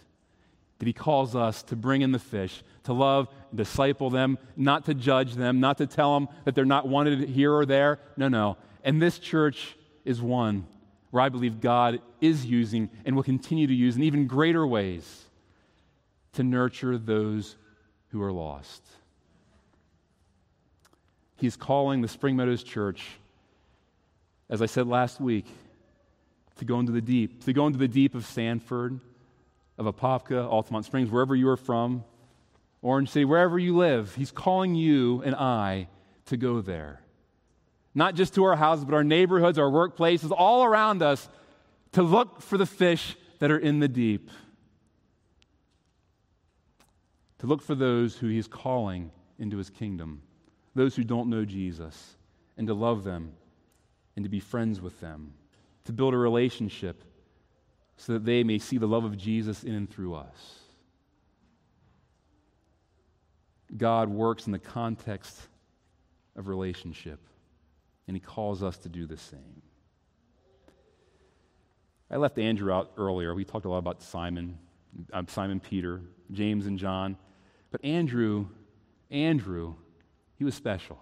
That 0.79 0.87
He 0.87 0.93
calls 0.93 1.35
us 1.35 1.63
to 1.65 1.77
bring 1.77 2.03
in 2.03 2.13
the 2.13 2.19
fish, 2.19 2.63
to 2.85 2.93
love 2.93 3.29
and 3.49 3.57
disciple 3.57 4.11
them, 4.11 4.37
not 4.55 4.85
to 4.85 4.95
judge 4.95 5.35
them, 5.35 5.61
not 5.61 5.79
to 5.79 5.87
tell 5.87 6.13
them 6.15 6.29
that 6.45 6.55
they're 6.55 6.67
not 6.67 6.87
wanted 6.87 7.27
here 7.27 7.55
or 7.55 7.65
there. 7.65 7.99
No, 8.19 8.29
no. 8.29 8.59
And 8.85 9.01
this 9.01 9.19
church 9.19 9.75
is 10.05 10.21
one 10.21 10.67
where 11.11 11.23
I 11.23 11.31
believe 11.31 11.63
God 11.63 12.01
is 12.21 12.45
using 12.45 12.91
and 13.07 13.17
will 13.17 13.23
continue 13.23 13.67
to 13.67 13.75
use 13.75 13.97
in 13.97 14.03
even 14.03 14.27
greater 14.27 14.67
ways 14.67 15.25
to 16.35 16.43
nurture 16.43 16.99
those 16.99 17.57
who 18.09 18.21
are 18.21 18.33
lost. 18.33 18.83
He's 21.37 21.57
calling 21.57 22.03
the 22.03 22.09
Spring 22.09 22.37
Meadows 22.37 22.63
Church, 22.63 23.07
as 24.51 24.61
I 24.61 24.67
said 24.67 24.87
last 24.87 25.19
week, 25.19 25.47
to 26.63 26.67
go 26.67 26.79
into 26.79 26.93
the 26.93 27.01
deep, 27.01 27.43
to 27.45 27.53
go 27.53 27.67
into 27.67 27.79
the 27.79 27.89
deep 27.89 28.15
of 28.15 28.25
Sanford, 28.25 29.01
of 29.79 29.87
Apopka, 29.87 30.49
Altamonte 30.49 30.85
Springs, 30.85 31.11
wherever 31.11 31.35
you 31.35 31.49
are 31.49 31.57
from, 31.57 32.05
Orange 32.83 33.09
City, 33.09 33.25
wherever 33.25 33.59
you 33.59 33.77
live. 33.77 34.15
He's 34.15 34.31
calling 34.31 34.77
you 34.77 35.23
and 35.23 35.35
I 35.35 35.89
to 36.27 36.37
go 36.37 36.61
there. 36.61 37.01
Not 37.97 38.15
just 38.15 38.37
to 38.37 38.45
our 38.45 38.55
houses, 38.55 38.85
but 38.85 38.95
our 38.95 39.03
neighborhoods, 39.03 39.59
our 39.59 39.69
workplaces, 39.69 40.31
all 40.31 40.63
around 40.63 41.03
us, 41.03 41.29
to 41.93 42.03
look 42.05 42.41
for 42.41 42.57
the 42.57 42.65
fish 42.65 43.17
that 43.41 43.51
are 43.51 43.59
in 43.59 43.81
the 43.81 43.89
deep. 43.89 44.31
To 47.41 47.49
look 47.49 47.61
for 47.61 47.75
those 47.75 48.17
who 48.17 48.29
He's 48.29 48.47
calling 48.47 49.11
into 49.37 49.57
His 49.57 49.69
kingdom, 49.69 50.23
those 50.77 50.95
who 50.95 51.03
don't 51.03 51.29
know 51.29 51.45
Jesus, 51.45 52.15
and 52.57 52.69
to 52.69 52.75
love 52.75 53.03
them 53.03 53.33
and 54.15 54.25
to 54.25 54.29
be 54.29 54.39
friends 54.39 54.81
with 54.81 55.01
them, 55.01 55.33
to 55.85 55.93
build 55.93 56.15
a 56.15 56.17
relationship 56.17 57.03
so 57.97 58.15
that 58.15 58.25
they 58.25 58.43
may 58.43 58.59
see 58.59 58.79
the 58.79 58.87
love 58.87 59.05
of 59.05 59.17
Jesus 59.17 59.65
in 59.65 59.75
and 59.75 59.91
through 59.91 60.15
us. 60.15 60.59
God 63.77 64.09
works 64.09 64.47
in 64.47 64.53
the 64.53 64.59
context 64.59 65.41
of 66.37 66.49
relationship, 66.49 67.21
and 68.07 68.17
He 68.17 68.21
calls 68.21 68.63
us 68.63 68.77
to 68.79 68.89
do 68.89 69.07
the 69.07 69.17
same. 69.17 69.63
I 72.11 72.17
left 72.17 72.39
Andrew 72.39 72.73
out 72.73 72.93
earlier. 72.99 73.35
We 73.35 73.45
talked 73.45 73.65
a 73.65 73.71
lot 73.71 73.79
about 73.79 74.03
Simon, 74.03 74.59
uh, 75.13 75.23
Simon 75.29 75.61
Peter, 75.61 76.03
James, 76.31 76.67
and 76.67 76.79
John. 76.79 77.17
But 77.71 77.83
Andrew, 77.83 78.49
Andrew, 79.11 79.77
he 80.37 80.45
was 80.45 80.55
special. 80.55 80.99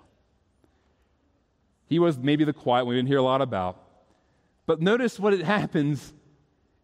He 1.87 1.99
was 1.99 2.17
maybe 2.17 2.45
the 2.45 2.53
quiet 2.53 2.85
one 2.85 2.95
we 2.95 2.97
didn't 2.97 3.09
hear 3.09 3.19
a 3.19 3.23
lot 3.23 3.43
about. 3.43 3.83
But 4.71 4.81
notice 4.81 5.19
what 5.19 5.35
it 5.35 5.43
happens 5.57 6.13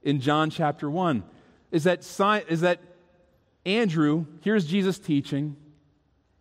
in 0.02 0.18
John 0.18 0.50
chapter 0.50 0.90
1 0.90 1.22
is 1.70 1.84
that, 1.84 2.00
is 2.48 2.62
that 2.62 2.80
Andrew 3.64 4.26
hears 4.40 4.66
Jesus 4.66 4.98
teaching. 4.98 5.54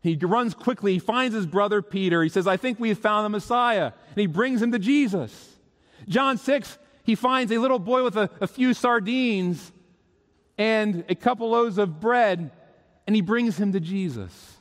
He 0.01 0.15
runs 0.15 0.55
quickly. 0.55 0.93
He 0.93 0.99
finds 0.99 1.35
his 1.35 1.45
brother 1.45 1.83
Peter. 1.83 2.23
He 2.23 2.29
says, 2.29 2.47
I 2.47 2.57
think 2.57 2.79
we 2.79 2.89
have 2.89 2.97
found 2.97 3.25
the 3.25 3.29
Messiah. 3.29 3.91
And 4.09 4.17
he 4.17 4.25
brings 4.25 4.59
him 4.59 4.71
to 4.71 4.79
Jesus. 4.79 5.59
John 6.07 6.39
6, 6.39 6.79
he 7.03 7.13
finds 7.13 7.51
a 7.51 7.59
little 7.59 7.77
boy 7.77 8.03
with 8.03 8.17
a, 8.17 8.27
a 8.41 8.47
few 8.47 8.73
sardines 8.73 9.71
and 10.57 11.05
a 11.09 11.13
couple 11.13 11.51
loaves 11.51 11.77
of 11.77 11.99
bread, 11.99 12.49
and 13.05 13.15
he 13.15 13.21
brings 13.21 13.55
him 13.55 13.71
to 13.73 13.79
Jesus. 13.79 14.57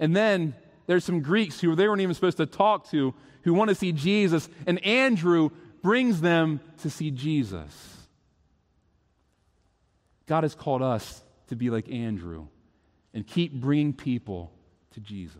And 0.00 0.16
then 0.16 0.54
there's 0.86 1.04
some 1.04 1.20
Greeks 1.20 1.60
who 1.60 1.76
they 1.76 1.86
weren't 1.86 2.00
even 2.00 2.14
supposed 2.14 2.38
to 2.38 2.46
talk 2.46 2.88
to 2.92 3.12
who 3.44 3.54
want 3.54 3.68
to 3.68 3.74
see 3.74 3.92
Jesus, 3.92 4.48
and 4.66 4.84
Andrew 4.84 5.50
brings 5.82 6.20
them 6.20 6.60
to 6.78 6.90
see 6.90 7.10
Jesus. 7.10 7.72
God 10.26 10.44
has 10.44 10.54
called 10.54 10.82
us 10.82 11.22
to 11.48 11.56
be 11.56 11.70
like 11.70 11.90
Andrew 11.90 12.46
and 13.12 13.26
keep 13.26 13.52
bringing 13.52 13.92
people 13.92 14.50
to 14.92 15.00
Jesus. 15.00 15.36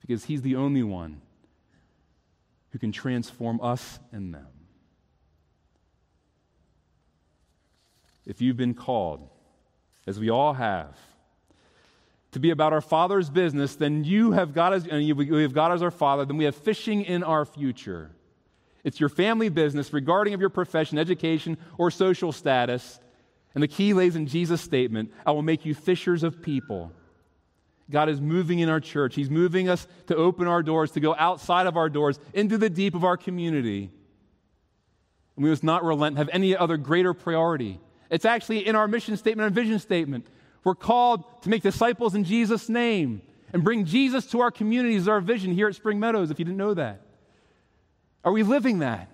Because 0.00 0.24
he's 0.24 0.42
the 0.42 0.56
only 0.56 0.82
one 0.82 1.20
who 2.70 2.78
can 2.78 2.92
transform 2.92 3.60
us 3.60 3.98
and 4.12 4.32
them. 4.32 4.46
If 8.24 8.40
you've 8.40 8.56
been 8.56 8.74
called, 8.74 9.28
as 10.06 10.18
we 10.18 10.30
all 10.30 10.54
have, 10.54 10.96
to 12.34 12.40
be 12.40 12.50
about 12.50 12.72
our 12.72 12.80
Father's 12.80 13.30
business, 13.30 13.76
then 13.76 14.04
you 14.04 14.32
have 14.32 14.52
God 14.52 14.74
as, 14.74 14.86
and 14.86 15.16
we 15.16 15.42
have 15.42 15.54
God 15.54 15.72
as 15.72 15.82
our 15.82 15.90
Father, 15.90 16.24
then 16.24 16.36
we 16.36 16.44
have 16.44 16.54
fishing 16.54 17.02
in 17.02 17.22
our 17.22 17.44
future. 17.44 18.10
It's 18.84 19.00
your 19.00 19.08
family 19.08 19.48
business, 19.48 19.92
regarding 19.92 20.34
of 20.34 20.40
your 20.40 20.50
profession, 20.50 20.98
education, 20.98 21.56
or 21.78 21.90
social 21.90 22.32
status, 22.32 23.00
and 23.54 23.62
the 23.62 23.68
key 23.68 23.94
lays 23.94 24.16
in 24.16 24.26
Jesus' 24.26 24.60
statement 24.60 25.12
I 25.24 25.32
will 25.32 25.42
make 25.42 25.64
you 25.64 25.74
fishers 25.74 26.22
of 26.22 26.42
people. 26.42 26.92
God 27.90 28.08
is 28.08 28.20
moving 28.20 28.58
in 28.58 28.68
our 28.68 28.80
church. 28.80 29.14
He's 29.14 29.30
moving 29.30 29.68
us 29.68 29.86
to 30.06 30.16
open 30.16 30.46
our 30.46 30.62
doors, 30.62 30.90
to 30.92 31.00
go 31.00 31.14
outside 31.16 31.66
of 31.66 31.76
our 31.76 31.88
doors, 31.88 32.18
into 32.32 32.58
the 32.58 32.70
deep 32.70 32.94
of 32.94 33.04
our 33.04 33.16
community. 33.16 33.90
And 35.36 35.44
we 35.44 35.50
must 35.50 35.64
not 35.64 35.84
relent, 35.84 36.16
have 36.16 36.30
any 36.32 36.56
other 36.56 36.76
greater 36.76 37.14
priority. 37.14 37.78
It's 38.10 38.24
actually 38.24 38.66
in 38.66 38.74
our 38.74 38.88
mission 38.88 39.16
statement 39.16 39.46
and 39.46 39.54
vision 39.54 39.78
statement. 39.78 40.26
We're 40.64 40.74
called 40.74 41.42
to 41.42 41.50
make 41.50 41.62
disciples 41.62 42.14
in 42.14 42.24
Jesus' 42.24 42.68
name 42.68 43.22
and 43.52 43.62
bring 43.62 43.84
Jesus 43.84 44.26
to 44.28 44.40
our 44.40 44.50
communities, 44.50 45.06
our 45.06 45.20
vision 45.20 45.52
here 45.52 45.68
at 45.68 45.74
Spring 45.76 46.00
Meadows, 46.00 46.30
if 46.30 46.38
you 46.38 46.44
didn't 46.44 46.56
know 46.56 46.74
that. 46.74 47.02
Are 48.24 48.32
we 48.32 48.42
living 48.42 48.78
that? 48.78 49.10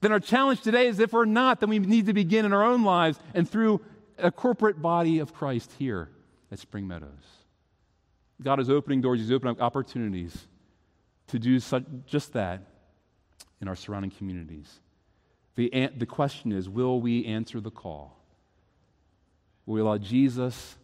then 0.00 0.12
our 0.12 0.20
challenge 0.20 0.62
today 0.62 0.86
is 0.86 0.98
if 0.98 1.12
we're 1.12 1.24
not, 1.24 1.60
then 1.60 1.68
we 1.68 1.78
need 1.78 2.06
to 2.06 2.12
begin 2.12 2.44
in 2.44 2.52
our 2.52 2.64
own 2.64 2.84
lives 2.84 3.18
and 3.34 3.48
through 3.48 3.80
a 4.18 4.30
corporate 4.30 4.80
body 4.80 5.18
of 5.18 5.34
Christ 5.34 5.72
here 5.78 6.08
at 6.50 6.58
Spring 6.58 6.88
Meadows. 6.88 7.08
God 8.42 8.60
is 8.60 8.70
opening 8.70 9.00
doors, 9.00 9.20
He's 9.20 9.30
opening 9.30 9.56
up 9.56 9.62
opportunities 9.62 10.46
to 11.28 11.38
do 11.38 11.60
such, 11.60 11.84
just 12.06 12.32
that 12.32 12.62
in 13.60 13.68
our 13.68 13.76
surrounding 13.76 14.10
communities. 14.10 14.80
The, 15.56 15.90
the 15.96 16.06
question 16.06 16.52
is 16.52 16.68
will 16.68 17.00
we 17.00 17.26
answer 17.26 17.60
the 17.60 17.70
call? 17.70 18.16
We 19.70 19.80
allow 19.80 19.98
Jesus 19.98 20.76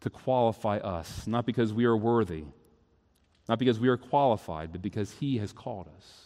to 0.00 0.08
qualify 0.08 0.78
us, 0.78 1.26
not 1.26 1.44
because 1.44 1.70
we 1.70 1.84
are 1.84 1.96
worthy, 1.96 2.44
not 3.46 3.58
because 3.58 3.78
we 3.78 3.88
are 3.88 3.98
qualified, 3.98 4.72
but 4.72 4.80
because 4.80 5.12
He 5.12 5.36
has 5.36 5.52
called 5.52 5.86
us? 5.94 6.24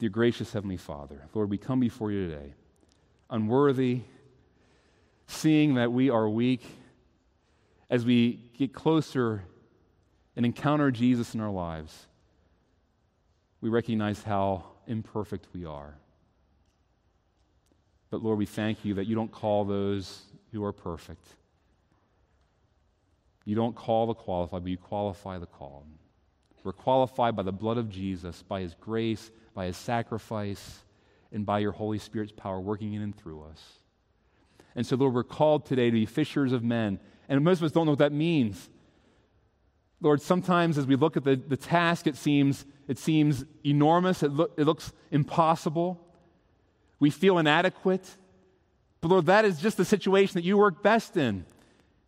Dear 0.00 0.08
gracious 0.08 0.52
Heavenly 0.52 0.78
Father, 0.78 1.28
Lord, 1.32 1.48
we 1.48 1.58
come 1.58 1.78
before 1.78 2.10
you 2.10 2.28
today, 2.28 2.54
unworthy, 3.30 4.00
seeing 5.28 5.74
that 5.74 5.92
we 5.92 6.10
are 6.10 6.28
weak, 6.28 6.64
as 7.88 8.04
we 8.04 8.50
get 8.58 8.72
closer 8.72 9.44
and 10.34 10.44
encounter 10.44 10.90
Jesus 10.90 11.34
in 11.34 11.40
our 11.40 11.52
lives, 11.52 12.06
we 13.60 13.68
recognize 13.68 14.24
how 14.24 14.64
imperfect 14.88 15.46
we 15.54 15.64
are. 15.64 15.94
But 18.10 18.22
Lord, 18.22 18.38
we 18.38 18.46
thank 18.46 18.84
you 18.84 18.94
that 18.94 19.06
you 19.06 19.14
don't 19.14 19.30
call 19.30 19.64
those 19.64 20.22
who 20.52 20.64
are 20.64 20.72
perfect. 20.72 21.26
You 23.44 23.54
don't 23.54 23.74
call 23.74 24.06
the 24.06 24.14
qualified, 24.14 24.62
but 24.62 24.70
you 24.70 24.78
qualify 24.78 25.38
the 25.38 25.46
called. 25.46 25.86
We're 26.64 26.72
qualified 26.72 27.36
by 27.36 27.42
the 27.42 27.52
blood 27.52 27.78
of 27.78 27.88
Jesus, 27.88 28.42
by 28.42 28.60
his 28.60 28.74
grace, 28.74 29.30
by 29.54 29.66
his 29.66 29.76
sacrifice, 29.76 30.80
and 31.32 31.46
by 31.46 31.60
your 31.60 31.72
Holy 31.72 31.98
Spirit's 31.98 32.32
power 32.32 32.60
working 32.60 32.94
in 32.94 33.02
and 33.02 33.16
through 33.16 33.42
us. 33.44 33.62
And 34.74 34.86
so, 34.86 34.96
Lord, 34.96 35.14
we're 35.14 35.24
called 35.24 35.66
today 35.66 35.86
to 35.86 35.92
be 35.92 36.06
fishers 36.06 36.52
of 36.52 36.62
men. 36.62 37.00
And 37.28 37.42
most 37.42 37.58
of 37.58 37.64
us 37.64 37.72
don't 37.72 37.86
know 37.86 37.92
what 37.92 38.00
that 38.00 38.12
means. 38.12 38.68
Lord, 40.00 40.22
sometimes 40.22 40.78
as 40.78 40.86
we 40.86 40.96
look 40.96 41.16
at 41.16 41.24
the, 41.24 41.36
the 41.36 41.56
task, 41.56 42.06
it 42.06 42.16
seems 42.16 42.64
it 42.86 42.98
seems 42.98 43.44
enormous, 43.64 44.22
it, 44.22 44.32
it 44.56 44.64
looks 44.64 44.92
impossible. 45.10 46.00
We 47.00 47.10
feel 47.10 47.38
inadequate. 47.38 48.08
But 49.00 49.08
Lord, 49.08 49.26
that 49.26 49.44
is 49.44 49.60
just 49.60 49.76
the 49.76 49.84
situation 49.84 50.34
that 50.34 50.44
you 50.44 50.56
work 50.58 50.82
best 50.82 51.16
in. 51.16 51.44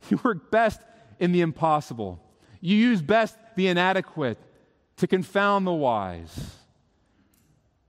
You 0.09 0.19
work 0.25 0.51
best 0.51 0.81
in 1.19 1.33
the 1.33 1.43
impossible. 1.43 2.25
You 2.63 2.75
use 2.75 3.03
best 3.03 3.37
the 3.55 3.69
inadequate 3.69 4.39
to 4.97 5.07
confound 5.07 5.67
the 5.67 5.73
wise. 5.73 6.57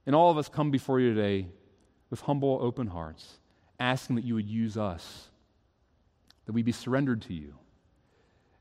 And 0.04 0.14
all 0.14 0.30
of 0.30 0.36
us 0.36 0.48
come 0.48 0.70
before 0.70 1.00
you 1.00 1.14
today 1.14 1.48
with 2.10 2.20
humble, 2.20 2.58
open 2.60 2.88
hearts, 2.88 3.38
asking 3.80 4.16
that 4.16 4.26
you 4.26 4.34
would 4.34 4.46
use 4.46 4.76
us, 4.76 5.30
that 6.44 6.52
we 6.52 6.62
be 6.62 6.72
surrendered 6.72 7.22
to 7.22 7.32
you. 7.32 7.54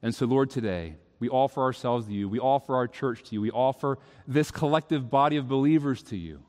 And 0.02 0.16
so, 0.16 0.26
Lord, 0.26 0.50
today, 0.50 0.96
we 1.20 1.30
offer 1.30 1.62
ourselves 1.62 2.08
to 2.08 2.14
you. 2.14 2.30
We 2.30 2.40
offer 2.40 2.76
our 2.76 2.88
church 2.88 3.24
to 3.24 3.36
you. 3.36 3.42
We 3.42 3.52
offer 3.52 4.00
this 4.28 4.50
collective 4.50 5.10
body 5.10 5.38
of 5.38 5.48
believers 5.48 6.02
to 6.04 6.18
you. 6.18 6.42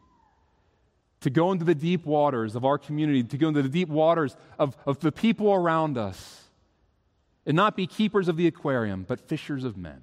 To 1.22 1.30
go 1.30 1.52
into 1.52 1.64
the 1.64 1.74
deep 1.74 2.04
waters 2.04 2.54
of 2.54 2.64
our 2.64 2.78
community, 2.78 3.22
to 3.22 3.38
go 3.38 3.48
into 3.48 3.62
the 3.62 3.68
deep 3.68 3.88
waters 3.88 4.36
of, 4.58 4.76
of 4.86 5.00
the 5.00 5.12
people 5.12 5.52
around 5.52 5.98
us, 5.98 6.42
and 7.46 7.56
not 7.56 7.76
be 7.76 7.86
keepers 7.86 8.28
of 8.28 8.36
the 8.36 8.46
aquarium, 8.46 9.04
but 9.06 9.20
fishers 9.28 9.64
of 9.64 9.76
men. 9.76 10.00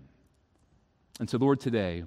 And 1.20 1.30
so, 1.30 1.38
Lord, 1.38 1.59
today, 1.59 2.05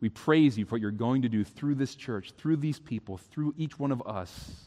we 0.00 0.08
praise 0.08 0.58
you 0.58 0.64
for 0.64 0.72
what 0.72 0.80
you're 0.80 0.90
going 0.90 1.22
to 1.22 1.28
do 1.28 1.44
through 1.44 1.76
this 1.76 1.94
church, 1.94 2.32
through 2.36 2.56
these 2.56 2.78
people, 2.78 3.16
through 3.16 3.54
each 3.56 3.78
one 3.78 3.92
of 3.92 4.02
us. 4.06 4.66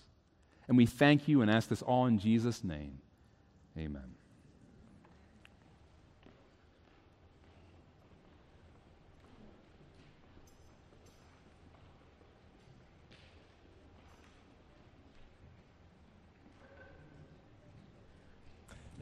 And 0.67 0.77
we 0.77 0.85
thank 0.85 1.27
you 1.27 1.41
and 1.41 1.51
ask 1.51 1.69
this 1.69 1.81
all 1.81 2.07
in 2.07 2.17
Jesus' 2.17 2.63
name. 2.63 2.99
Amen. 3.77 4.14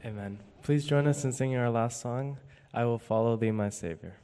Amen. 0.06 0.40
Please 0.64 0.86
join 0.86 1.08
us 1.08 1.24
in 1.24 1.32
singing 1.32 1.58
our 1.58 1.70
last 1.70 2.02
song, 2.02 2.38
I 2.74 2.84
Will 2.86 3.00
Follow 3.00 3.38
Thee, 3.38 3.52
My 3.52 3.70
Savior. 3.70 4.16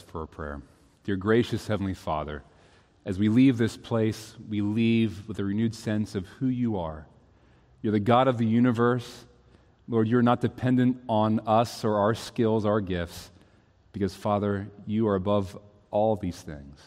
For 0.00 0.22
a 0.22 0.26
prayer. 0.26 0.62
Dear 1.04 1.16
gracious 1.16 1.66
Heavenly 1.66 1.94
Father, 1.94 2.42
as 3.04 3.18
we 3.18 3.28
leave 3.28 3.58
this 3.58 3.76
place, 3.76 4.34
we 4.48 4.62
leave 4.62 5.28
with 5.28 5.38
a 5.38 5.44
renewed 5.44 5.74
sense 5.74 6.14
of 6.14 6.26
who 6.26 6.46
you 6.46 6.78
are. 6.78 7.06
You're 7.82 7.92
the 7.92 8.00
God 8.00 8.28
of 8.28 8.38
the 8.38 8.46
universe. 8.46 9.26
Lord, 9.86 10.08
you're 10.08 10.22
not 10.22 10.40
dependent 10.40 11.02
on 11.08 11.40
us 11.46 11.84
or 11.84 11.96
our 11.98 12.14
skills, 12.14 12.64
our 12.64 12.80
gifts, 12.80 13.30
because, 13.92 14.14
Father, 14.14 14.68
you 14.86 15.06
are 15.08 15.14
above 15.14 15.58
all 15.90 16.16
these 16.16 16.40
things, 16.40 16.80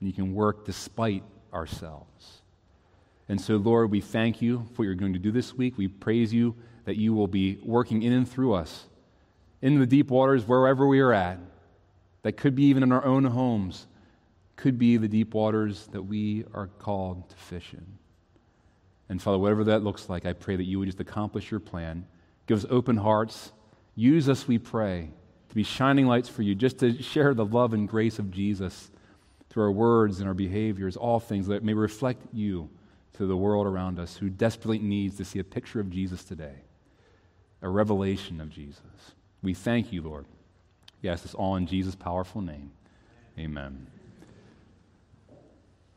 and 0.00 0.08
you 0.08 0.12
can 0.12 0.34
work 0.34 0.64
despite 0.66 1.22
ourselves. 1.54 2.42
And 3.28 3.40
so, 3.40 3.56
Lord, 3.56 3.92
we 3.92 4.00
thank 4.00 4.42
you 4.42 4.66
for 4.72 4.78
what 4.78 4.84
you're 4.86 4.94
going 4.96 5.12
to 5.12 5.20
do 5.20 5.30
this 5.30 5.54
week. 5.54 5.78
We 5.78 5.86
praise 5.86 6.34
you 6.34 6.56
that 6.84 6.96
you 6.96 7.14
will 7.14 7.28
be 7.28 7.60
working 7.62 8.02
in 8.02 8.12
and 8.12 8.28
through 8.28 8.54
us 8.54 8.86
in 9.60 9.78
the 9.78 9.86
deep 9.86 10.10
waters, 10.10 10.46
wherever 10.48 10.88
we 10.88 10.98
are 10.98 11.12
at 11.12 11.38
that 12.22 12.36
could 12.36 12.54
be 12.54 12.64
even 12.64 12.82
in 12.82 12.92
our 12.92 13.04
own 13.04 13.24
homes, 13.24 13.86
could 14.56 14.78
be 14.78 14.96
the 14.96 15.08
deep 15.08 15.34
waters 15.34 15.88
that 15.88 16.02
we 16.02 16.44
are 16.54 16.66
called 16.66 17.28
to 17.28 17.36
fish 17.36 17.72
in. 17.72 17.86
And 19.08 19.20
Father, 19.20 19.38
whatever 19.38 19.64
that 19.64 19.82
looks 19.82 20.08
like, 20.08 20.24
I 20.24 20.32
pray 20.32 20.56
that 20.56 20.64
you 20.64 20.78
would 20.78 20.86
just 20.86 21.00
accomplish 21.00 21.50
your 21.50 21.60
plan. 21.60 22.06
Give 22.46 22.56
us 22.56 22.66
open 22.70 22.96
hearts. 22.96 23.52
Use 23.94 24.28
us, 24.28 24.48
we 24.48 24.58
pray, 24.58 25.10
to 25.48 25.54
be 25.54 25.64
shining 25.64 26.06
lights 26.06 26.28
for 26.28 26.42
you, 26.42 26.54
just 26.54 26.78
to 26.78 27.02
share 27.02 27.34
the 27.34 27.44
love 27.44 27.74
and 27.74 27.88
grace 27.88 28.18
of 28.18 28.30
Jesus 28.30 28.90
through 29.50 29.64
our 29.64 29.72
words 29.72 30.20
and 30.20 30.28
our 30.28 30.34
behaviors, 30.34 30.96
all 30.96 31.20
things 31.20 31.46
that 31.48 31.62
may 31.62 31.74
reflect 31.74 32.22
you 32.32 32.70
to 33.14 33.26
the 33.26 33.36
world 33.36 33.66
around 33.66 33.98
us 33.98 34.16
who 34.16 34.30
desperately 34.30 34.78
needs 34.78 35.16
to 35.18 35.24
see 35.24 35.38
a 35.38 35.44
picture 35.44 35.78
of 35.78 35.90
Jesus 35.90 36.24
today, 36.24 36.54
a 37.60 37.68
revelation 37.68 38.40
of 38.40 38.48
Jesus. 38.48 38.80
We 39.42 39.52
thank 39.52 39.92
you, 39.92 40.00
Lord. 40.00 40.24
We 41.02 41.08
ask 41.08 41.22
this 41.22 41.34
all 41.34 41.56
in 41.56 41.66
Jesus' 41.66 41.94
powerful 41.94 42.40
name. 42.40 42.70
Amen. 43.38 43.86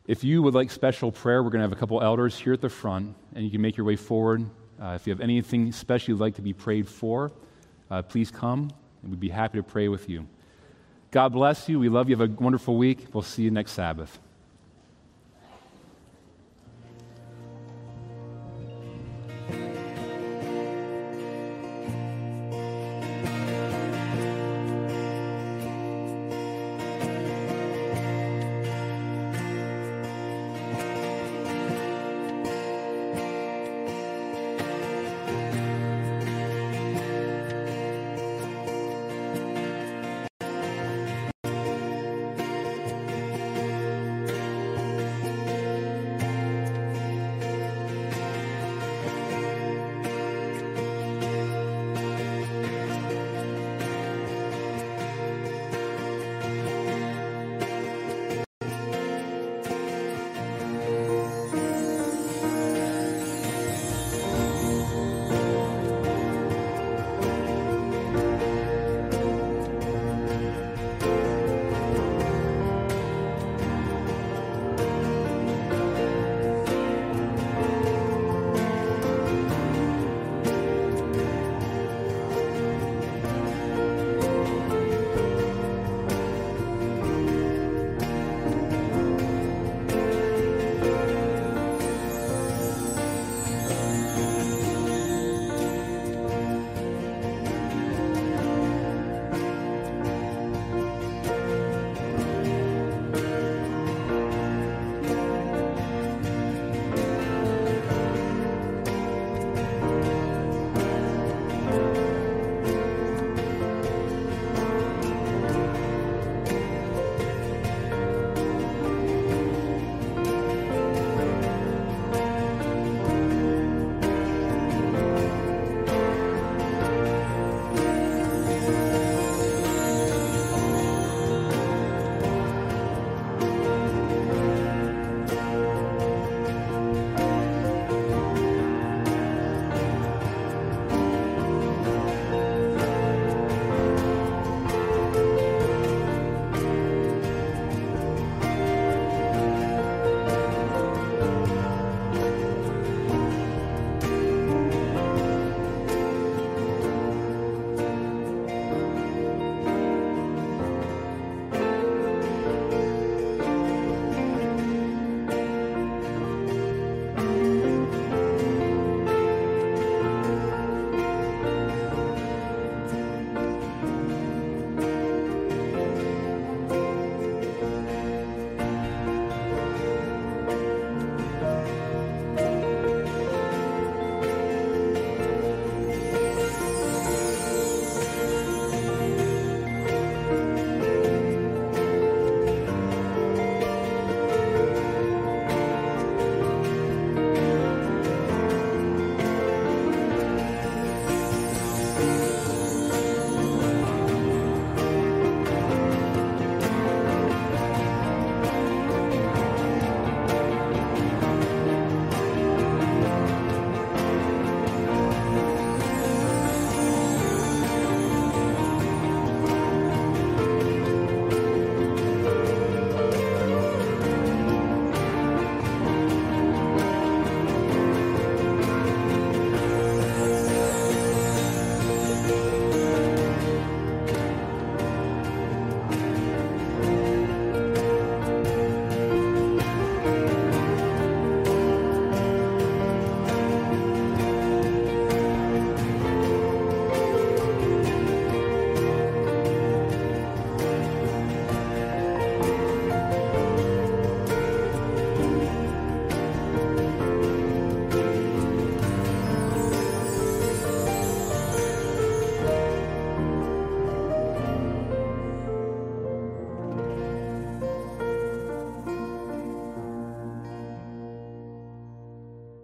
If 0.08 0.24
you 0.24 0.42
would 0.44 0.54
like 0.54 0.72
special 0.72 1.12
prayer, 1.12 1.44
we're 1.44 1.50
going 1.50 1.60
to 1.60 1.68
have 1.68 1.72
a 1.72 1.80
couple 1.80 2.02
elders 2.02 2.38
here 2.38 2.54
at 2.54 2.62
the 2.62 2.70
front, 2.70 3.16
and 3.34 3.44
you 3.44 3.52
can 3.52 3.62
make 3.62 3.78
your 3.78 3.86
way 3.86 3.96
forward. 3.96 4.46
Uh, 4.82 4.94
if 4.96 5.08
you 5.08 5.12
have 5.12 5.22
anything 5.22 5.72
special 5.72 6.14
you'd 6.14 6.22
like 6.22 6.36
to 6.36 6.42
be 6.42 6.54
prayed 6.54 6.88
for, 6.88 7.32
uh, 7.90 8.02
please 8.02 8.30
come, 8.30 8.70
and 9.02 9.12
we'd 9.12 9.20
be 9.20 9.30
happy 9.30 9.58
to 9.58 9.64
pray 9.64 9.88
with 9.88 10.10
you. 10.10 10.28
God 11.12 11.34
bless 11.34 11.70
you. 11.70 11.80
We 11.80 11.90
love 11.90 12.10
you. 12.10 12.18
Have 12.18 12.30
a 12.30 12.34
wonderful 12.34 12.78
week. 12.78 13.08
We'll 13.14 13.24
see 13.24 13.44
you 13.44 13.52
next 13.52 13.72
Sabbath. 13.72 14.20